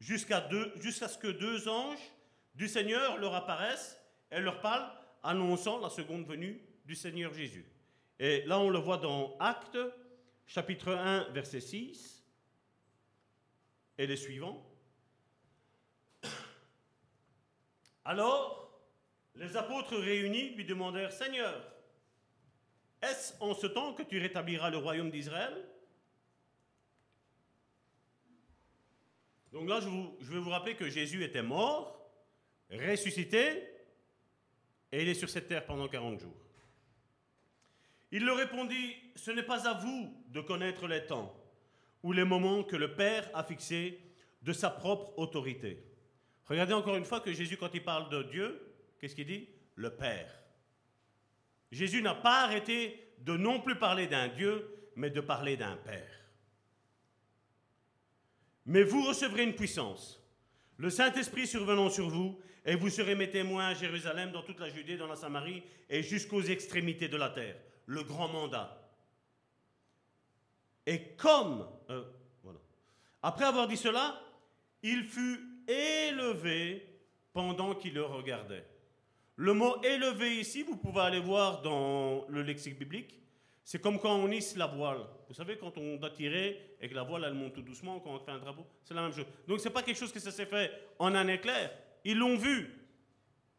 [0.00, 2.12] jusqu'à jusqu'à ce que deux anges
[2.54, 4.90] du Seigneur leur apparaissent et leur parlent,
[5.22, 7.66] annonçant la seconde venue du Seigneur Jésus.
[8.18, 9.78] Et là, on le voit dans Actes,
[10.46, 12.24] chapitre 1, verset 6,
[13.98, 14.64] et les suivants.
[18.04, 18.70] Alors,
[19.34, 21.73] les apôtres réunis lui demandèrent, Seigneur,
[23.10, 25.54] est-ce en ce temps que tu rétabliras le royaume d'Israël?
[29.52, 29.88] Donc là, je,
[30.20, 32.10] je, vais vous rappeler que Jésus était mort,
[32.70, 33.62] ressuscité,
[34.90, 36.36] et il est sur cette terre pendant 40 jours.
[38.10, 41.34] Il leur répondit, ce n'est pas à vous de connaître les temps
[42.02, 44.00] ou les moments que le Père a fixés
[44.42, 45.84] de sa propre autorité.
[46.46, 49.48] Regardez encore une fois que Jésus, quand il parle de Dieu, qu'est-ce qu'il dit?
[49.74, 50.43] Le Père.
[51.74, 56.20] Jésus n'a pas arrêté de non plus parler d'un Dieu, mais de parler d'un Père.
[58.66, 60.22] Mais vous recevrez une puissance,
[60.76, 64.70] le Saint-Esprit survenant sur vous, et vous serez mes témoins à Jérusalem, dans toute la
[64.70, 67.56] Judée, dans la Samarie, et jusqu'aux extrémités de la terre
[67.86, 68.80] le grand mandat.
[70.86, 72.04] Et comme, euh,
[72.42, 72.60] voilà.
[73.22, 74.20] après avoir dit cela,
[74.82, 77.00] il fut élevé
[77.32, 78.64] pendant qu'il le regardait.
[79.36, 83.20] Le mot élevé ici, vous pouvez aller voir dans le lexique biblique,
[83.64, 85.00] c'est comme quand on hisse la voile.
[85.26, 88.10] Vous savez, quand on doit tirer et que la voile, elle monte tout doucement, quand
[88.10, 89.26] on fait un drapeau, c'est la même chose.
[89.48, 91.72] Donc, ce n'est pas quelque chose que ça s'est fait en un éclair.
[92.04, 92.78] Ils l'ont vu.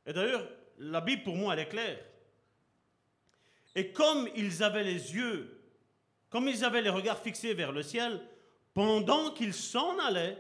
[0.06, 0.48] Et d'ailleurs,
[0.78, 2.00] la Bible, pour moi, elle est claire.
[3.74, 5.60] Et comme ils avaient les yeux,
[6.30, 8.22] comme ils avaient les regards fixés vers le ciel,
[8.74, 10.38] pendant qu'ils s'en allaient,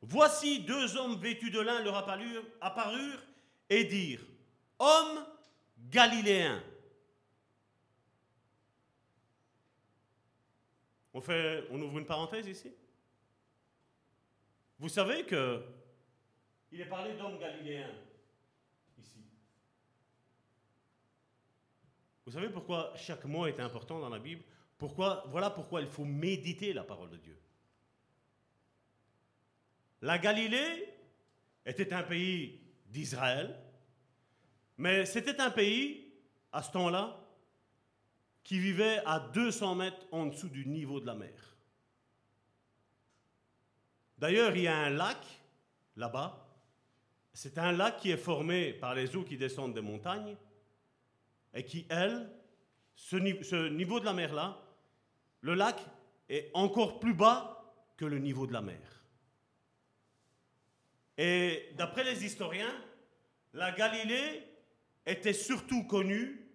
[0.00, 3.22] voici deux hommes vêtus de lin leur apparurent, apparurent
[3.70, 4.24] et dirent
[4.78, 5.26] Hommes
[5.90, 6.62] galiléens.
[11.14, 11.20] On,
[11.80, 12.72] ouvre une parenthèse ici.
[14.78, 15.64] Vous savez que
[16.70, 17.90] il est parlé d'hommes galiléens.
[22.24, 24.44] Vous savez pourquoi chaque mot est important dans la Bible?
[24.78, 27.36] Voilà pourquoi il faut méditer la parole de Dieu.
[30.02, 30.94] La Galilée
[31.66, 33.58] était un pays d'Israël,
[34.78, 36.12] mais c'était un pays,
[36.52, 37.20] à ce temps-là,
[38.44, 41.56] qui vivait à 200 mètres en dessous du niveau de la mer.
[44.16, 45.18] D'ailleurs, il y a un lac
[45.96, 46.46] là-bas.
[47.32, 50.36] C'est un lac qui est formé par les eaux qui descendent des montagnes
[51.52, 52.30] et qui, elle,
[52.94, 53.16] ce,
[53.68, 54.58] niveau de la mer-là,
[55.42, 55.78] le lac
[56.28, 58.80] est encore plus bas que le niveau de la mer.
[61.16, 62.72] Et d'après les historiens,
[63.52, 64.47] la Galilée
[65.08, 66.46] était surtout connue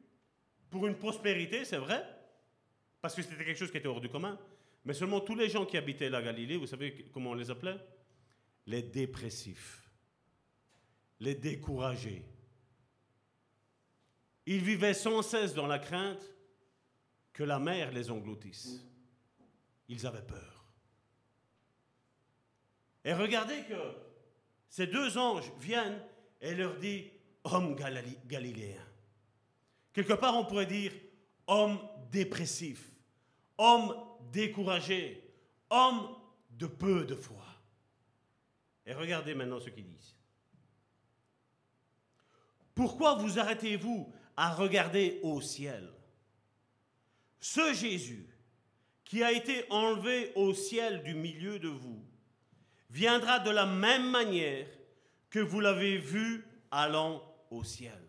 [0.69, 2.03] pour une prospérité, c'est vrai,
[3.01, 4.39] parce que c'était quelque chose qui était hors du commun,
[4.85, 7.77] mais seulement tous les gens qui habitaient la Galilée, vous savez comment on les appelait
[8.67, 9.89] Les dépressifs,
[11.19, 12.23] les découragés,
[14.45, 16.23] ils vivaient sans cesse dans la crainte
[17.31, 18.85] que la mer les engloutisse.
[19.87, 20.65] Ils avaient peur.
[23.05, 23.95] Et regardez que
[24.69, 26.01] ces deux anges viennent
[26.41, 27.09] et leur dit
[27.43, 28.81] homme galiléen.
[29.93, 30.91] Quelque part, on pourrait dire
[31.47, 31.79] homme
[32.11, 32.91] dépressif,
[33.57, 33.95] homme
[34.31, 35.23] découragé,
[35.69, 36.15] homme
[36.51, 37.45] de peu de foi.
[38.85, 40.15] Et regardez maintenant ce qu'ils disent.
[42.75, 45.89] Pourquoi vous arrêtez-vous à regarder au ciel?
[47.39, 48.27] Ce Jésus
[49.03, 52.03] qui a été enlevé au ciel du milieu de vous
[52.89, 54.67] viendra de la même manière
[55.29, 57.21] que vous l'avez vu allant
[57.53, 57.99] au ciel.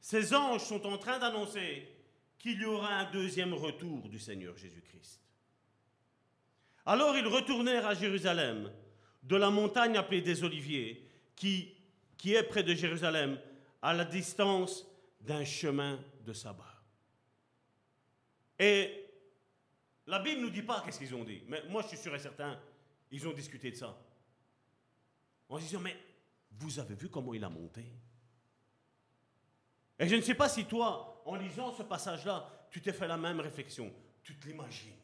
[0.00, 1.88] Ces anges sont en train d'annoncer
[2.38, 5.20] qu'il y aura un deuxième retour du Seigneur Jésus-Christ.
[6.84, 8.72] Alors ils retournèrent à Jérusalem,
[9.22, 11.72] de la montagne appelée des Oliviers, qui,
[12.16, 13.40] qui est près de Jérusalem,
[13.80, 14.84] à la distance
[15.20, 16.82] d'un chemin de sabbat.
[18.58, 19.06] Et
[20.06, 22.14] la Bible ne nous dit pas qu'est-ce qu'ils ont dit, mais moi je suis sûr
[22.14, 22.60] et certain,
[23.12, 23.96] ils ont discuté de ça.
[25.48, 25.96] En disant, mais
[26.58, 27.84] vous avez vu comment il a monté?
[29.98, 33.16] Et je ne sais pas si toi, en lisant ce passage-là, tu t'es fait la
[33.16, 33.92] même réflexion.
[34.22, 34.96] Tu te l'imagines.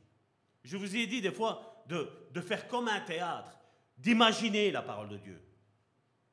[0.65, 3.59] Je vous ai dit des fois de, faire comme un théâtre,
[3.97, 5.41] d'imaginer la parole de Dieu,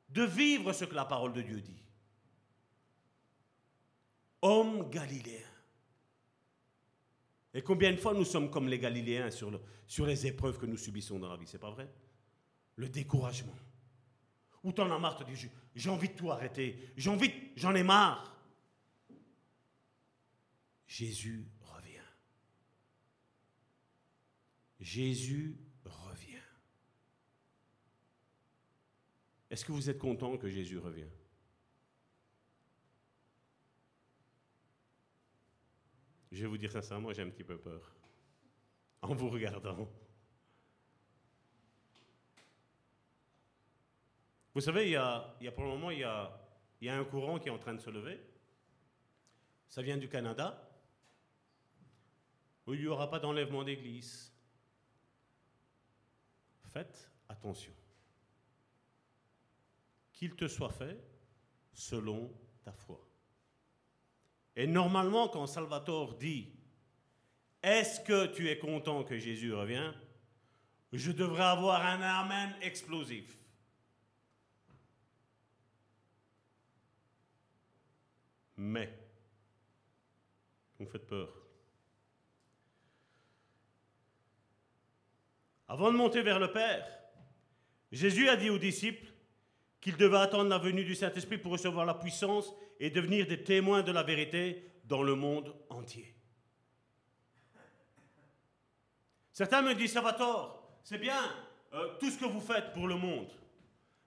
[0.08, 1.82] de vivre ce que la parole de Dieu dit.
[4.42, 5.42] Homme galiléen.
[7.54, 10.76] Et combien de fois nous sommes comme les Galiléens sur, sur les épreuves que nous
[10.76, 11.90] subissons dans la vie, c'est pas vrai?
[12.76, 13.54] Le découragement.
[14.66, 17.84] Ou t'en as marre, te dis, j'ai envie de tout arrêter, j'ai envie, j'en ai
[17.84, 18.36] marre.
[20.88, 22.00] Jésus revient.
[24.80, 26.42] Jésus revient.
[29.50, 31.14] Est-ce que vous êtes content que Jésus revienne?
[36.32, 37.94] Je vais vous dire sincèrement, j'ai un petit peu peur
[39.00, 39.88] en vous regardant.
[44.56, 46.34] Vous savez, il y a, pour le moment, il y a,
[46.80, 48.18] il y a un courant qui est en train de se lever.
[49.68, 50.66] Ça vient du Canada,
[52.66, 54.32] où il n'y aura pas d'enlèvement d'église.
[56.72, 57.74] Faites attention.
[60.14, 61.04] Qu'il te soit fait
[61.74, 62.32] selon
[62.64, 63.06] ta foi.
[64.56, 66.50] Et normalement, quand Salvatore dit
[67.62, 69.92] Est-ce que tu es content que Jésus revienne
[70.92, 73.35] je devrais avoir un Amen explosif.
[78.56, 78.92] Mais,
[80.78, 81.28] vous me faites peur.
[85.68, 86.86] Avant de monter vers le Père,
[87.90, 89.12] Jésus a dit aux disciples
[89.80, 93.82] qu'ils devaient attendre la venue du Saint-Esprit pour recevoir la puissance et devenir des témoins
[93.82, 96.14] de la vérité dans le monde entier.
[99.32, 101.20] Certains me disent, Salvatore, c'est bien
[101.74, 103.30] euh, tout ce que vous faites pour le monde,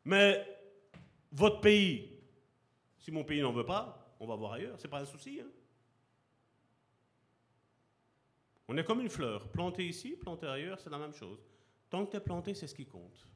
[0.05, 0.45] mais
[1.31, 2.19] votre pays,
[2.97, 5.39] si mon pays n'en veut pas, on va voir ailleurs, c'est pas un souci.
[5.41, 5.49] Hein.
[8.67, 11.39] On est comme une fleur, plantée ici, plantée ailleurs, c'est la même chose.
[11.89, 13.27] Tant que tu es planté, c'est ce qui compte.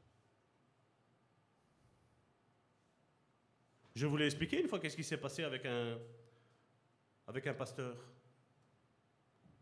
[3.96, 5.98] Je vous l'ai expliqué une fois qu'est-ce qui s'est passé avec un,
[7.26, 7.96] avec un pasteur.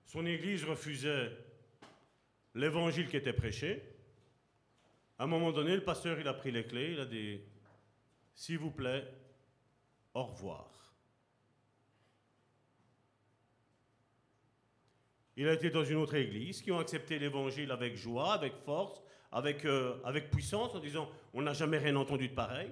[0.07, 1.37] Son église refusait
[2.55, 3.83] l'évangile qui était prêché.
[5.19, 7.41] À un moment donné, le pasteur, il a pris les clés, il a dit,
[8.35, 9.07] s'il vous plaît,
[10.15, 10.82] au revoir.
[15.37, 19.03] Il a été dans une autre église qui ont accepté l'évangile avec joie, avec force,
[19.31, 19.97] avec, euh,
[20.31, 22.71] puissance, en disant, on n'a jamais rien entendu de pareil.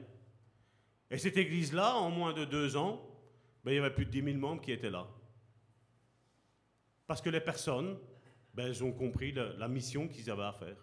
[1.11, 3.07] Et cette église-là, en moins de deux ans,
[3.65, 5.09] ben, il y avait plus de 10 000 membres qui étaient là.
[7.07, 7.99] Parce que les personnes,
[8.53, 10.77] ben, elles ont compris la, la mission qu'ils avaient à faire.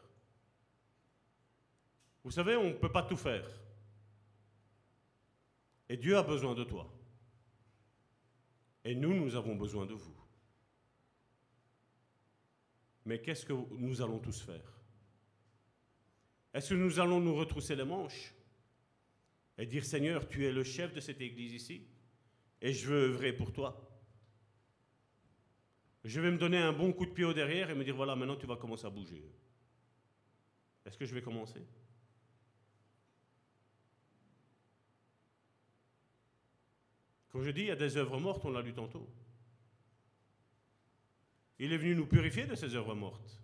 [2.23, 3.47] Vous savez, on ne peut pas tout faire.
[5.89, 6.91] Et Dieu a besoin de toi.
[8.83, 10.15] Et nous, nous avons besoin de vous.
[13.07, 14.81] Mais qu'est-ce que nous allons tous faire?
[16.53, 18.33] Est-ce que nous allons nous retrousser les manches
[19.57, 21.87] et dire Seigneur, tu es le chef de cette église ici
[22.61, 23.81] et je veux œuvrer pour toi?
[26.03, 28.13] Je vais me donner un bon coup de pied au derrière et me dire voilà,
[28.13, 29.23] maintenant tu vas commencer à bouger.
[30.85, 31.65] Est-ce que je vais commencer?
[37.29, 39.07] Quand je dis il y a des œuvres mortes, on l'a lu tantôt.
[41.59, 43.41] Il est venu nous purifier de ces œuvres mortes.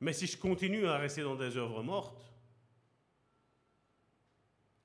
[0.00, 2.32] Mais si je continue à rester dans des œuvres mortes,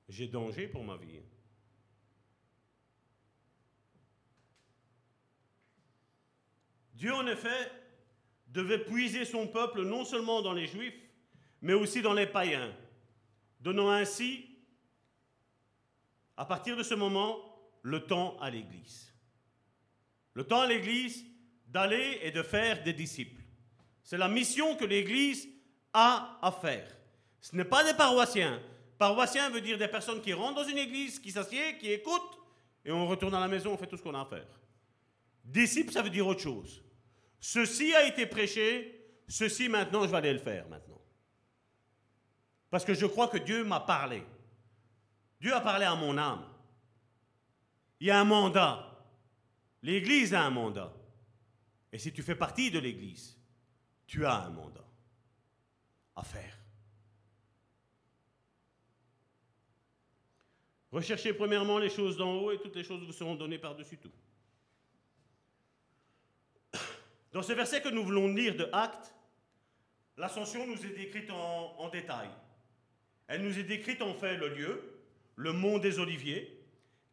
[0.08, 1.20] j'ai danger pour ma vie.
[6.94, 7.70] Dieu, en effet,
[8.48, 10.98] devait puiser son peuple non seulement dans les juifs,
[11.62, 12.74] mais aussi dans les païens.
[13.60, 14.46] donnant ainsi,
[16.36, 17.38] à partir de ce moment,
[17.82, 19.12] le temps à l'Église.
[20.34, 21.24] Le temps à l'Église
[21.68, 23.42] d'aller et de faire des disciples.
[24.02, 25.48] C'est la mission que l'Église
[25.92, 26.88] a à faire.
[27.40, 28.60] Ce n'est pas des paroissiens.
[28.98, 32.38] Paroissien veut dire des personnes qui rentrent dans une église, qui s'assiedent, qui écoutent,
[32.84, 34.46] et on retourne à la maison, on fait tout ce qu'on a à faire.
[35.44, 36.82] Disciple, ça veut dire autre chose.
[37.40, 41.00] Ceci a été prêché, ceci maintenant, je vais aller le faire maintenant.
[42.70, 44.22] Parce que je crois que Dieu m'a parlé.
[45.40, 46.44] Dieu a parlé à mon âme.
[48.00, 48.84] Il y a un mandat.
[49.82, 50.92] L'Église a un mandat.
[51.92, 53.36] Et si tu fais partie de l'Église,
[54.06, 54.84] tu as un mandat
[56.16, 56.58] à faire.
[60.90, 64.10] Recherchez premièrement les choses d'en haut et toutes les choses vous seront données par-dessus tout.
[67.32, 69.14] Dans ce verset que nous voulons lire de Actes,
[70.16, 72.30] l'ascension nous est décrite en, en, détail.
[73.26, 75.02] Elle nous est décrite en fait le lieu,
[75.36, 76.58] le mont des Oliviers,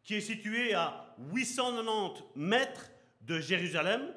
[0.02, 2.90] qui est situé à 890 mètres
[3.20, 4.14] de Jérusalem,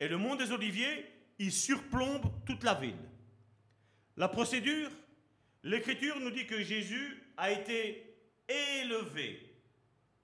[0.00, 1.06] et le mont des Oliviers,
[1.38, 2.94] il surplombe toute la ville.
[4.16, 4.90] La procédure,
[5.62, 8.16] l'Écriture nous dit que Jésus a été
[8.48, 9.54] élevé.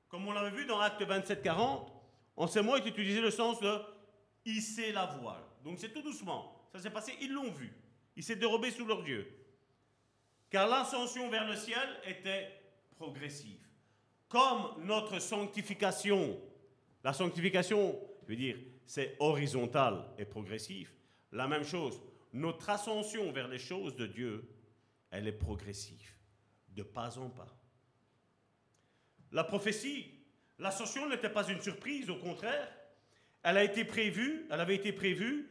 [0.09, 1.93] Comme on l'avait vu dans Acte 27, 40,
[2.37, 3.79] en ces mots est utilisé le sens de
[4.45, 5.43] hisser la voile.
[5.65, 6.69] Donc c'est tout doucement.
[6.73, 7.73] Ça s'est passé, ils l'ont vu.
[8.17, 9.27] Il s'est dérobé sous leurs yeux.
[10.51, 12.49] Car l'ascension vers le ciel était
[12.97, 13.61] progressive.
[14.29, 16.39] Comme notre sanctification,
[17.03, 18.57] la sanctification, je veux dire,
[18.91, 20.93] c'est horizontal et progressif.
[21.31, 22.03] La même chose,
[22.33, 24.43] notre ascension vers les choses de Dieu,
[25.12, 26.12] elle est progressive,
[26.71, 27.47] de pas en pas.
[29.31, 30.11] La prophétie,
[30.59, 32.69] l'ascension n'était pas une surprise, au contraire,
[33.45, 35.49] elle a été prévue, elle avait été prévue,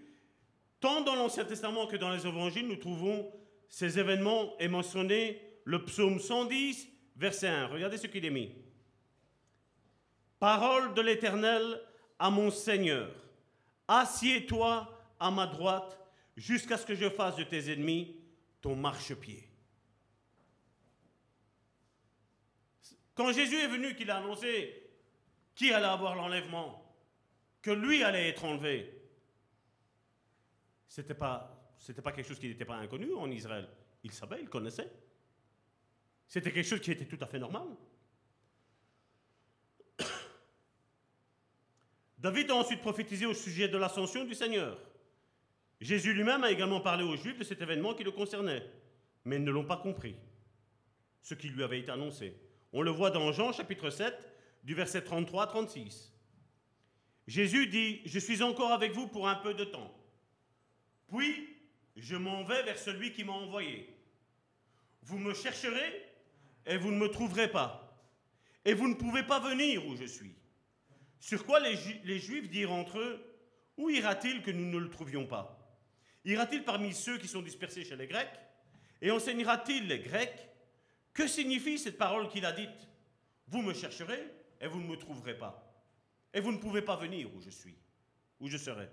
[0.81, 3.31] tant dans l'Ancien Testament que dans les Évangiles, nous trouvons
[3.69, 7.67] ces événements et le psaume 110, verset 1.
[7.67, 8.51] Regardez ce qu'il est mis.
[10.39, 11.79] Parole de l'Éternel
[12.19, 13.09] à mon Seigneur,
[13.89, 14.87] assieds-toi
[15.19, 15.99] à ma droite
[16.37, 18.15] jusqu'à ce que je fasse de tes ennemis
[18.61, 19.43] ton marchepied.
[23.15, 24.89] Quand Jésus est venu, qu'il a annoncé
[25.55, 26.85] qui allait avoir l'enlèvement,
[27.61, 29.01] que lui allait être enlevé,
[30.87, 31.55] c'était pas
[32.03, 33.67] pas quelque chose qui n'était pas inconnu en Israël.
[34.03, 34.91] Il savait, il connaissait.
[36.27, 37.67] C'était quelque chose qui était tout à fait normal.
[42.19, 44.77] David a ensuite prophétisé au sujet de l'ascension du Seigneur.
[45.79, 48.69] Jésus lui-même a également parlé aux Juifs de cet événement qui le concernait,
[49.23, 50.17] mais ils ne l'ont pas compris,
[51.21, 52.35] ce qui lui avait été annoncé.
[52.73, 54.13] On le voit dans Jean chapitre 7,
[54.63, 56.13] du verset 33 à 36.
[57.27, 59.95] Jésus dit, je suis encore avec vous pour un peu de temps.
[61.07, 61.47] Puis,
[61.95, 63.95] je m'en vais vers celui qui m'a envoyé.
[65.03, 66.05] Vous me chercherez
[66.65, 67.97] et vous ne me trouverez pas.
[68.65, 70.35] Et vous ne pouvez pas venir où je suis.
[71.19, 71.75] Sur quoi les,
[72.19, 73.25] Juifs dirent entre eux,
[73.77, 75.57] où ira-t-il que nous ne le trouvions pas?
[76.25, 78.39] Ira-t-il parmi ceux qui sont dispersés chez les Grecs
[79.01, 80.49] Et enseignera-t-il les Grecs
[81.13, 82.87] Que signifie cette parole qu'il a dite?
[83.47, 84.23] Vous me chercherez
[84.61, 85.65] et vous ne me trouverez pas.
[86.33, 87.77] Et vous ne pouvez pas venir où je suis,
[88.39, 88.89] où je serai.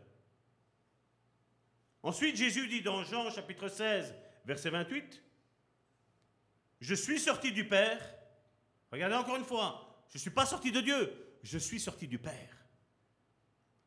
[2.03, 5.23] Ensuite, Jésus dit dans Jean chapitre 16, verset 28,
[6.81, 8.01] Je suis sorti du Père.
[8.93, 12.19] Regardez encore une fois, je ne suis pas sorti de Dieu, je suis sorti du
[12.19, 12.57] Père.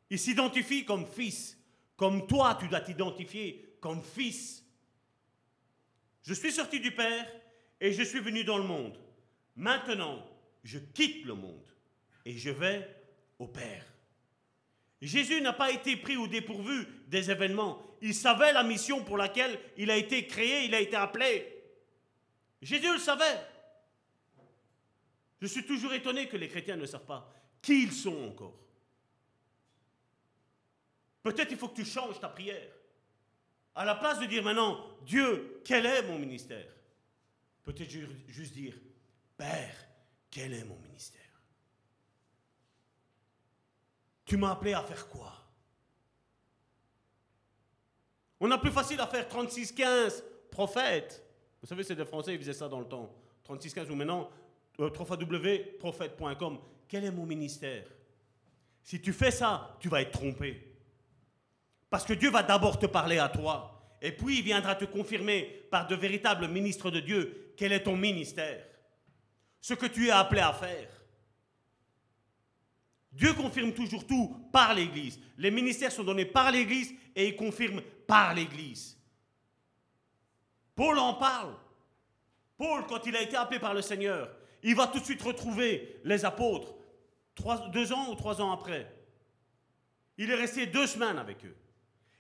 [0.10, 1.58] Il s'identifie comme fils,
[1.96, 4.64] comme toi tu dois t'identifier comme fils.
[6.24, 7.28] Je suis sorti du Père
[7.80, 8.98] et je suis venu dans le monde.
[9.56, 10.26] Maintenant,
[10.64, 11.66] je quitte le monde
[12.26, 12.88] et je vais
[13.38, 13.86] au Père.
[15.02, 17.82] Jésus n'a pas été pris au dépourvu des événements.
[18.02, 21.48] Il savait la mission pour laquelle il a été créé, il a été appelé.
[22.62, 23.40] Jésus le savait.
[25.42, 28.60] Je suis toujours étonné que les chrétiens ne savent pas qui ils sont encore?
[31.22, 32.72] Peut-être il faut que tu changes ta prière.
[33.76, 36.68] À la place de dire maintenant, Dieu, quel est mon ministère?
[37.64, 37.90] Peut-être
[38.28, 38.76] juste dire,
[39.38, 39.76] Père,
[40.30, 41.22] quel est mon ministère?
[44.26, 45.34] Tu m'as appelé à faire quoi?
[48.40, 51.24] On a plus facile à faire 36-15 prophètes.
[51.62, 53.14] Vous savez, c'est des Français, ils faisaient ça dans le temps.
[53.48, 54.30] 36-15 ou maintenant,
[54.80, 56.60] euh, www.prophète.com.
[56.90, 57.86] Quel est mon ministère?
[58.84, 60.76] Si tu fais ça, tu vas être trompé.
[61.90, 63.96] Parce que Dieu va d'abord te parler à toi.
[64.02, 67.96] Et puis il viendra te confirmer par de véritables ministres de Dieu quel est ton
[67.96, 68.66] ministère.
[69.62, 70.90] Ce que tu es appelé à faire.
[73.12, 75.20] Dieu confirme toujours tout par l'Église.
[75.38, 78.98] Les ministères sont donnés par l'Église et ils confirment par l'Église.
[80.76, 81.54] Paul en parle.
[82.58, 84.32] Paul, quand il a été appelé par le Seigneur,
[84.64, 86.74] il va tout de suite retrouver les apôtres,
[87.72, 88.92] deux ans ou trois ans après.
[90.18, 91.56] Il est resté deux semaines avec eux.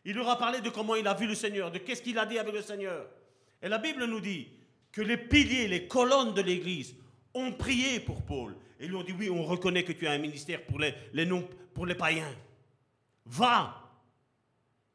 [0.05, 2.25] Il leur a parlé de comment il a vu le Seigneur, de qu'est-ce qu'il a
[2.25, 3.07] dit avec le Seigneur.
[3.61, 4.47] Et la Bible nous dit
[4.91, 6.95] que les piliers, les colonnes de l'Église
[7.33, 8.55] ont prié pour Paul.
[8.79, 11.25] Et lui ont dit, oui, on reconnaît que tu as un ministère pour les, les
[11.25, 12.33] non, pour les païens.
[13.25, 13.75] Va.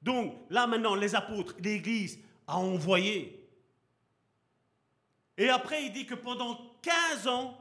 [0.00, 3.46] Donc là maintenant, les apôtres, l'Église a envoyé.
[5.36, 7.58] Et après, il dit que pendant 15 ans,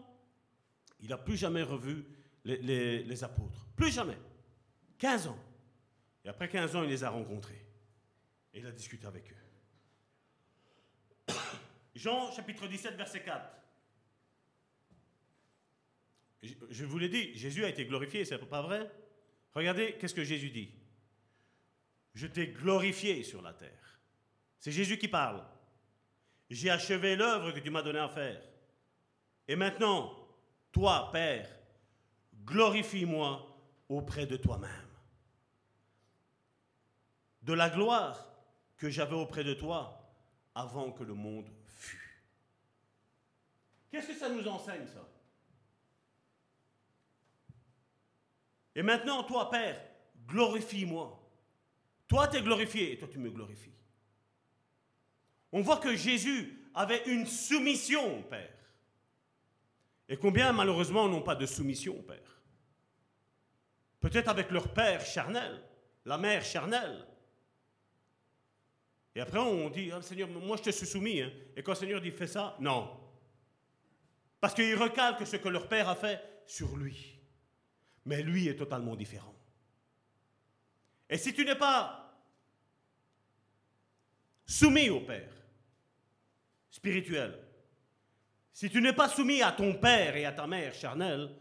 [1.02, 2.06] il n'a plus jamais revu
[2.46, 3.68] les, apôtres.
[3.76, 4.18] Plus jamais.
[4.98, 5.38] 15 ans.
[6.26, 7.66] Et après 15 ans, il les a rencontrés.
[8.54, 11.34] Et il a discuté avec eux.
[11.96, 13.50] Jean chapitre 17, verset 4.
[16.70, 18.92] Je vous l'ai dit, Jésus a été glorifié, c'est pas vrai?
[19.54, 20.72] Regardez, qu'est-ce que Jésus dit?
[22.14, 24.00] Je t'ai glorifié sur la terre.
[24.60, 25.44] C'est Jésus qui parle.
[26.50, 28.42] J'ai achevé l'œuvre que tu m'as donné à faire.
[29.48, 30.28] Et maintenant,
[30.72, 31.50] toi, Père,
[32.46, 33.48] glorifie-moi
[33.90, 34.90] auprès de toi-même.
[37.42, 38.26] De la gloire
[38.78, 40.00] que j'avais auprès de toi
[40.56, 42.24] avant que le monde fût.
[43.92, 45.08] Qu'est-ce que ça nous enseigne, ça?
[48.76, 49.80] Et maintenant, toi, Père,
[50.26, 51.20] glorifie-moi.
[52.08, 53.74] Toi, tu es glorifié et toi, tu me glorifies.
[55.52, 58.58] On voit que Jésus avait une soumission Père.
[60.10, 62.33] Et combien, malheureusement, n'ont pas de soumission Père?
[64.04, 65.62] Peut-être avec leur Père charnel,
[66.04, 67.08] la mère charnelle.
[69.16, 71.22] Et après, on dit, ah, Seigneur, moi je te suis soumis.
[71.22, 71.32] Hein.
[71.56, 73.00] Et quand le Seigneur dit, fais ça, non.
[74.42, 77.18] Parce qu'il recalque ce que leur Père a fait sur lui.
[78.06, 79.34] Mais lui est totalement différent.
[81.10, 82.14] Et si tu n'es pas
[84.46, 85.32] soumis au Père
[86.70, 87.40] spirituel,
[88.52, 91.34] si tu n'es pas soumis à ton Père et à ta mère charnelle,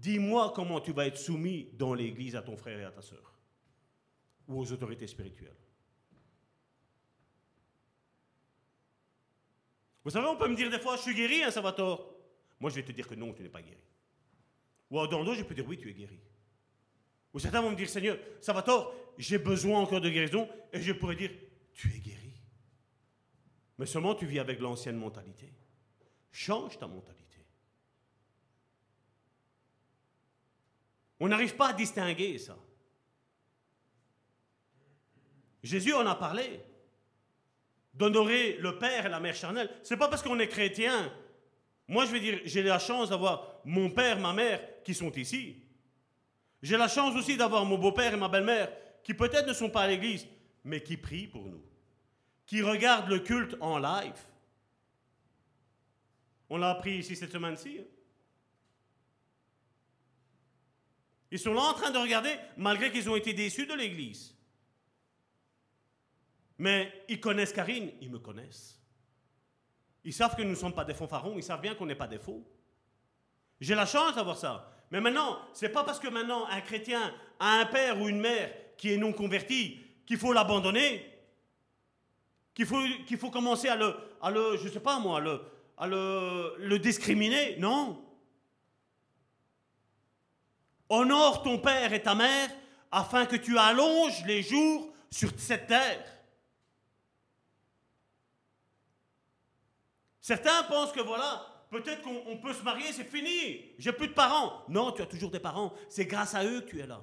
[0.00, 3.34] dis-moi comment tu vas être soumis dans l'Église à ton frère et à ta sœur,
[4.46, 5.56] ou aux autorités spirituelles.
[10.04, 12.14] Vous savez, on peut me dire des fois, je suis guéri, hein, Salvatore.
[12.60, 13.84] Moi, je vais te dire que non, tu n'es pas guéri.
[14.90, 16.18] Ou dans le dos, je peux dire oui, tu es guéri.
[17.34, 20.80] Ou certains vont me dire, Seigneur, ça va tort, j'ai besoin encore de guérison, et
[20.80, 21.30] je pourrais dire,
[21.74, 22.32] tu es guéri.
[23.76, 25.52] Mais seulement tu vis avec l'ancienne mentalité.
[26.32, 27.17] Change ta mentalité.
[31.20, 32.56] On n'arrive pas à distinguer ça.
[35.62, 36.60] Jésus en a parlé.
[37.94, 39.70] D'honorer le Père et la Mère charnelle.
[39.82, 41.12] C'est pas parce qu'on est chrétien
[41.88, 45.56] moi, je vais dire, j'ai la chance d'avoir mon père, ma mère qui sont ici.
[46.62, 48.70] J'ai la chance aussi d'avoir mon beau-père et ma belle-mère
[49.02, 50.26] qui peut-être ne sont pas à l'église,
[50.64, 51.64] mais qui prient pour nous,
[52.44, 54.18] qui regardent le culte en live.
[56.50, 57.78] On l'a appris ici cette semaine-ci.
[57.80, 57.84] Hein.
[61.30, 64.34] Ils sont là en train de regarder, malgré qu'ils ont été déçus de l'église.
[66.58, 68.78] Mais ils connaissent Karine, ils me connaissent.
[70.04, 72.08] Ils savent que nous ne sommes pas des fanfarons, ils savent bien qu'on n'est pas
[72.08, 72.42] des faux.
[73.60, 74.72] J'ai la chance d'avoir ça.
[74.90, 78.50] Mais maintenant, c'est pas parce que maintenant un chrétien a un père ou une mère
[78.76, 81.04] qui est non converti qu'il faut l'abandonner,
[82.54, 82.80] qu'il faut,
[83.18, 85.40] faut commencer à le, à le, je sais pas moi, à le,
[85.76, 87.56] à le, le discriminer.
[87.58, 88.02] Non.
[90.88, 92.50] Honore ton père et ta mère
[92.90, 96.04] afin que tu allonges les jours sur cette terre.
[100.20, 104.62] Certains pensent que voilà, peut-être qu'on peut se marier, c'est fini, j'ai plus de parents.
[104.68, 107.00] Non, tu as toujours des parents, c'est grâce à eux que tu es là.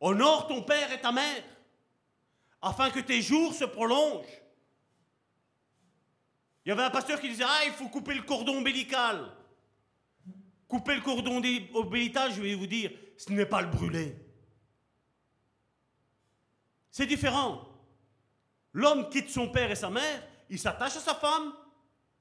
[0.00, 1.42] Honore ton père et ta mère,
[2.62, 4.24] afin que tes jours se prolongent.
[6.64, 9.32] Il y avait un pasteur qui disait, ah, il faut couper le cordon ombilical.
[10.68, 11.42] Couper le cordon
[11.74, 14.14] ombilical, je vais vous dire, ce n'est pas le brûler.
[16.90, 17.66] C'est différent.
[18.74, 21.52] L'homme quitte son père et sa mère, il s'attache à sa femme,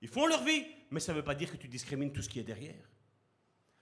[0.01, 2.29] ils font leur vie, mais ça ne veut pas dire que tu discrimines tout ce
[2.29, 2.87] qui est derrière.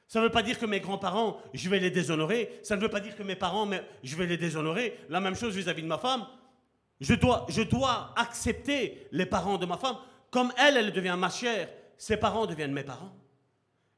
[0.08, 2.60] Ça ne veut pas dire que mes grands-parents, je vais les déshonorer.
[2.64, 3.70] Ça ne veut pas dire que mes parents,
[4.04, 5.00] je vais les déshonorer.
[5.10, 6.26] La même chose vis-à-vis de ma femme.
[7.02, 9.98] Je dois, je dois accepter les parents de ma femme.
[10.30, 13.14] Comme elle, elle devient ma chère, ses parents deviennent mes parents.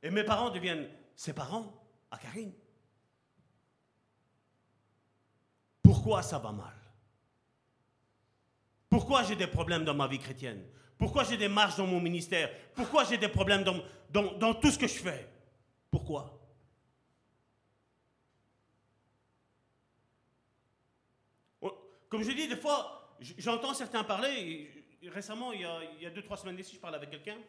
[0.07, 1.69] Et mes parents deviennent ses parents
[2.09, 2.53] à Karine.
[5.83, 6.73] Pourquoi ça va mal?
[8.89, 10.65] Pourquoi j'ai des problèmes dans ma vie chrétienne?
[10.97, 12.49] Pourquoi j'ai des marches dans mon ministère?
[12.73, 15.29] Pourquoi j'ai des problèmes dans, tout ce que je fais?
[15.91, 16.39] Pourquoi?
[22.07, 24.71] Comme je dis, des fois, j'entends certains parler,
[25.09, 27.39] récemment, il y, a, il y a deux, trois semaines d'ici, je parlais avec quelqu'un.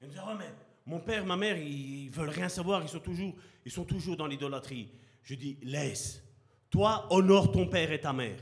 [0.00, 0.52] Il me dit, oh, mais
[0.88, 4.26] mon père, ma mère, ils, veulent rien savoir, ils sont toujours, ils sont toujours dans
[4.26, 4.88] l'idolâtrie.
[5.22, 6.22] Je dis, laisse.
[6.70, 8.40] Toi, honore ton père et ta mère.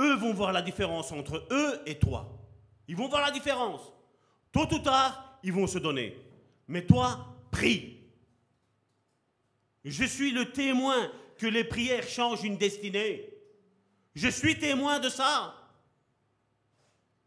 [0.00, 2.26] Eux vont voir la différence entre eux et toi.
[2.88, 3.82] Ils vont voir la différence.
[4.50, 6.16] Tôt ou tard, ils vont se donner.
[6.68, 7.98] Mais toi, prie.
[9.84, 13.28] Je suis le témoin que les prières changent une destinée.
[14.14, 15.54] Je suis témoin de ça.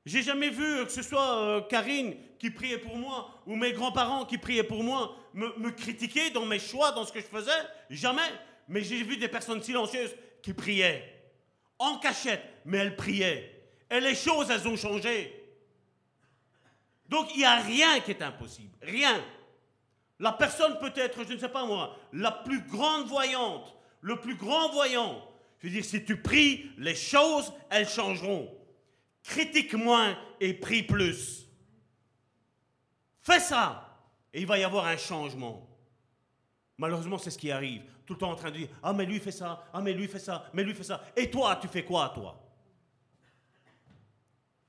[0.06, 4.26] J'ai jamais vu que ce soit euh, Karine qui priait pour moi ou mes grands-parents
[4.26, 7.52] qui priaient pour moi me, me critiquer dans mes choix, dans ce que je faisais.
[7.90, 8.30] Jamais.
[8.68, 11.08] Mais j'ai vu des personnes silencieuses qui priaient.
[11.78, 13.64] En cachette, mais elles priaient.
[13.90, 15.38] Et les choses, elles ont changé.
[17.10, 18.76] Donc il n'y a rien qui est impossible.
[18.82, 19.24] Rien.
[20.20, 24.36] La personne peut être, je ne sais pas moi, la plus grande voyante, le plus
[24.36, 25.28] grand voyant.
[25.60, 28.50] Je veux dire, si tu pries, les choses, elles changeront.
[29.24, 31.48] Critique moins et prie plus.
[33.22, 33.92] Fais ça
[34.34, 35.68] et il va y avoir un changement.
[36.78, 37.84] Malheureusement, c'est ce qui arrive.
[38.06, 40.08] Tout le temps en train de dire Ah, mais lui fait ça, ah, mais lui
[40.08, 41.04] fait ça, mais lui fait ça.
[41.16, 42.42] Et toi, tu fais quoi, toi?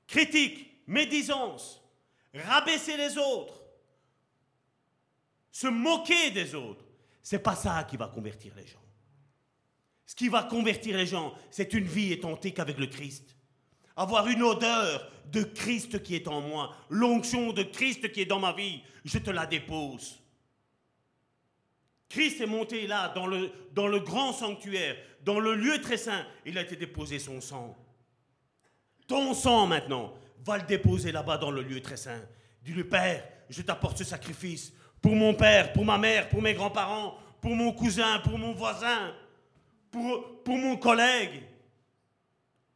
[0.05, 1.81] Critique, médisance,
[2.33, 3.63] rabaisser les autres,
[5.51, 6.85] se moquer des autres.
[7.21, 8.83] C'est pas ça qui va convertir les gens.
[10.05, 13.35] Ce qui va convertir les gens, c'est une vie authentique avec le Christ.
[13.95, 18.39] Avoir une odeur de Christ qui est en moi, l'onction de Christ qui est dans
[18.39, 20.19] ma vie, je te la dépose.
[22.09, 26.61] Christ est monté là, dans le, grand sanctuaire, dans le lieu très saint, il a
[26.61, 27.75] été déposé son sang.
[29.07, 30.13] Ton sang maintenant,
[30.45, 32.21] va le déposer là-bas dans le lieu très saint.
[32.63, 37.17] Dis-lui, Père, je t'apporte ce sacrifice pour mon père, pour ma mère, pour mes grands-parents,
[37.41, 39.13] pour mon cousin, pour mon voisin,
[39.91, 41.43] pour, pour mon collègue,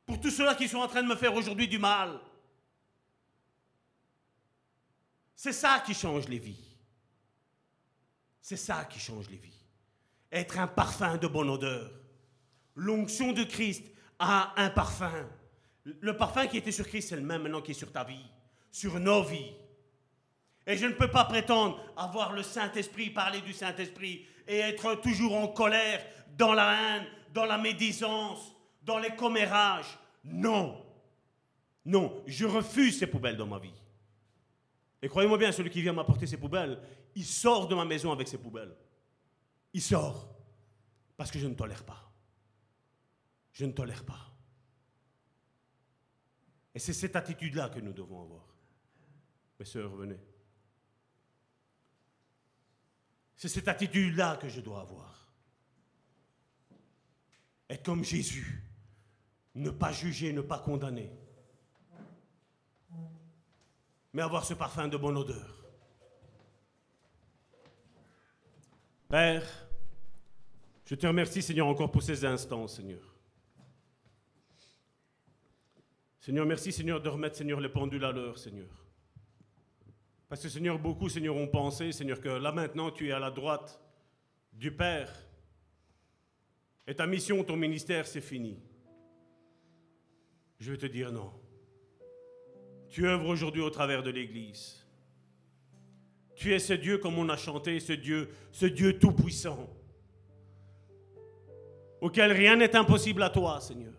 [0.08, 2.18] pour tous ceux-là qui sont en train de me faire aujourd'hui du mal.
[5.36, 6.76] C'est ça qui change les vies.
[8.42, 9.66] C'est ça qui change les vies.
[10.32, 11.92] Être un parfum de bonne odeur.
[12.76, 13.84] L'onction de Christ
[14.18, 15.28] a un parfum.
[15.84, 18.26] Le parfum qui était sur Christ, c'est le même maintenant qui est sur ta vie,
[18.72, 19.54] sur nos vies.
[20.66, 25.36] Et je ne peux pas prétendre avoir le Saint-Esprit, parler du Saint-Esprit et être toujours
[25.36, 26.06] en colère,
[26.38, 28.57] dans la haine, dans la médisance,
[28.88, 30.00] dans les commérages.
[30.24, 30.84] Non.
[31.86, 33.74] Non, je refuse ces poubelles dans ma vie.
[35.02, 36.82] Et croyez-moi bien, celui qui vient m'apporter ces poubelles,
[37.14, 38.76] il sort de ma maison avec ces poubelles.
[39.74, 40.34] Il sort.
[41.18, 42.12] Parce que je ne tolère pas.
[43.52, 44.34] Je ne tolère pas.
[46.74, 48.46] Et c'est cette attitude-là que nous devons avoir.
[49.60, 50.20] Mes sœurs, venez.
[53.36, 55.28] C'est cette attitude-là que je dois avoir.
[57.70, 58.67] Être comme Jésus.
[59.58, 61.10] Ne pas juger, ne pas condamner.
[64.14, 65.66] Mais avoir ce parfum de bonne odeur.
[69.10, 69.44] Père,
[70.86, 73.02] je te remercie, Seigneur, encore pour ces instants, Seigneur.
[76.20, 78.70] Seigneur, merci Seigneur de remettre Seigneur les pendules à l'heure, Seigneur.
[80.30, 83.32] Parce que Seigneur, beaucoup Seigneur ont pensé, Seigneur, que là maintenant tu es à la
[83.32, 83.82] droite
[84.54, 85.12] du Père.
[86.86, 88.62] Et ta mission, ton ministère, c'est fini.
[90.60, 91.32] Je vais te dire non.
[92.90, 94.86] Tu œuvres aujourd'hui au travers de l'Église.
[96.36, 99.70] Tu es ce Dieu comme on a chanté, ce Dieu, ce Dieu tout-puissant,
[102.00, 103.94] auquel rien n'est impossible à toi, Seigneur.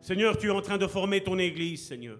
[0.00, 2.18] Seigneur, tu es en train de former ton Église, Seigneur.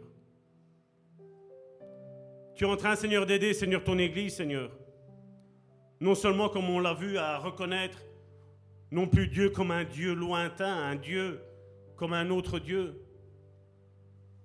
[2.55, 4.70] Tu es en train, Seigneur, d'aider, Seigneur, ton Église, Seigneur.
[6.01, 7.98] Non seulement, comme on l'a vu, à reconnaître
[8.90, 11.40] non plus Dieu comme un Dieu lointain, un Dieu
[12.01, 12.98] comme un autre Dieu,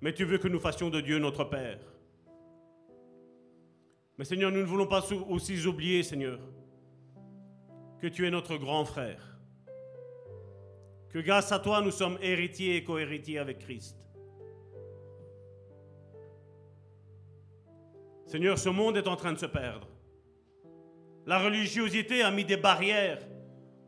[0.01, 1.79] mais tu veux que nous fassions de Dieu notre Père.
[4.17, 6.37] Mais Seigneur, nous ne voulons pas aussi oublier, Seigneur,
[8.01, 9.39] que tu es notre grand frère
[11.11, 13.95] que grâce à toi, nous sommes héritiers et co-héritiers avec Christ.
[18.25, 19.87] Seigneur, ce monde est en train de se perdre.
[21.25, 23.25] La religiosité a mis des barrières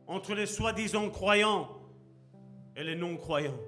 [0.06, 1.77] entre les soi-disant croyants
[2.78, 3.58] et les non-croyants.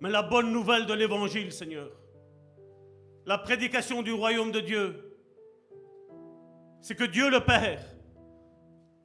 [0.00, 1.90] Mais la bonne nouvelle de l'Évangile, Seigneur,
[3.24, 5.16] la prédication du royaume de Dieu,
[6.80, 7.80] c'est que Dieu le Père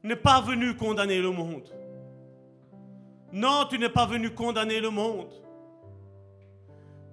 [0.03, 1.69] n'est pas venu condamner le monde.
[3.31, 5.31] Non, tu n'es pas venu condamner le monde.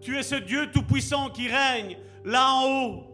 [0.01, 3.05] Tu es ce Dieu tout-puissant qui règne là en haut.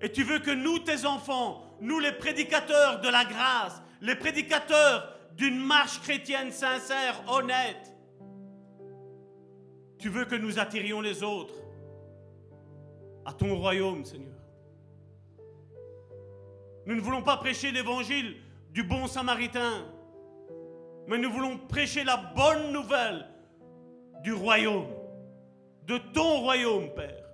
[0.00, 5.13] Et tu veux que nous, tes enfants, nous les prédicateurs de la grâce, les prédicateurs
[5.36, 7.90] d'une marche chrétienne sincère, honnête,
[9.98, 11.54] Tu veux que nous attirions les autres
[13.24, 14.36] à ton royaume, Seigneur.
[16.84, 18.36] Nous ne voulons pas prêcher l'évangile
[18.70, 19.86] du bon samaritain,
[21.06, 23.26] mais nous voulons prêcher la bonne nouvelle
[24.22, 24.88] du royaume,
[25.86, 27.24] de ton royaume, Père.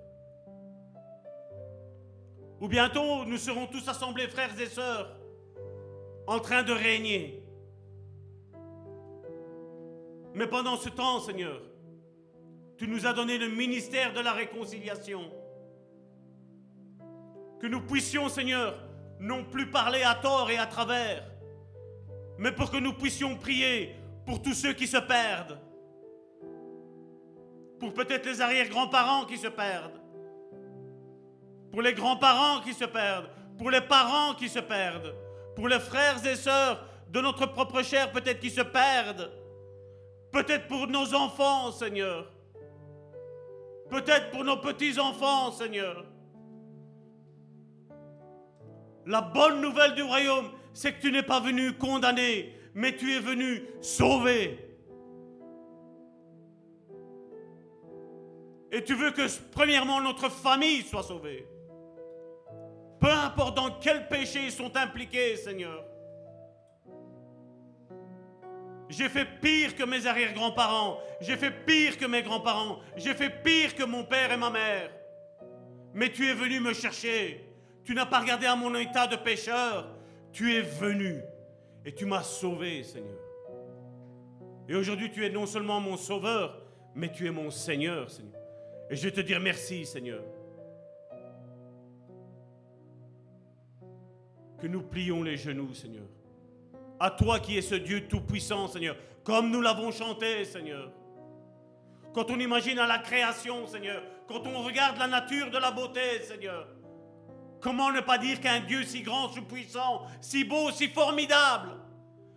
[2.61, 5.17] Ou bientôt, nous serons tous assemblés, frères et sœurs,
[6.27, 7.40] en train de régner.
[10.33, 11.61] Mais pendant ce temps, Seigneur,
[12.77, 15.31] tu nous as donné le ministère de la réconciliation.
[17.59, 18.75] Que nous puissions, Seigneur,
[19.19, 21.23] non plus parler à tort et à travers,
[22.39, 23.95] mais pour que nous puissions prier
[24.25, 25.59] pour tous ceux qui se perdent,
[27.79, 30.01] pour peut-être les arrière-grands-parents qui se perdent,
[31.71, 35.13] pour les grands-parents qui se perdent, pour les parents qui se perdent,
[35.55, 39.29] pour les frères et sœurs de notre propre chair peut-être qui se perdent,
[40.31, 42.31] peut-être pour nos enfants, Seigneur,
[43.89, 46.05] peut-être pour nos petits-enfants, Seigneur.
[49.05, 53.19] La bonne nouvelle du royaume, c'est que tu n'es pas venu condamner, mais tu es
[53.19, 54.59] venu sauver.
[58.71, 61.45] Et tu veux que, premièrement, notre famille soit sauvée.
[63.01, 65.83] Peu importe dans quel péché ils sont impliqués, Seigneur.
[68.91, 70.99] J'ai fait pire que mes arrière-grands-parents.
[71.21, 72.79] J'ai fait pire que mes grands-parents.
[72.97, 74.91] J'ai fait pire que mon père et ma mère.
[75.93, 77.45] Mais tu es venu me chercher.
[77.85, 79.95] Tu n'as pas regardé à mon état de pécheur.
[80.33, 81.21] Tu es venu
[81.85, 83.17] et tu m'as sauvé, Seigneur.
[84.67, 86.61] Et aujourd'hui, tu es non seulement mon sauveur,
[86.93, 88.39] mais tu es mon Seigneur, Seigneur.
[88.89, 90.23] Et je vais te dire merci, Seigneur.
[94.59, 96.07] Que nous plions les genoux, Seigneur.
[97.03, 98.95] À toi qui es ce Dieu tout-puissant, Seigneur.
[99.23, 100.91] Comme nous l'avons chanté, Seigneur.
[102.13, 104.03] Quand on imagine à la création, Seigneur.
[104.27, 106.67] Quand on regarde la nature de la beauté, Seigneur.
[107.59, 111.71] Comment ne pas dire qu'un Dieu si grand, si puissant, si beau, si formidable,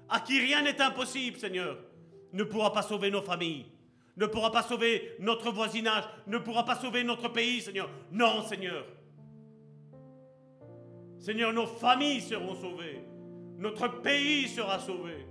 [0.09, 1.77] à qui rien n'est impossible, Seigneur,
[2.33, 3.67] ne pourra pas sauver nos familles,
[4.17, 7.91] ne pourra pas sauver notre voisinage, ne pourra pas sauver notre pays, Seigneur.
[8.11, 8.87] Non, Seigneur.
[11.19, 13.05] Seigneur, nos familles seront sauvées,
[13.59, 15.27] notre pays sera sauvé.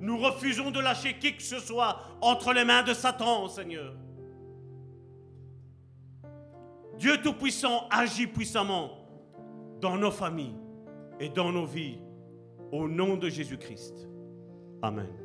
[0.00, 3.94] Nous refusons de lâcher qui que ce soit entre les mains de Satan, Seigneur.
[6.98, 8.90] Dieu Tout-Puissant agit puissamment
[9.80, 10.56] dans nos familles
[11.20, 11.98] et dans nos vies.
[12.72, 14.08] Au nom de Jésus-Christ.
[14.80, 15.21] Amen.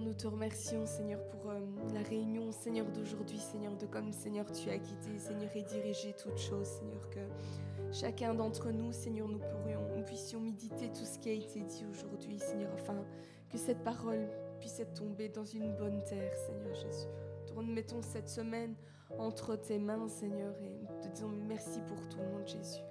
[0.00, 1.60] Nous te remercions, Seigneur, pour euh,
[1.92, 6.38] la réunion, Seigneur, d'aujourd'hui, Seigneur, de comme, Seigneur, tu as quitté, Seigneur, et dirigé toutes
[6.38, 7.20] choses, Seigneur, que
[7.92, 11.86] chacun d'entre nous, Seigneur, nous pourrions, nous puissions méditer tout ce qui a été dit
[11.90, 13.04] aujourd'hui, Seigneur, afin
[13.50, 17.08] que cette parole puisse être tombée dans une bonne terre, Seigneur Jésus.
[17.54, 18.74] Nous mettons cette semaine
[19.18, 22.82] entre tes mains, Seigneur, et nous te disons merci pour tout, nom de Jésus.